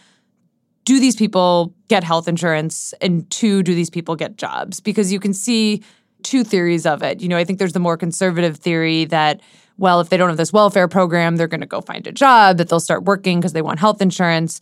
do 0.85 0.99
these 0.99 1.17
people 1.17 1.75
get 1.89 2.05
health 2.05 2.29
insurance? 2.29 2.93
And 3.01 3.29
two, 3.31 3.63
do 3.63 3.75
these 3.75 3.91
people 3.91 4.17
get 4.17 4.37
jobs? 4.37 4.81
Because 4.81 5.13
you 5.13 5.21
can 5.21 5.33
see 5.33 5.83
two 6.23 6.45
theories 6.45 6.87
of 6.87 7.03
it. 7.03 7.21
You 7.21 7.29
know, 7.29 7.37
I 7.37 7.45
think 7.45 7.59
there's 7.59 7.73
the 7.73 7.81
more 7.81 7.97
conservative 7.97 8.57
theory 8.57 9.05
that, 9.07 9.41
well, 9.79 10.01
if 10.01 10.09
they 10.09 10.17
don't 10.17 10.29
have 10.29 10.39
this 10.39 10.53
welfare 10.53 10.89
program, 10.89 11.37
they're 11.37 11.49
going 11.49 11.61
to 11.61 11.67
go 11.67 11.81
find 11.81 12.07
a 12.07 12.13
job, 12.13 12.59
that 12.59 12.69
they'll 12.69 12.81
start 12.81 13.05
working 13.05 13.41
because 13.41 13.53
they 13.53 13.63
want 13.63 13.79
health 13.79 14.01
insurance. 14.01 14.61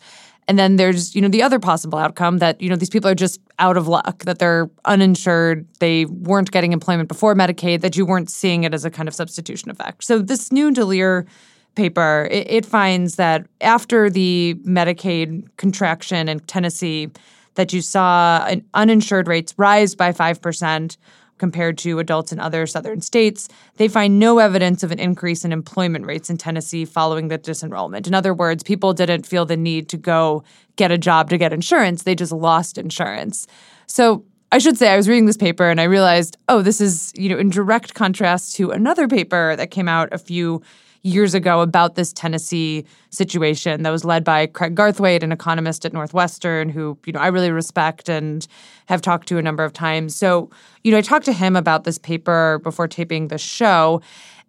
And 0.48 0.58
then 0.58 0.76
there's, 0.76 1.14
you 1.14 1.20
know, 1.20 1.28
the 1.28 1.42
other 1.42 1.58
possible 1.60 1.98
outcome 1.98 2.38
that, 2.38 2.60
you 2.60 2.68
know, 2.68 2.76
these 2.76 2.90
people 2.90 3.08
are 3.08 3.14
just 3.14 3.40
out 3.58 3.76
of 3.76 3.86
luck, 3.86 4.24
that 4.24 4.38
they're 4.38 4.68
uninsured, 4.84 5.66
they 5.78 6.06
weren't 6.06 6.50
getting 6.50 6.72
employment 6.72 7.08
before 7.08 7.34
Medicaid, 7.34 7.82
that 7.82 7.96
you 7.96 8.04
weren't 8.04 8.30
seeing 8.30 8.64
it 8.64 8.74
as 8.74 8.84
a 8.84 8.90
kind 8.90 9.06
of 9.06 9.14
substitution 9.14 9.70
effect. 9.70 10.02
So 10.02 10.18
this 10.18 10.50
new 10.50 10.72
DeLeire 10.72 11.26
paper, 11.74 12.28
it, 12.30 12.50
it 12.50 12.66
finds 12.66 13.16
that 13.16 13.46
after 13.60 14.10
the 14.10 14.54
Medicaid 14.64 15.48
contraction 15.56 16.28
in 16.28 16.40
Tennessee, 16.40 17.10
that 17.54 17.72
you 17.72 17.82
saw 17.82 18.48
uninsured 18.74 19.28
rates 19.28 19.54
rise 19.56 19.94
by 19.94 20.12
5%, 20.12 20.96
compared 21.40 21.78
to 21.78 21.98
adults 21.98 22.32
in 22.32 22.38
other 22.38 22.66
southern 22.66 23.00
states, 23.00 23.48
they 23.76 23.88
find 23.88 24.20
no 24.20 24.38
evidence 24.38 24.82
of 24.82 24.92
an 24.92 25.00
increase 25.00 25.42
in 25.42 25.52
employment 25.52 26.06
rates 26.06 26.28
in 26.30 26.36
Tennessee 26.36 26.84
following 26.84 27.28
the 27.28 27.38
disenrollment. 27.38 28.06
In 28.06 28.14
other 28.14 28.34
words, 28.34 28.62
people 28.62 28.92
didn't 28.92 29.26
feel 29.26 29.46
the 29.46 29.56
need 29.56 29.88
to 29.88 29.96
go 29.96 30.44
get 30.76 30.92
a 30.92 30.98
job 30.98 31.30
to 31.30 31.38
get 31.38 31.52
insurance, 31.52 32.04
they 32.04 32.14
just 32.14 32.30
lost 32.30 32.78
insurance. 32.78 33.46
So 33.86 34.24
I 34.52 34.58
should 34.58 34.76
say 34.76 34.92
I 34.92 34.96
was 34.96 35.08
reading 35.08 35.26
this 35.26 35.36
paper 35.36 35.70
and 35.70 35.80
I 35.80 35.84
realized, 35.84 36.36
oh, 36.48 36.60
this 36.60 36.80
is, 36.80 37.12
you 37.16 37.28
know, 37.28 37.38
in 37.38 37.48
direct 37.50 37.94
contrast 37.94 38.54
to 38.56 38.70
another 38.70 39.08
paper 39.08 39.56
that 39.56 39.70
came 39.70 39.88
out 39.88 40.10
a 40.12 40.18
few 40.18 40.62
years 41.02 41.34
ago 41.34 41.60
about 41.60 41.94
this 41.94 42.12
Tennessee 42.12 42.84
situation 43.10 43.82
that 43.82 43.90
was 43.90 44.04
led 44.04 44.22
by 44.22 44.46
Craig 44.46 44.74
Garthwaite, 44.74 45.22
an 45.22 45.32
economist 45.32 45.84
at 45.84 45.92
Northwestern, 45.92 46.68
who 46.68 46.98
you 47.06 47.12
know 47.12 47.20
I 47.20 47.28
really 47.28 47.50
respect 47.50 48.08
and 48.08 48.46
have 48.86 49.00
talked 49.00 49.28
to 49.28 49.38
a 49.38 49.42
number 49.42 49.64
of 49.64 49.72
times. 49.72 50.14
So 50.14 50.50
you 50.84 50.92
know 50.92 50.98
I 50.98 51.02
talked 51.02 51.24
to 51.26 51.32
him 51.32 51.56
about 51.56 51.84
this 51.84 51.98
paper 51.98 52.60
before 52.62 52.88
taping 52.88 53.28
the 53.28 53.38
show, 53.38 54.02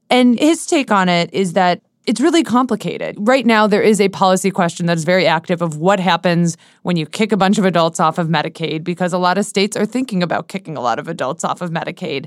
and 0.10 0.38
his 0.40 0.66
take 0.66 0.92
on 0.92 1.10
it 1.10 1.34
is 1.34 1.54
that 1.54 1.82
it's 2.08 2.20
really 2.20 2.44
complicated. 2.44 3.16
Right 3.20 3.46
now, 3.46 3.68
there 3.68 3.82
is 3.82 4.02
a 4.02 4.10
policy 4.10 4.50
question 4.50 4.88
that 4.88 4.98
is 4.98 5.04
very 5.04 5.28
active 5.28 5.62
of 5.62 5.78
what 5.78 6.00
happens 6.00 6.58
when 6.82 6.98
you 6.98 7.06
kick 7.06 7.32
a 7.32 7.38
bunch 7.38 7.60
of 7.60 7.66
adults 7.66 8.00
off 8.00 8.18
of 8.18 8.28
Medicaid, 8.28 8.84
because 8.84 9.14
a 9.14 9.20
lot 9.20 9.38
of 9.38 9.46
states 9.46 9.78
are 9.78 9.86
thinking 9.86 10.24
about 10.24 10.48
kicking 10.48 10.76
a 10.76 10.82
lot 10.82 10.98
of 10.98 11.08
adults 11.08 11.44
off 11.44 11.62
of 11.62 11.70
Medicaid. 11.70 12.26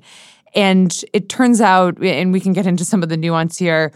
And 0.55 1.05
it 1.13 1.29
turns 1.29 1.61
out, 1.61 2.01
and 2.01 2.33
we 2.33 2.39
can 2.39 2.53
get 2.53 2.67
into 2.67 2.85
some 2.85 3.03
of 3.03 3.09
the 3.09 3.17
nuance 3.17 3.59
here, 3.59 3.93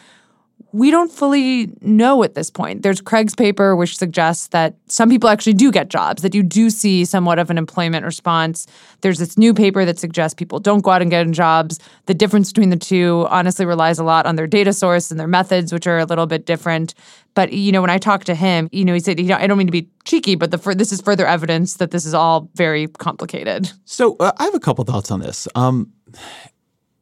we 0.73 0.91
don't 0.91 1.11
fully 1.11 1.73
know 1.81 2.23
at 2.23 2.35
this 2.35 2.51
point. 2.51 2.83
There's 2.83 3.01
Craig's 3.01 3.35
paper, 3.35 3.75
which 3.75 3.97
suggests 3.97 4.49
that 4.49 4.75
some 4.87 5.09
people 5.09 5.31
actually 5.31 5.55
do 5.55 5.73
get 5.73 5.89
jobs, 5.89 6.23
that 6.23 6.35
you 6.35 6.43
do 6.43 6.69
see 6.69 7.05
somewhat 7.05 7.39
of 7.39 7.49
an 7.49 7.57
employment 7.57 8.05
response. 8.05 8.67
There's 9.01 9.19
this 9.19 9.39
new 9.39 9.55
paper 9.55 9.87
that 9.87 9.99
suggests 9.99 10.35
people 10.35 10.61
don't 10.61 10.83
go 10.83 10.91
out 10.91 11.01
and 11.01 11.11
get 11.11 11.29
jobs. 11.31 11.79
The 12.07 12.15
difference 12.15 12.53
between 12.53 12.71
the 12.71 12.77
two 12.77 13.27
honestly 13.31 13.65
relies 13.65 13.99
a 13.99 14.05
lot 14.05 14.27
on 14.27 14.37
their 14.37 14.47
data 14.47 14.73
source 14.73 15.11
and 15.11 15.19
their 15.19 15.27
methods, 15.27 15.73
which 15.73 15.87
are 15.87 15.99
a 15.99 16.05
little 16.05 16.27
bit 16.27 16.45
different. 16.45 16.95
But 17.35 17.53
you 17.53 17.73
know, 17.73 17.81
when 17.81 17.91
I 17.91 17.99
talked 17.99 18.27
to 18.27 18.35
him, 18.35 18.69
you 18.73 18.85
know, 18.85 18.95
he 18.95 19.01
said, 19.01 19.19
you 19.19 19.27
know, 19.27 19.37
"I 19.37 19.47
don't 19.47 19.59
mean 19.59 19.69
to 19.69 19.73
be 19.73 19.89
cheeky, 20.05 20.35
but 20.35 20.51
the 20.51 20.75
this 20.75 20.93
is 20.93 21.01
further 21.01 21.27
evidence 21.27 21.77
that 21.77 21.93
this 21.93 22.05
is 22.05 22.13
all 22.13 22.51
very 22.55 22.89
complicated." 22.89 23.71
So 23.85 24.17
uh, 24.21 24.33
I 24.39 24.45
have 24.45 24.55
a 24.55 24.61
couple 24.61 24.85
thoughts 24.85 25.11
on 25.11 25.21
this. 25.21 25.49
Um, 25.55 25.93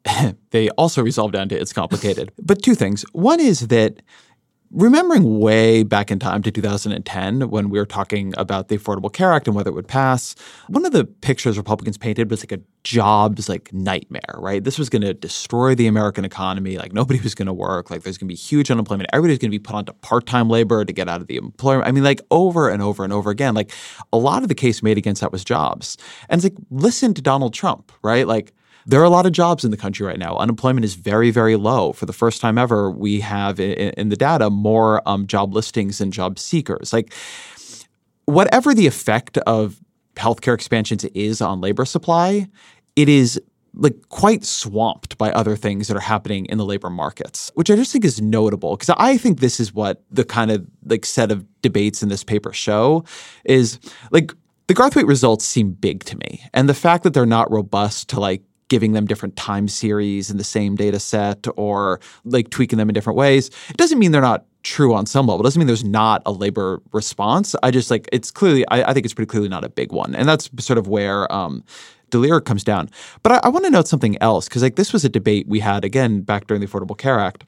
they 0.50 0.68
also 0.70 1.02
resolve 1.02 1.32
down 1.32 1.48
to 1.48 1.61
it's 1.61 1.72
complicated. 1.72 2.32
but 2.42 2.62
two 2.62 2.74
things. 2.74 3.04
One 3.12 3.40
is 3.40 3.68
that 3.68 4.02
remembering 4.72 5.38
way 5.38 5.84
back 5.84 6.11
in 6.11 6.18
time 6.18 6.42
to 6.42 6.50
2010 6.50 7.50
when 7.50 7.70
we 7.70 7.78
were 7.78 7.86
talking 7.86 8.34
about 8.36 8.68
the 8.68 8.76
Affordable 8.76 9.12
Care 9.12 9.32
Act 9.32 9.46
and 9.46 9.54
whether 9.54 9.70
it 9.70 9.74
would 9.74 9.86
pass, 9.86 10.34
one 10.68 10.84
of 10.84 10.92
the 10.92 11.04
pictures 11.04 11.57
Republicans 11.57 11.96
painted 11.96 12.30
was 12.30 12.42
like 12.42 12.52
a 12.52 12.61
jobs 12.82 13.48
like 13.48 13.72
nightmare, 13.72 14.34
right? 14.34 14.64
This 14.64 14.78
was 14.78 14.88
going 14.88 15.02
to 15.02 15.14
destroy 15.14 15.74
the 15.74 15.86
American 15.86 16.24
economy. 16.24 16.78
Like 16.78 16.92
nobody 16.92 17.20
was 17.20 17.34
going 17.34 17.46
to 17.46 17.52
work. 17.52 17.90
Like 17.90 18.02
there's 18.02 18.18
going 18.18 18.28
to 18.28 18.32
be 18.32 18.36
huge 18.36 18.70
unemployment. 18.70 19.09
Everybody's 19.12 19.38
going 19.38 19.50
to 19.50 19.59
be 19.59 19.62
put 19.62 19.76
onto 19.76 19.92
part-time 19.94 20.48
labor 20.48 20.84
to 20.84 20.92
get 20.92 21.09
out 21.09 21.20
of 21.20 21.26
the 21.26 21.36
employment. 21.36 21.86
I 21.86 21.92
mean, 21.92 22.04
like 22.04 22.20
over 22.30 22.68
and 22.68 22.82
over 22.82 23.04
and 23.04 23.12
over 23.12 23.30
again. 23.30 23.54
Like 23.54 23.72
a 24.12 24.18
lot 24.18 24.42
of 24.42 24.48
the 24.48 24.54
case 24.54 24.82
made 24.82 24.98
against 24.98 25.20
that 25.20 25.32
was 25.32 25.44
jobs. 25.44 25.96
And 26.28 26.38
it's 26.38 26.44
like 26.44 26.64
listen 26.70 27.14
to 27.14 27.22
Donald 27.22 27.54
Trump, 27.54 27.92
right? 28.02 28.26
Like 28.26 28.52
there 28.87 29.01
are 29.01 29.05
a 29.05 29.11
lot 29.11 29.26
of 29.26 29.32
jobs 29.32 29.64
in 29.64 29.72
the 29.72 29.76
country 29.76 30.07
right 30.07 30.18
now. 30.18 30.37
Unemployment 30.37 30.84
is 30.84 30.95
very, 30.95 31.30
very 31.30 31.57
low. 31.57 31.93
For 31.93 32.07
the 32.07 32.12
first 32.12 32.41
time 32.41 32.57
ever, 32.57 32.91
we 32.91 33.20
have 33.20 33.59
in, 33.59 33.91
in 33.91 34.09
the 34.09 34.16
data 34.16 34.49
more 34.49 35.07
um, 35.07 35.26
job 35.26 35.53
listings 35.53 35.99
than 35.99 36.12
job 36.12 36.39
seekers. 36.39 36.93
Like, 36.93 37.12
whatever 38.26 38.74
the 38.74 38.87
effect 38.87 39.39
of 39.39 39.80
healthcare 40.14 40.55
expansions 40.55 41.05
is 41.05 41.41
on 41.41 41.61
labor 41.61 41.84
supply, 41.84 42.49
it 42.95 43.09
is 43.09 43.41
like 43.74 44.09
quite 44.09 44.45
swamped 44.45 45.18
by 45.18 45.30
other 45.32 45.55
things 45.55 45.89
that 45.89 45.97
are 45.97 46.01
happening 46.01 46.47
in 46.47 46.57
the 46.57 46.64
labor 46.64 46.89
markets, 46.89 47.51
which 47.55 47.70
I 47.70 47.76
just 47.76 47.93
think 47.93 48.05
is 48.05 48.22
notable 48.22 48.76
because 48.76 48.95
I 48.97 49.18
think 49.18 49.41
this 49.41 49.61
is 49.61 49.74
what 49.74 50.03
the 50.11 50.24
kind 50.24 50.51
of 50.51 50.66
like 50.87 51.05
set 51.05 51.30
of 51.30 51.45
debates 51.61 52.03
in 52.03 52.09
this 52.09 52.24
paper 52.24 52.55
show 52.55 53.05
is 53.45 53.78
like 54.12 54.32
the 54.68 54.74
Garthwaite 54.74 55.07
results 55.07 55.45
seem 55.45 55.72
big 55.72 56.05
to 56.05 56.16
me. 56.16 56.43
And 56.55 56.68
the 56.68 56.74
fact 56.74 57.05
that 57.05 57.12
they're 57.12 57.26
not 57.26 57.51
robust 57.51 58.09
to 58.11 58.20
like 58.20 58.43
giving 58.68 58.92
them 58.92 59.06
different 59.06 59.36
time 59.36 59.68
series 59.68 60.30
in 60.30 60.36
the 60.36 60.44
same 60.44 60.76
data 60.76 60.98
set 60.98 61.46
or 61.56 62.00
like 62.24 62.50
tweaking 62.50 62.78
them 62.78 62.88
in 62.88 62.94
different 62.94 63.16
ways. 63.16 63.50
It 63.68 63.76
doesn't 63.76 63.98
mean 63.98 64.12
they're 64.12 64.20
not 64.20 64.44
true 64.62 64.94
on 64.94 65.06
some 65.06 65.26
level. 65.26 65.40
It 65.40 65.44
doesn't 65.44 65.60
mean 65.60 65.68
there's 65.68 65.84
not 65.84 66.22
a 66.26 66.32
labor 66.32 66.82
response. 66.92 67.54
I 67.62 67.70
just 67.70 67.90
like 67.90 68.08
it's 68.12 68.30
clearly 68.30 68.66
I, 68.68 68.90
I 68.90 68.92
think 68.92 69.06
it's 69.06 69.14
pretty 69.14 69.28
clearly 69.28 69.48
not 69.48 69.64
a 69.64 69.68
big 69.68 69.92
one. 69.92 70.14
And 70.14 70.28
that's 70.28 70.50
sort 70.58 70.78
of 70.78 70.88
where 70.88 71.30
um 71.32 71.62
DeLeire 72.10 72.44
comes 72.44 72.62
down. 72.62 72.88
But 73.22 73.32
I, 73.32 73.40
I 73.44 73.48
want 73.48 73.64
to 73.64 73.70
note 73.70 73.88
something 73.88 74.16
else, 74.20 74.48
because 74.48 74.62
like 74.62 74.76
this 74.76 74.92
was 74.92 75.04
a 75.04 75.08
debate 75.08 75.48
we 75.48 75.60
had 75.60 75.84
again 75.84 76.20
back 76.20 76.46
during 76.46 76.60
the 76.60 76.66
Affordable 76.66 76.96
Care 76.96 77.18
Act 77.18 77.44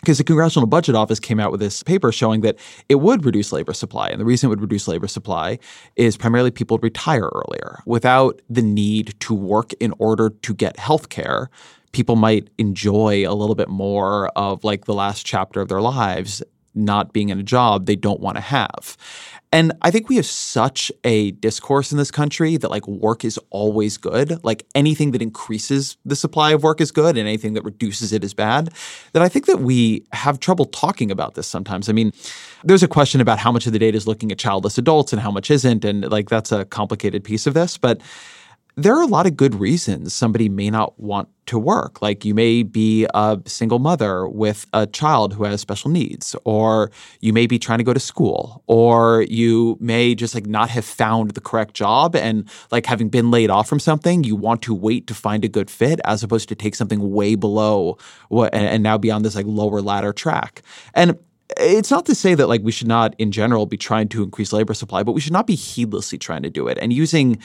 because 0.00 0.18
the 0.18 0.24
Congressional 0.24 0.66
Budget 0.66 0.94
Office 0.94 1.20
came 1.20 1.38
out 1.38 1.50
with 1.50 1.60
this 1.60 1.82
paper 1.82 2.10
showing 2.10 2.40
that 2.40 2.58
it 2.88 2.96
would 2.96 3.24
reduce 3.24 3.52
labor 3.52 3.72
supply. 3.72 4.08
And 4.08 4.20
the 4.20 4.24
reason 4.24 4.48
it 4.48 4.50
would 4.50 4.60
reduce 4.60 4.88
labor 4.88 5.08
supply 5.08 5.58
is 5.96 6.16
primarily 6.16 6.50
people 6.50 6.78
retire 6.78 7.28
earlier. 7.32 7.80
Without 7.86 8.40
the 8.48 8.62
need 8.62 9.14
to 9.20 9.34
work 9.34 9.72
in 9.74 9.92
order 9.98 10.30
to 10.30 10.54
get 10.54 10.78
health 10.78 11.08
care, 11.10 11.50
people 11.92 12.16
might 12.16 12.48
enjoy 12.58 13.28
a 13.28 13.34
little 13.34 13.54
bit 13.54 13.68
more 13.68 14.28
of 14.36 14.64
like 14.64 14.86
the 14.86 14.94
last 14.94 15.26
chapter 15.26 15.60
of 15.60 15.68
their 15.68 15.80
lives 15.82 16.42
not 16.74 17.12
being 17.12 17.30
in 17.30 17.38
a 17.38 17.42
job 17.42 17.86
they 17.86 17.96
don't 17.96 18.20
want 18.20 18.36
to 18.36 18.40
have. 18.40 18.96
And 19.52 19.72
I 19.82 19.90
think 19.90 20.08
we 20.08 20.14
have 20.16 20.26
such 20.26 20.92
a 21.02 21.32
discourse 21.32 21.90
in 21.90 21.98
this 21.98 22.12
country 22.12 22.56
that 22.56 22.70
like 22.70 22.86
work 22.86 23.24
is 23.24 23.38
always 23.50 23.96
good. 23.96 24.42
Like 24.44 24.64
anything 24.76 25.10
that 25.10 25.20
increases 25.20 25.96
the 26.04 26.14
supply 26.14 26.52
of 26.52 26.62
work 26.62 26.80
is 26.80 26.92
good 26.92 27.18
and 27.18 27.26
anything 27.26 27.54
that 27.54 27.64
reduces 27.64 28.12
it 28.12 28.22
is 28.22 28.32
bad. 28.32 28.72
That 29.12 29.22
I 29.22 29.28
think 29.28 29.46
that 29.46 29.58
we 29.58 30.06
have 30.12 30.38
trouble 30.38 30.66
talking 30.66 31.10
about 31.10 31.34
this 31.34 31.48
sometimes. 31.48 31.88
I 31.88 31.92
mean, 31.92 32.12
there's 32.62 32.84
a 32.84 32.88
question 32.88 33.20
about 33.20 33.40
how 33.40 33.50
much 33.50 33.66
of 33.66 33.72
the 33.72 33.80
data 33.80 33.96
is 33.96 34.06
looking 34.06 34.30
at 34.30 34.38
childless 34.38 34.78
adults 34.78 35.12
and 35.12 35.20
how 35.20 35.32
much 35.32 35.50
isn't. 35.50 35.84
And 35.84 36.08
like 36.08 36.28
that's 36.28 36.52
a 36.52 36.64
complicated 36.64 37.24
piece 37.24 37.48
of 37.48 37.54
this. 37.54 37.76
But 37.76 38.00
there 38.82 38.96
are 38.96 39.02
a 39.02 39.06
lot 39.06 39.26
of 39.26 39.36
good 39.36 39.54
reasons 39.54 40.14
somebody 40.14 40.48
may 40.48 40.70
not 40.70 40.98
want 40.98 41.28
to 41.46 41.58
work. 41.58 42.00
Like 42.00 42.24
you 42.24 42.34
may 42.34 42.62
be 42.62 43.06
a 43.12 43.40
single 43.44 43.78
mother 43.78 44.28
with 44.28 44.66
a 44.72 44.86
child 44.86 45.34
who 45.34 45.44
has 45.44 45.60
special 45.60 45.90
needs, 45.90 46.36
or 46.44 46.90
you 47.20 47.32
may 47.32 47.46
be 47.46 47.58
trying 47.58 47.78
to 47.78 47.84
go 47.84 47.92
to 47.92 48.00
school, 48.00 48.62
or 48.66 49.22
you 49.22 49.76
may 49.80 50.14
just 50.14 50.34
like 50.34 50.46
not 50.46 50.70
have 50.70 50.84
found 50.84 51.32
the 51.32 51.40
correct 51.40 51.74
job 51.74 52.14
and 52.14 52.48
like 52.70 52.86
having 52.86 53.08
been 53.08 53.30
laid 53.30 53.50
off 53.50 53.68
from 53.68 53.80
something, 53.80 54.24
you 54.24 54.36
want 54.36 54.62
to 54.62 54.74
wait 54.74 55.06
to 55.08 55.14
find 55.14 55.44
a 55.44 55.48
good 55.48 55.70
fit 55.70 56.00
as 56.04 56.22
opposed 56.22 56.48
to 56.48 56.54
take 56.54 56.74
something 56.74 57.10
way 57.10 57.34
below 57.34 57.98
what 58.28 58.54
and, 58.54 58.66
and 58.66 58.82
now 58.82 58.96
be 58.96 59.10
on 59.10 59.22
this 59.22 59.34
like 59.34 59.46
lower 59.46 59.82
ladder 59.82 60.12
track. 60.12 60.62
And 60.94 61.18
it's 61.56 61.90
not 61.90 62.06
to 62.06 62.14
say 62.14 62.34
that 62.34 62.48
like 62.48 62.62
we 62.62 62.72
should 62.72 62.86
not 62.86 63.14
in 63.18 63.32
general 63.32 63.66
be 63.66 63.76
trying 63.76 64.08
to 64.08 64.22
increase 64.22 64.52
labor 64.52 64.74
supply 64.74 65.02
but 65.02 65.12
we 65.12 65.20
should 65.20 65.32
not 65.32 65.46
be 65.46 65.54
heedlessly 65.54 66.18
trying 66.18 66.42
to 66.42 66.50
do 66.50 66.68
it. 66.68 66.78
And 66.80 66.92
using 66.92 67.38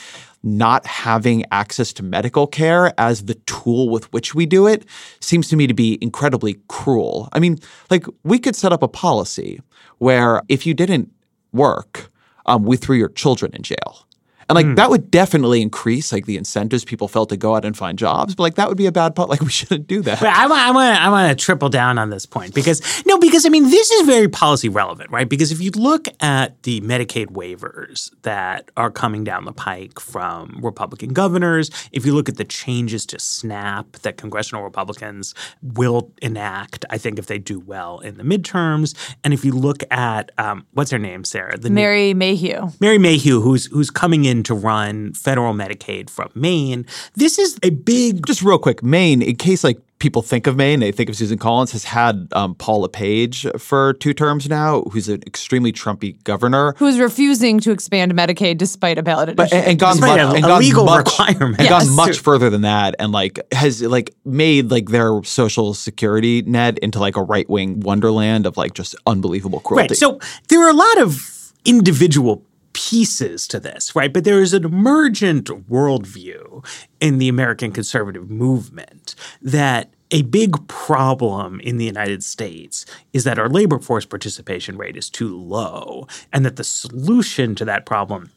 not 0.43 0.85
having 0.85 1.45
access 1.51 1.91
to 1.93 2.03
medical 2.03 2.47
care 2.47 2.93
as 2.99 3.25
the 3.25 3.35
tool 3.45 3.89
with 3.89 4.11
which 4.13 4.35
we 4.35 4.45
do 4.45 4.67
it 4.67 4.85
seems 5.19 5.47
to 5.49 5.55
me 5.55 5.67
to 5.67 5.73
be 5.73 5.97
incredibly 6.01 6.59
cruel. 6.67 7.29
I 7.33 7.39
mean 7.39 7.57
like 7.89 8.05
we 8.23 8.39
could 8.39 8.55
set 8.55 8.73
up 8.73 8.83
a 8.83 8.87
policy 8.87 9.61
where 9.97 10.41
if 10.49 10.65
you 10.65 10.73
didn't 10.73 11.11
work 11.51 12.11
um, 12.45 12.63
we 12.63 12.77
threw 12.77 12.95
your 12.95 13.09
children 13.09 13.53
in 13.53 13.63
jail 13.63 14.05
and 14.47 14.55
like 14.55 14.65
mm. 14.65 14.75
that 14.75 14.89
would 14.91 15.09
definitely 15.09 15.61
increase 15.61 16.11
like 16.11 16.25
the 16.27 16.37
incentives 16.37 16.85
people 16.85 17.07
felt 17.07 17.29
to 17.29 17.37
go 17.37 17.55
out 17.55 17.65
and 17.65 17.75
find 17.75 17.97
jobs. 17.97 18.35
But 18.35 18.43
like 18.43 18.55
that 18.55 18.67
would 18.67 18.77
be 18.77 18.85
a 18.85 18.91
bad 18.91 19.15
part. 19.15 19.29
Like 19.29 19.41
we 19.41 19.49
shouldn't 19.49 19.87
do 19.87 20.01
that. 20.03 20.19
But 20.19 20.29
I 20.29 20.47
want 20.47 20.61
I 20.61 20.71
want 20.71 21.01
I 21.01 21.09
want 21.09 21.37
to 21.37 21.43
triple 21.43 21.69
down 21.69 21.97
on 21.97 22.09
this 22.11 22.25
point 22.25 22.53
because 22.53 22.81
no, 23.05 23.17
because 23.17 23.45
I 23.45 23.49
mean 23.49 23.63
this 23.63 23.89
is 23.91 24.05
very 24.05 24.27
policy 24.27 24.69
relevant, 24.69 25.09
right? 25.09 25.27
Because 25.27 25.51
if 25.51 25.61
you 25.61 25.71
look 25.71 26.07
at 26.19 26.61
the 26.63 26.81
Medicaid 26.81 27.27
waivers 27.27 28.11
that 28.21 28.69
are 28.77 28.91
coming 28.91 29.23
down 29.23 29.45
the 29.45 29.51
pike 29.51 29.99
from 29.99 30.59
Republican 30.61 31.13
governors, 31.13 31.71
if 31.91 32.05
you 32.05 32.13
look 32.13 32.29
at 32.29 32.37
the 32.37 32.45
changes 32.45 33.05
to 33.07 33.19
SNAP 33.19 33.93
that 34.03 34.17
congressional 34.17 34.63
Republicans 34.63 35.33
will 35.63 36.11
enact, 36.21 36.85
I 36.91 36.99
think 36.99 37.17
if 37.17 37.25
they 37.25 37.39
do 37.39 37.59
well 37.59 37.99
in 37.99 38.17
the 38.17 38.23
midterms, 38.23 38.95
and 39.23 39.33
if 39.33 39.43
you 39.43 39.53
look 39.53 39.83
at 39.89 40.31
um, 40.37 40.67
what's 40.73 40.91
her 40.91 40.99
name, 40.99 41.23
Sarah, 41.23 41.57
the 41.57 41.71
Mary 41.71 42.13
new, 42.13 42.19
Mayhew, 42.19 42.69
Mary 42.79 42.99
Mayhew, 42.99 43.41
who's 43.41 43.65
who's 43.67 43.89
coming 43.89 44.25
in 44.25 44.34
to 44.43 44.53
run 44.53 45.13
federal 45.13 45.53
Medicaid 45.53 46.09
from 46.09 46.29
Maine. 46.35 46.85
This 47.15 47.39
is 47.39 47.57
a 47.63 47.69
big. 47.69 48.25
Just 48.25 48.41
real 48.41 48.59
quick, 48.59 48.83
Maine, 48.83 49.21
in 49.21 49.35
case 49.35 49.63
like 49.63 49.79
people 49.99 50.21
think 50.21 50.45
of 50.45 50.55
Maine, 50.55 50.81
they 50.81 50.91
think 50.91 51.09
of 51.09 51.15
Susan 51.15 51.37
Collins, 51.37 51.71
has 51.71 51.83
had 51.85 52.27
um, 52.33 52.53
Paul 52.55 52.81
LePage 52.81 53.47
for 53.57 53.93
two 53.93 54.13
terms 54.13 54.47
now, 54.49 54.81
who's 54.91 55.07
an 55.07 55.23
extremely 55.25 55.71
Trumpy 55.71 56.21
governor. 56.23 56.73
Who's 56.77 56.99
refusing 56.99 57.59
to 57.61 57.71
expand 57.71 58.13
Medicaid 58.13 58.57
despite 58.57 58.97
a 58.97 59.03
ballot 59.03 59.29
initiative. 59.29 59.51
But, 59.51 59.57
and, 59.57 59.67
and 59.71 59.79
gone, 59.79 59.99
much, 59.99 60.19
and 60.19 60.43
gone 60.43 60.59
legal 60.59 60.85
much, 60.85 61.05
requirement. 61.05 61.59
And 61.59 61.69
yes. 61.69 61.85
gone 61.85 61.95
much 61.95 62.19
further 62.19 62.49
than 62.49 62.61
that 62.61 62.95
and 62.99 63.11
like 63.11 63.39
has 63.53 63.81
like 63.81 64.13
made 64.25 64.69
like 64.69 64.89
their 64.89 65.23
social 65.23 65.73
security 65.73 66.41
net 66.41 66.77
into 66.79 66.99
like 66.99 67.15
a 67.15 67.23
right-wing 67.23 67.79
wonderland 67.79 68.45
of 68.45 68.57
like 68.57 68.73
just 68.73 68.95
unbelievable 69.07 69.61
cruelty. 69.61 69.93
Right. 69.93 69.97
So 69.97 70.19
there 70.49 70.61
are 70.61 70.69
a 70.69 70.73
lot 70.73 71.01
of 71.01 71.53
individual 71.63 72.43
pieces 72.75 73.47
to 73.47 73.59
this, 73.59 73.95
right? 73.95 74.13
But 74.13 74.25
there 74.25 74.41
is 74.41 74.53
an 74.53 74.65
emergent 74.65 75.47
worldview 75.69 76.63
in 76.99 77.17
the 77.17 77.29
American 77.29 77.71
conservative 77.71 78.29
movement 78.29 79.15
that 79.41 79.93
a 80.11 80.23
big 80.23 80.67
problem 80.67 81.59
in 81.61 81.77
the 81.77 81.85
United 81.85 82.23
States 82.23 82.85
is 83.13 83.23
that 83.23 83.39
our 83.39 83.49
labor 83.49 83.79
force 83.79 84.05
participation 84.05 84.77
rate 84.77 84.97
is 84.97 85.09
too 85.09 85.35
low, 85.35 86.05
and 86.31 86.45
that 86.45 86.57
the 86.57 86.63
solution 86.63 87.55
to 87.55 87.65
that 87.65 87.85
problem 87.85 88.29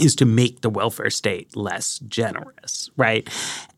is 0.00 0.14
to 0.16 0.24
make 0.24 0.60
the 0.60 0.70
welfare 0.70 1.10
state 1.10 1.54
less 1.56 1.98
generous, 2.08 2.90
right? 2.96 3.28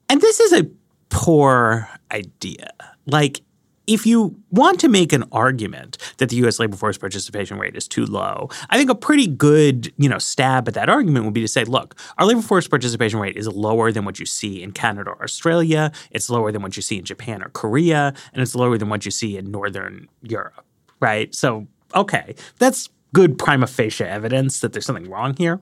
And 0.08 0.20
this 0.20 0.40
is 0.40 0.52
a 0.52 0.68
poor 1.08 1.88
idea. 2.12 2.70
Like, 3.06 3.40
if 3.86 4.06
you 4.06 4.36
want 4.50 4.78
to 4.80 4.88
make 4.88 5.12
an 5.12 5.24
argument 5.32 5.98
that 6.18 6.28
the 6.28 6.36
U.S. 6.36 6.58
labor 6.58 6.76
force 6.76 6.96
participation 6.96 7.58
rate 7.58 7.76
is 7.76 7.88
too 7.88 8.06
low, 8.06 8.48
I 8.70 8.78
think 8.78 8.90
a 8.90 8.94
pretty 8.94 9.26
good, 9.26 9.92
you 9.96 10.08
know, 10.08 10.18
stab 10.18 10.68
at 10.68 10.74
that 10.74 10.88
argument 10.88 11.24
would 11.24 11.34
be 11.34 11.40
to 11.40 11.48
say, 11.48 11.64
look, 11.64 11.98
our 12.18 12.26
labor 12.26 12.42
force 12.42 12.68
participation 12.68 13.18
rate 13.18 13.36
is 13.36 13.48
lower 13.48 13.90
than 13.90 14.04
what 14.04 14.20
you 14.20 14.26
see 14.26 14.62
in 14.62 14.72
Canada 14.72 15.10
or 15.10 15.22
Australia. 15.22 15.90
It's 16.10 16.30
lower 16.30 16.52
than 16.52 16.62
what 16.62 16.76
you 16.76 16.82
see 16.82 16.98
in 16.98 17.04
Japan 17.04 17.42
or 17.42 17.48
Korea, 17.50 18.14
and 18.32 18.42
it's 18.42 18.54
lower 18.54 18.78
than 18.78 18.88
what 18.88 19.04
you 19.04 19.10
see 19.10 19.36
in 19.36 19.50
Northern 19.50 20.08
Europe, 20.22 20.64
right? 21.00 21.34
So, 21.34 21.66
okay, 21.94 22.34
that's 22.58 22.88
good 23.12 23.38
prima 23.38 23.66
facie 23.66 24.04
evidence 24.04 24.60
that 24.60 24.72
there's 24.72 24.86
something 24.86 25.10
wrong 25.10 25.34
here. 25.36 25.60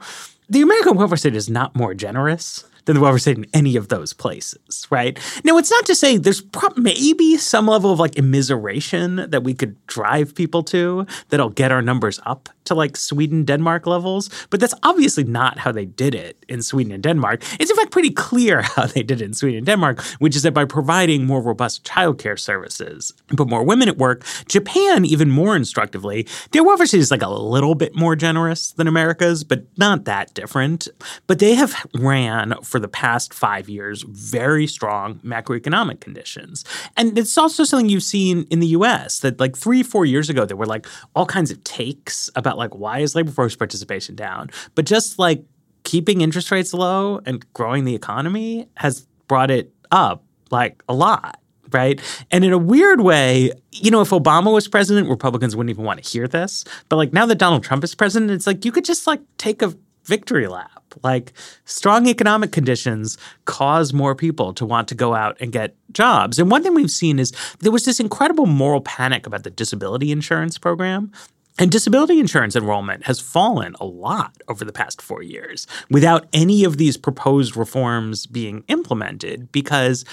the 0.49 0.61
American 0.61 0.97
welfare 0.97 1.17
state 1.17 1.35
is 1.35 1.49
not 1.49 1.75
more 1.75 1.95
generous 1.95 2.65
than 2.85 2.97
the 2.97 3.01
welfare 3.01 3.19
state 3.19 3.39
in 3.39 3.47
any 3.55 3.77
of 3.77 3.89
those 3.89 4.13
places, 4.13 4.87
right? 4.91 5.19
Now, 5.45 5.59
it's 5.59 5.71
not 5.71 5.87
to 5.87 5.95
say 5.95 6.17
there's 6.17 6.41
pro- 6.41 6.71
maybe 6.77 7.37
some 7.37 7.67
level 7.67 7.93
of 7.93 7.99
like 7.99 8.13
immiseration 8.13 9.31
that 9.31 9.45
we 9.45 9.55
could 9.55 9.77
drive 9.87 10.35
people 10.35 10.63
to 10.65 11.07
that'll 11.29 11.51
get 11.51 11.73
our 11.73 11.83
numbers 11.83 12.21
up 12.27 12.49
to 12.65 12.75
like 12.75 12.97
Sweden, 12.97 13.45
Denmark 13.45 13.87
levels, 13.87 14.31
but 14.51 14.61
that's 14.61 14.75
obviously 14.83 15.25
not 15.25 15.59
how 15.59 15.73
they 15.73 15.87
did 15.87 16.15
it 16.15 16.45
in 16.49 16.63
Sweden 16.63 16.93
and 16.93 17.03
Denmark. 17.03 17.43
It's 17.59 17.71
in 17.71 17.77
fact 17.77 17.91
pretty 17.91 18.11
clear 18.11 18.63
how 18.77 18.87
they 18.87 19.03
did 19.03 19.21
it 19.21 19.25
in 19.25 19.35
Sweden 19.35 19.59
and 19.59 19.67
Denmark, 19.67 20.01
which 20.21 20.37
is 20.37 20.43
that 20.43 20.55
by 20.55 20.65
providing 20.65 21.27
more 21.27 21.43
robust 21.43 21.85
childcare 21.85 22.39
services 22.39 23.13
and 23.29 23.37
put 23.37 23.49
more 23.49 23.65
women 23.65 23.89
at 23.89 23.99
work, 23.99 24.25
Japan, 24.47 25.05
even 25.05 25.31
more 25.31 25.57
instructively, 25.57 26.27
their 26.53 26.63
welfare 26.63 26.87
state 26.87 27.01
is 27.01 27.11
like 27.11 27.23
a 27.23 27.29
little 27.29 27.75
bit 27.75 27.95
more 27.97 28.15
generous 28.15 28.73
than 28.73 28.87
America's, 28.87 29.43
but 29.43 29.65
not 29.77 30.05
that 30.05 30.33
different. 30.35 30.89
But 31.27 31.41
they 31.41 31.55
have 31.55 31.75
ran 31.95 32.55
for 32.71 32.79
the 32.79 32.89
past 32.89 33.35
five 33.35 33.69
years 33.69 34.03
very 34.03 34.67
strong 34.67 35.17
macroeconomic 35.25 36.01
conditions. 36.01 36.65
And 36.97 37.19
it's 37.19 37.37
also 37.37 37.65
something 37.65 37.89
you've 37.89 38.03
seen 38.03 38.47
in 38.51 38.61
the 38.61 38.69
US 38.69 39.19
that 39.21 39.41
like 39.41 39.57
three, 39.57 39.83
four 39.83 40.07
years 40.07 40.31
ago, 40.31 40.45
there 40.45 40.57
were 40.57 40.67
like 40.67 40.87
all 41.15 41.27
kinds 41.27 41.51
of 41.51 41.63
takes 41.65 42.31
about 42.37 42.57
like 42.57 42.75
why 42.75 43.01
is 43.01 43.15
labor 43.15 43.33
force 43.33 43.57
participation 43.57 44.15
down? 44.15 44.51
But 44.75 44.87
just 44.87 45.19
like 45.19 45.45
keeping 45.83 46.21
interest 46.21 46.51
rates 46.51 46.73
low 46.73 47.21
and 47.27 47.45
growing 47.53 47.85
the 47.85 47.95
economy 47.95 48.69
has 48.77 49.07
brought 49.27 49.51
it 49.51 49.73
up 49.91 50.23
like 50.51 50.83
a 50.89 50.95
lot 50.95 51.41
right? 51.73 52.01
And 52.33 52.45
in 52.45 52.53
a 52.53 52.59
weird 52.59 53.01
way, 53.01 53.53
you 53.71 53.93
know, 53.93 54.01
if 54.01 54.11
Obama 54.11 54.53
was 54.53 54.67
president, 54.67 55.09
Republicans 55.09 55.55
wouldn't 55.55 55.71
even 55.71 55.85
want 55.85 56.03
to 56.03 56.11
hear 56.11 56.27
this. 56.27 56.65
But 56.89 56.97
like 56.97 57.13
now 57.13 57.27
that 57.27 57.37
Donald 57.37 57.63
Trump 57.63 57.85
is 57.85 57.95
president, 57.95 58.33
it's 58.33 58.45
like 58.45 58.65
you 58.65 58.73
could 58.73 58.85
just 58.85 59.07
like 59.07 59.21
take 59.39 59.63
a 59.63 59.73
victory 60.05 60.49
lap. 60.49 60.80
Like 61.03 61.33
strong 61.65 62.07
economic 62.07 62.53
conditions 62.53 63.19
cause 63.45 63.93
more 63.93 64.15
people 64.15 64.53
to 64.55 64.67
want 64.67 64.89
to 64.89 64.95
go 64.95 65.15
out 65.15 65.37
and 65.41 65.53
get 65.53 65.75
jobs. 65.93 66.39
And 66.39 66.51
one 66.51 66.63
thing 66.63 66.75
we've 66.75 66.91
seen 66.91 67.19
is 67.19 67.33
there 67.61 67.73
was 67.73 67.85
this 67.85 68.01
incredible 68.01 68.47
moral 68.47 68.81
panic 68.81 69.27
about 69.27 69.45
the 69.45 69.51
disability 69.51 70.13
insurance 70.13 70.59
program. 70.59 71.13
And 71.59 71.71
disability 71.71 72.19
insurance 72.19 72.57
enrollment 72.57 73.05
has 73.05 73.21
fallen 73.21 73.75
a 73.81 73.85
lot 73.85 74.41
over 74.49 74.65
the 74.65 74.73
past 74.73 75.03
four 75.03 75.23
years 75.23 75.67
without 75.91 76.27
any 76.33 76.65
of 76.65 76.79
these 76.79 76.97
proposed 76.97 77.55
reforms 77.57 78.27
being 78.27 78.65
implemented 78.69 79.53
because 79.53 80.05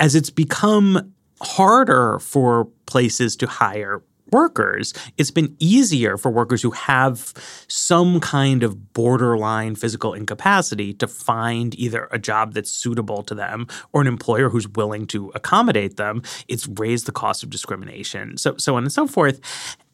as 0.00 0.16
it's 0.16 0.30
become 0.30 1.12
harder 1.40 2.18
for 2.18 2.66
places 2.86 3.36
to 3.36 3.46
hire 3.46 4.02
workers, 4.32 4.94
it's 5.16 5.30
been 5.30 5.56
easier 5.58 6.16
for 6.16 6.30
workers 6.30 6.62
who 6.62 6.70
have 6.72 7.32
some 7.68 8.20
kind 8.20 8.62
of 8.62 8.92
borderline 8.92 9.74
physical 9.74 10.14
incapacity 10.14 10.92
to 10.94 11.06
find 11.06 11.78
either 11.78 12.08
a 12.10 12.18
job 12.18 12.54
that's 12.54 12.70
suitable 12.70 13.22
to 13.24 13.34
them 13.34 13.66
or 13.92 14.00
an 14.00 14.06
employer 14.06 14.48
who's 14.48 14.68
willing 14.68 15.06
to 15.08 15.30
accommodate 15.34 15.96
them. 15.96 16.22
It's 16.48 16.66
raised 16.66 17.06
the 17.06 17.12
cost 17.12 17.42
of 17.42 17.50
discrimination, 17.50 18.36
so 18.36 18.56
so 18.58 18.76
on 18.76 18.84
and 18.84 18.92
so 18.92 19.06
forth. 19.06 19.40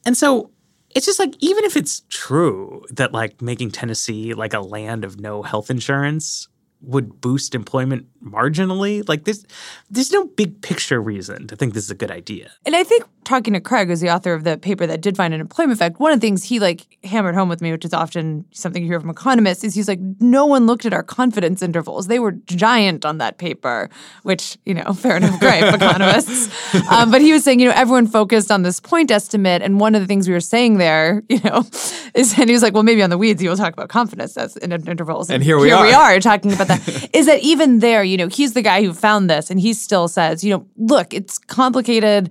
And 0.07 0.17
so 0.17 0.51
it's 0.95 1.07
just 1.07 1.19
like 1.19 1.35
even 1.41 1.65
if 1.65 1.77
it's 1.77 2.03
true 2.09 2.85
that 2.91 3.13
like 3.13 3.43
making 3.43 3.71
Tennessee 3.71 4.35
like 4.35 4.55
a 4.55 4.61
land 4.61 5.05
of 5.05 5.21
no 5.21 5.43
health 5.43 5.71
insurance 5.71 6.49
would 6.87 7.21
boost 7.21 7.55
employment 7.55 8.07
marginally. 8.23 9.07
Like 9.09 9.25
there's 9.25 9.45
there's 9.91 10.13
no 10.13 10.27
big 10.27 10.63
picture 10.63 11.01
reason 11.01 11.47
to 11.49 11.57
think 11.57 11.75
this 11.75 11.85
is 11.85 11.91
a 11.91 11.95
good 11.95 12.11
idea. 12.11 12.51
And 12.65 12.77
I 12.77 12.85
think 12.85 13.05
talking 13.25 13.55
to 13.55 13.61
Craig, 13.61 13.89
who's 13.89 14.01
the 14.01 14.11
author 14.11 14.35
of 14.35 14.45
the 14.45 14.57
paper 14.57 14.87
that 14.87 15.01
did 15.01 15.17
find 15.17 15.35
an 15.35 15.41
employment 15.41 15.79
effect, 15.79 15.99
one 16.01 16.13
of 16.13 16.21
the 16.21 16.27
things 16.27 16.45
he 16.45 16.61
like 16.61 16.87
hammered 17.05 17.35
home 17.35 17.49
with 17.49 17.61
me, 17.61 17.73
which 17.73 17.85
is 17.85 17.93
often 17.93 18.45
something 18.53 18.83
you 18.83 18.89
hear 18.89 19.01
from 19.01 19.11
economists, 19.11 19.65
is 19.65 19.75
he's 19.75 19.89
like, 19.89 20.01
no 20.21 20.47
one 20.47 20.67
looked 20.67 20.87
at 20.87 20.93
our 20.93 21.03
confidence 21.03 21.63
intervals. 21.63 22.07
They 22.07 22.19
were 22.19 22.33
giant 22.33 23.05
on 23.05 23.19
that 23.19 23.39
paper, 23.39 23.89
which, 24.23 24.59
you 24.65 24.75
know, 24.75 24.93
fair 24.93 25.17
enough, 25.17 25.39
great, 25.41 25.63
economists. 25.75 26.51
Um, 26.91 27.11
but 27.11 27.21
he 27.21 27.33
was 27.33 27.45
saying, 27.45 27.61
you 27.61 27.69
know, 27.69 27.75
everyone 27.75 28.07
focused 28.07 28.51
on 28.51 28.63
this 28.63 28.81
point 28.81 29.11
estimate. 29.11 29.63
And 29.63 29.81
one 29.81 29.95
of 29.95 30.01
the 30.01 30.07
things 30.07 30.29
we 30.29 30.35
were 30.35 30.41
saying 30.41 30.79
there, 30.79 31.23
you 31.29 31.41
know, 31.45 31.65
is, 32.15 32.39
and 32.39 32.49
he 32.49 32.53
was 32.53 32.63
like, 32.63 32.75
well, 32.75 32.83
maybe 32.83 33.03
on 33.03 33.11
the 33.11 33.19
weeds, 33.19 33.41
he 33.41 33.49
will 33.49 33.57
talk 33.57 33.73
about 33.73 33.89
confidence 33.89 34.37
as 34.37 34.57
in 34.57 34.73
intervals. 34.73 35.29
And, 35.29 35.37
and 35.37 35.45
here 35.45 35.59
we 35.59 35.69
here 35.69 35.77
are. 35.77 35.85
we 35.85 35.93
are 35.93 36.21
talking 36.21 36.53
about 36.53 36.69
that. 36.69 37.11
is 37.13 37.27
that 37.27 37.41
even 37.41 37.81
there, 37.81 38.05
you 38.05 38.17
know, 38.17 38.29
he's 38.29 38.53
the 38.53 38.63
guy 38.63 38.83
who 38.83 38.93
found 38.93 39.29
this 39.29 39.51
and 39.51 39.61
he 39.61 39.73
still 39.73 40.09
says, 40.09 40.45
you 40.45 40.51
know, 40.51 40.67
look, 40.77 41.13
it's 41.13 41.39
complicated 41.39 42.31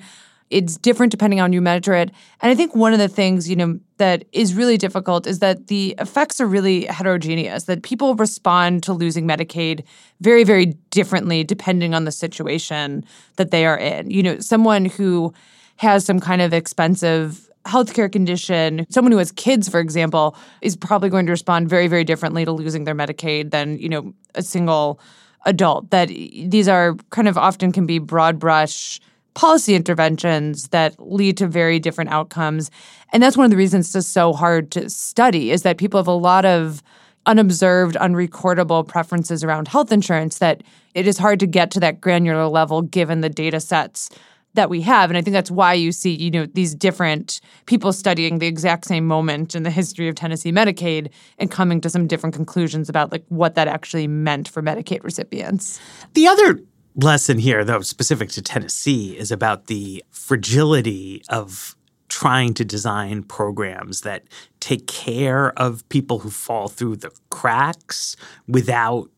it's 0.53 0.77
different 0.77 1.11
depending 1.11 1.41
on 1.41 1.51
you 1.51 1.61
measure 1.61 1.93
it. 1.93 2.11
And 2.41 2.51
I 2.51 2.55
think 2.55 2.75
one 2.75 2.93
of 2.93 2.99
the 2.99 3.07
things, 3.07 3.49
you 3.49 3.55
know, 3.55 3.79
that 3.97 4.25
is 4.31 4.53
really 4.53 4.77
difficult 4.77 5.25
is 5.25 5.39
that 5.39 5.67
the 5.67 5.95
effects 5.97 6.39
are 6.39 6.45
really 6.45 6.85
heterogeneous, 6.85 7.63
that 7.63 7.81
people 7.81 8.15
respond 8.15 8.83
to 8.83 8.93
losing 8.93 9.27
Medicaid 9.27 9.83
very, 10.21 10.43
very 10.43 10.67
differently 10.91 11.43
depending 11.43 11.95
on 11.95 12.05
the 12.05 12.11
situation 12.11 13.03
that 13.37 13.49
they 13.49 13.65
are 13.65 13.77
in. 13.77 14.11
You 14.11 14.21
know, 14.21 14.39
someone 14.39 14.85
who 14.85 15.33
has 15.77 16.05
some 16.05 16.19
kind 16.19 16.41
of 16.41 16.53
expensive 16.53 17.49
healthcare 17.65 18.11
condition, 18.11 18.85
someone 18.89 19.11
who 19.11 19.17
has 19.17 19.31
kids, 19.31 19.67
for 19.67 19.79
example, 19.79 20.35
is 20.61 20.75
probably 20.75 21.09
going 21.09 21.25
to 21.25 21.31
respond 21.31 21.67
very, 21.67 21.87
very 21.87 22.03
differently 22.03 22.45
to 22.45 22.51
losing 22.51 22.83
their 22.83 22.95
Medicaid 22.95 23.51
than, 23.51 23.79
you 23.79 23.89
know, 23.89 24.13
a 24.35 24.43
single 24.43 24.99
adult. 25.45 25.89
That 25.89 26.09
these 26.09 26.67
are 26.67 26.95
kind 27.09 27.27
of 27.27 27.37
often 27.37 27.71
can 27.71 27.85
be 27.85 27.99
broad 27.99 28.37
brush 28.37 28.99
policy 29.33 29.75
interventions 29.75 30.69
that 30.69 30.95
lead 30.99 31.37
to 31.37 31.47
very 31.47 31.79
different 31.79 32.11
outcomes. 32.11 32.69
And 33.11 33.21
that's 33.21 33.37
one 33.37 33.45
of 33.45 33.51
the 33.51 33.57
reasons 33.57 33.95
it's 33.95 34.07
so 34.07 34.33
hard 34.33 34.71
to 34.71 34.89
study 34.89 35.51
is 35.51 35.63
that 35.63 35.77
people 35.77 35.99
have 35.99 36.07
a 36.07 36.11
lot 36.11 36.45
of 36.45 36.83
unobserved, 37.25 37.95
unrecordable 37.95 38.87
preferences 38.87 39.43
around 39.43 39.67
health 39.67 39.91
insurance 39.91 40.39
that 40.39 40.61
it 40.93 41.07
is 41.07 41.17
hard 41.17 41.39
to 41.39 41.47
get 41.47 41.71
to 41.71 41.79
that 41.79 42.01
granular 42.01 42.47
level 42.47 42.81
given 42.81 43.21
the 43.21 43.29
data 43.29 43.59
sets 43.59 44.09
that 44.55 44.69
we 44.69 44.81
have. 44.81 45.09
And 45.09 45.17
I 45.17 45.21
think 45.21 45.33
that's 45.33 45.49
why 45.49 45.73
you 45.73 45.91
see, 45.91 46.11
you 46.11 46.29
know, 46.29 46.45
these 46.45 46.75
different 46.75 47.41
people 47.65 47.91
studying 47.91 48.39
the 48.39 48.47
exact 48.47 48.85
same 48.85 49.07
moment 49.07 49.55
in 49.55 49.63
the 49.63 49.71
history 49.71 50.07
of 50.07 50.15
Tennessee 50.15 50.51
Medicaid 50.51 51.09
and 51.39 51.49
coming 51.49 51.81
to 51.81 51.89
some 51.89 52.05
different 52.07 52.35
conclusions 52.35 52.87
about 52.87 53.11
like 53.11 53.23
what 53.29 53.55
that 53.55 53.67
actually 53.67 54.07
meant 54.07 54.47
for 54.47 54.61
Medicaid 54.61 55.03
recipients. 55.03 55.79
The 56.13 56.27
other 56.27 56.59
lesson 56.95 57.37
here, 57.37 57.63
though, 57.63 57.81
specific 57.81 58.29
to 58.31 58.41
Tennessee, 58.41 59.17
is 59.17 59.31
about 59.31 59.67
the 59.67 60.03
fragility 60.11 61.23
of 61.29 61.75
trying 62.07 62.53
to 62.53 62.63
design 62.63 63.23
programs 63.23 64.01
that 64.01 64.23
take 64.59 64.85
care 64.85 65.51
of 65.59 65.87
people 65.89 66.19
who 66.19 66.29
fall 66.29 66.67
through 66.67 66.95
the 66.95 67.11
cracks 67.31 68.15
without 68.47 69.09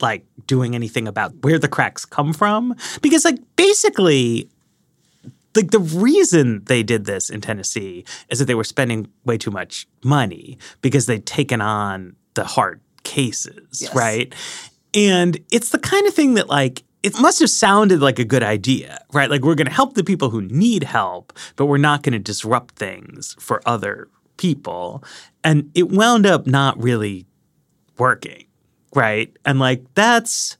like 0.00 0.24
doing 0.46 0.74
anything 0.74 1.08
about 1.08 1.32
where 1.42 1.58
the 1.58 1.68
cracks 1.68 2.04
come 2.04 2.32
from 2.32 2.74
because 3.00 3.24
like 3.24 3.38
basically 3.56 4.48
like 5.56 5.70
the 5.70 5.80
reason 5.80 6.62
they 6.64 6.82
did 6.82 7.06
this 7.06 7.30
in 7.30 7.40
Tennessee 7.40 8.04
is 8.28 8.38
that 8.38 8.46
they 8.46 8.54
were 8.54 8.64
spending 8.64 9.08
way 9.24 9.38
too 9.38 9.50
much 9.50 9.86
money 10.02 10.58
because 10.80 11.06
they'd 11.06 11.26
taken 11.26 11.60
on 11.60 12.16
the 12.34 12.44
hard 12.44 12.80
cases, 13.04 13.82
yes. 13.82 13.94
right? 13.94 14.34
And 14.94 15.38
it's 15.50 15.70
the 15.70 15.78
kind 15.78 16.06
of 16.06 16.14
thing 16.14 16.34
that 16.34 16.48
like 16.48 16.82
it 17.04 17.20
must 17.20 17.38
have 17.40 17.50
sounded 17.50 18.00
like 18.00 18.18
a 18.18 18.24
good 18.24 18.42
idea, 18.42 18.98
right? 19.12 19.28
Like 19.28 19.42
we're 19.42 19.54
going 19.54 19.66
to 19.66 19.72
help 19.72 19.92
the 19.92 20.02
people 20.02 20.30
who 20.30 20.40
need 20.40 20.82
help, 20.82 21.34
but 21.54 21.66
we're 21.66 21.76
not 21.76 22.02
going 22.02 22.14
to 22.14 22.18
disrupt 22.18 22.76
things 22.76 23.36
for 23.38 23.60
other 23.66 24.08
people. 24.38 25.04
And 25.44 25.70
it 25.74 25.90
wound 25.90 26.24
up 26.24 26.46
not 26.46 26.82
really 26.82 27.26
working, 27.98 28.46
right? 28.94 29.36
And 29.44 29.58
like 29.58 29.84
that's 29.92 30.56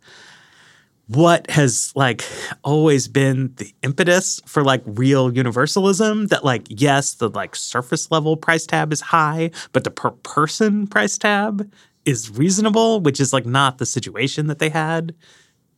what 1.06 1.50
has 1.50 1.92
like 1.96 2.22
always 2.62 3.08
been 3.08 3.54
the 3.56 3.72
impetus 3.82 4.38
for 4.44 4.62
like 4.62 4.82
real 4.84 5.34
universalism 5.34 6.26
that 6.26 6.44
like 6.44 6.66
yes 6.68 7.14
the 7.14 7.30
like 7.30 7.56
surface 7.56 8.10
level 8.10 8.38
price 8.38 8.66
tab 8.66 8.90
is 8.90 9.02
high 9.02 9.50
but 9.72 9.84
the 9.84 9.90
per 9.90 10.10
person 10.10 10.86
price 10.86 11.18
tab 11.18 11.70
is 12.06 12.30
reasonable 12.30 13.00
which 13.00 13.20
is 13.20 13.34
like 13.34 13.44
not 13.44 13.76
the 13.76 13.84
situation 13.84 14.46
that 14.46 14.60
they 14.60 14.70
had 14.70 15.14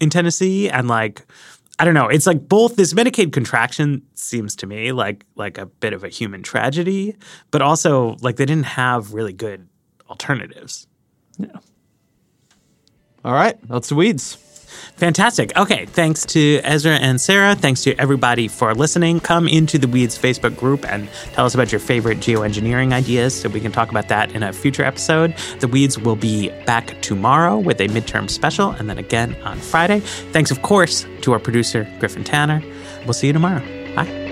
in 0.00 0.10
Tennessee 0.10 0.68
and 0.68 0.88
like 0.88 1.26
I 1.78 1.84
don't 1.84 1.94
know. 1.94 2.08
It's 2.08 2.26
like 2.26 2.48
both 2.48 2.76
this 2.76 2.94
Medicaid 2.94 3.32
contraction 3.32 4.02
seems 4.14 4.56
to 4.56 4.66
me 4.66 4.92
like 4.92 5.26
like 5.34 5.58
a 5.58 5.66
bit 5.66 5.92
of 5.92 6.04
a 6.04 6.08
human 6.08 6.42
tragedy, 6.42 7.16
but 7.50 7.60
also 7.60 8.16
like 8.20 8.36
they 8.36 8.46
didn't 8.46 8.66
have 8.66 9.12
really 9.12 9.34
good 9.34 9.68
alternatives. 10.08 10.86
Yeah. 11.38 11.58
All 13.24 13.34
right, 13.34 13.58
that's 13.68 13.88
the 13.88 13.94
weeds. 13.94 14.38
Fantastic. 14.96 15.56
Okay. 15.56 15.86
Thanks 15.86 16.24
to 16.26 16.60
Ezra 16.64 16.92
and 16.92 17.20
Sarah. 17.20 17.54
Thanks 17.54 17.82
to 17.84 17.94
everybody 17.96 18.48
for 18.48 18.74
listening. 18.74 19.20
Come 19.20 19.48
into 19.48 19.78
the 19.78 19.88
Weeds 19.88 20.18
Facebook 20.18 20.56
group 20.56 20.84
and 20.90 21.08
tell 21.32 21.46
us 21.46 21.54
about 21.54 21.72
your 21.72 21.80
favorite 21.80 22.18
geoengineering 22.18 22.92
ideas 22.92 23.38
so 23.38 23.48
we 23.48 23.60
can 23.60 23.72
talk 23.72 23.90
about 23.90 24.08
that 24.08 24.32
in 24.32 24.42
a 24.42 24.52
future 24.52 24.84
episode. 24.84 25.34
The 25.60 25.68
Weeds 25.68 25.98
will 25.98 26.16
be 26.16 26.48
back 26.64 27.00
tomorrow 27.02 27.58
with 27.58 27.80
a 27.80 27.88
midterm 27.88 28.30
special 28.30 28.70
and 28.70 28.88
then 28.88 28.98
again 28.98 29.34
on 29.42 29.58
Friday. 29.58 30.00
Thanks, 30.32 30.50
of 30.50 30.62
course, 30.62 31.06
to 31.22 31.32
our 31.32 31.38
producer, 31.38 31.86
Griffin 31.98 32.24
Tanner. 32.24 32.62
We'll 33.04 33.14
see 33.14 33.28
you 33.28 33.32
tomorrow. 33.32 33.60
Bye. 33.94 34.25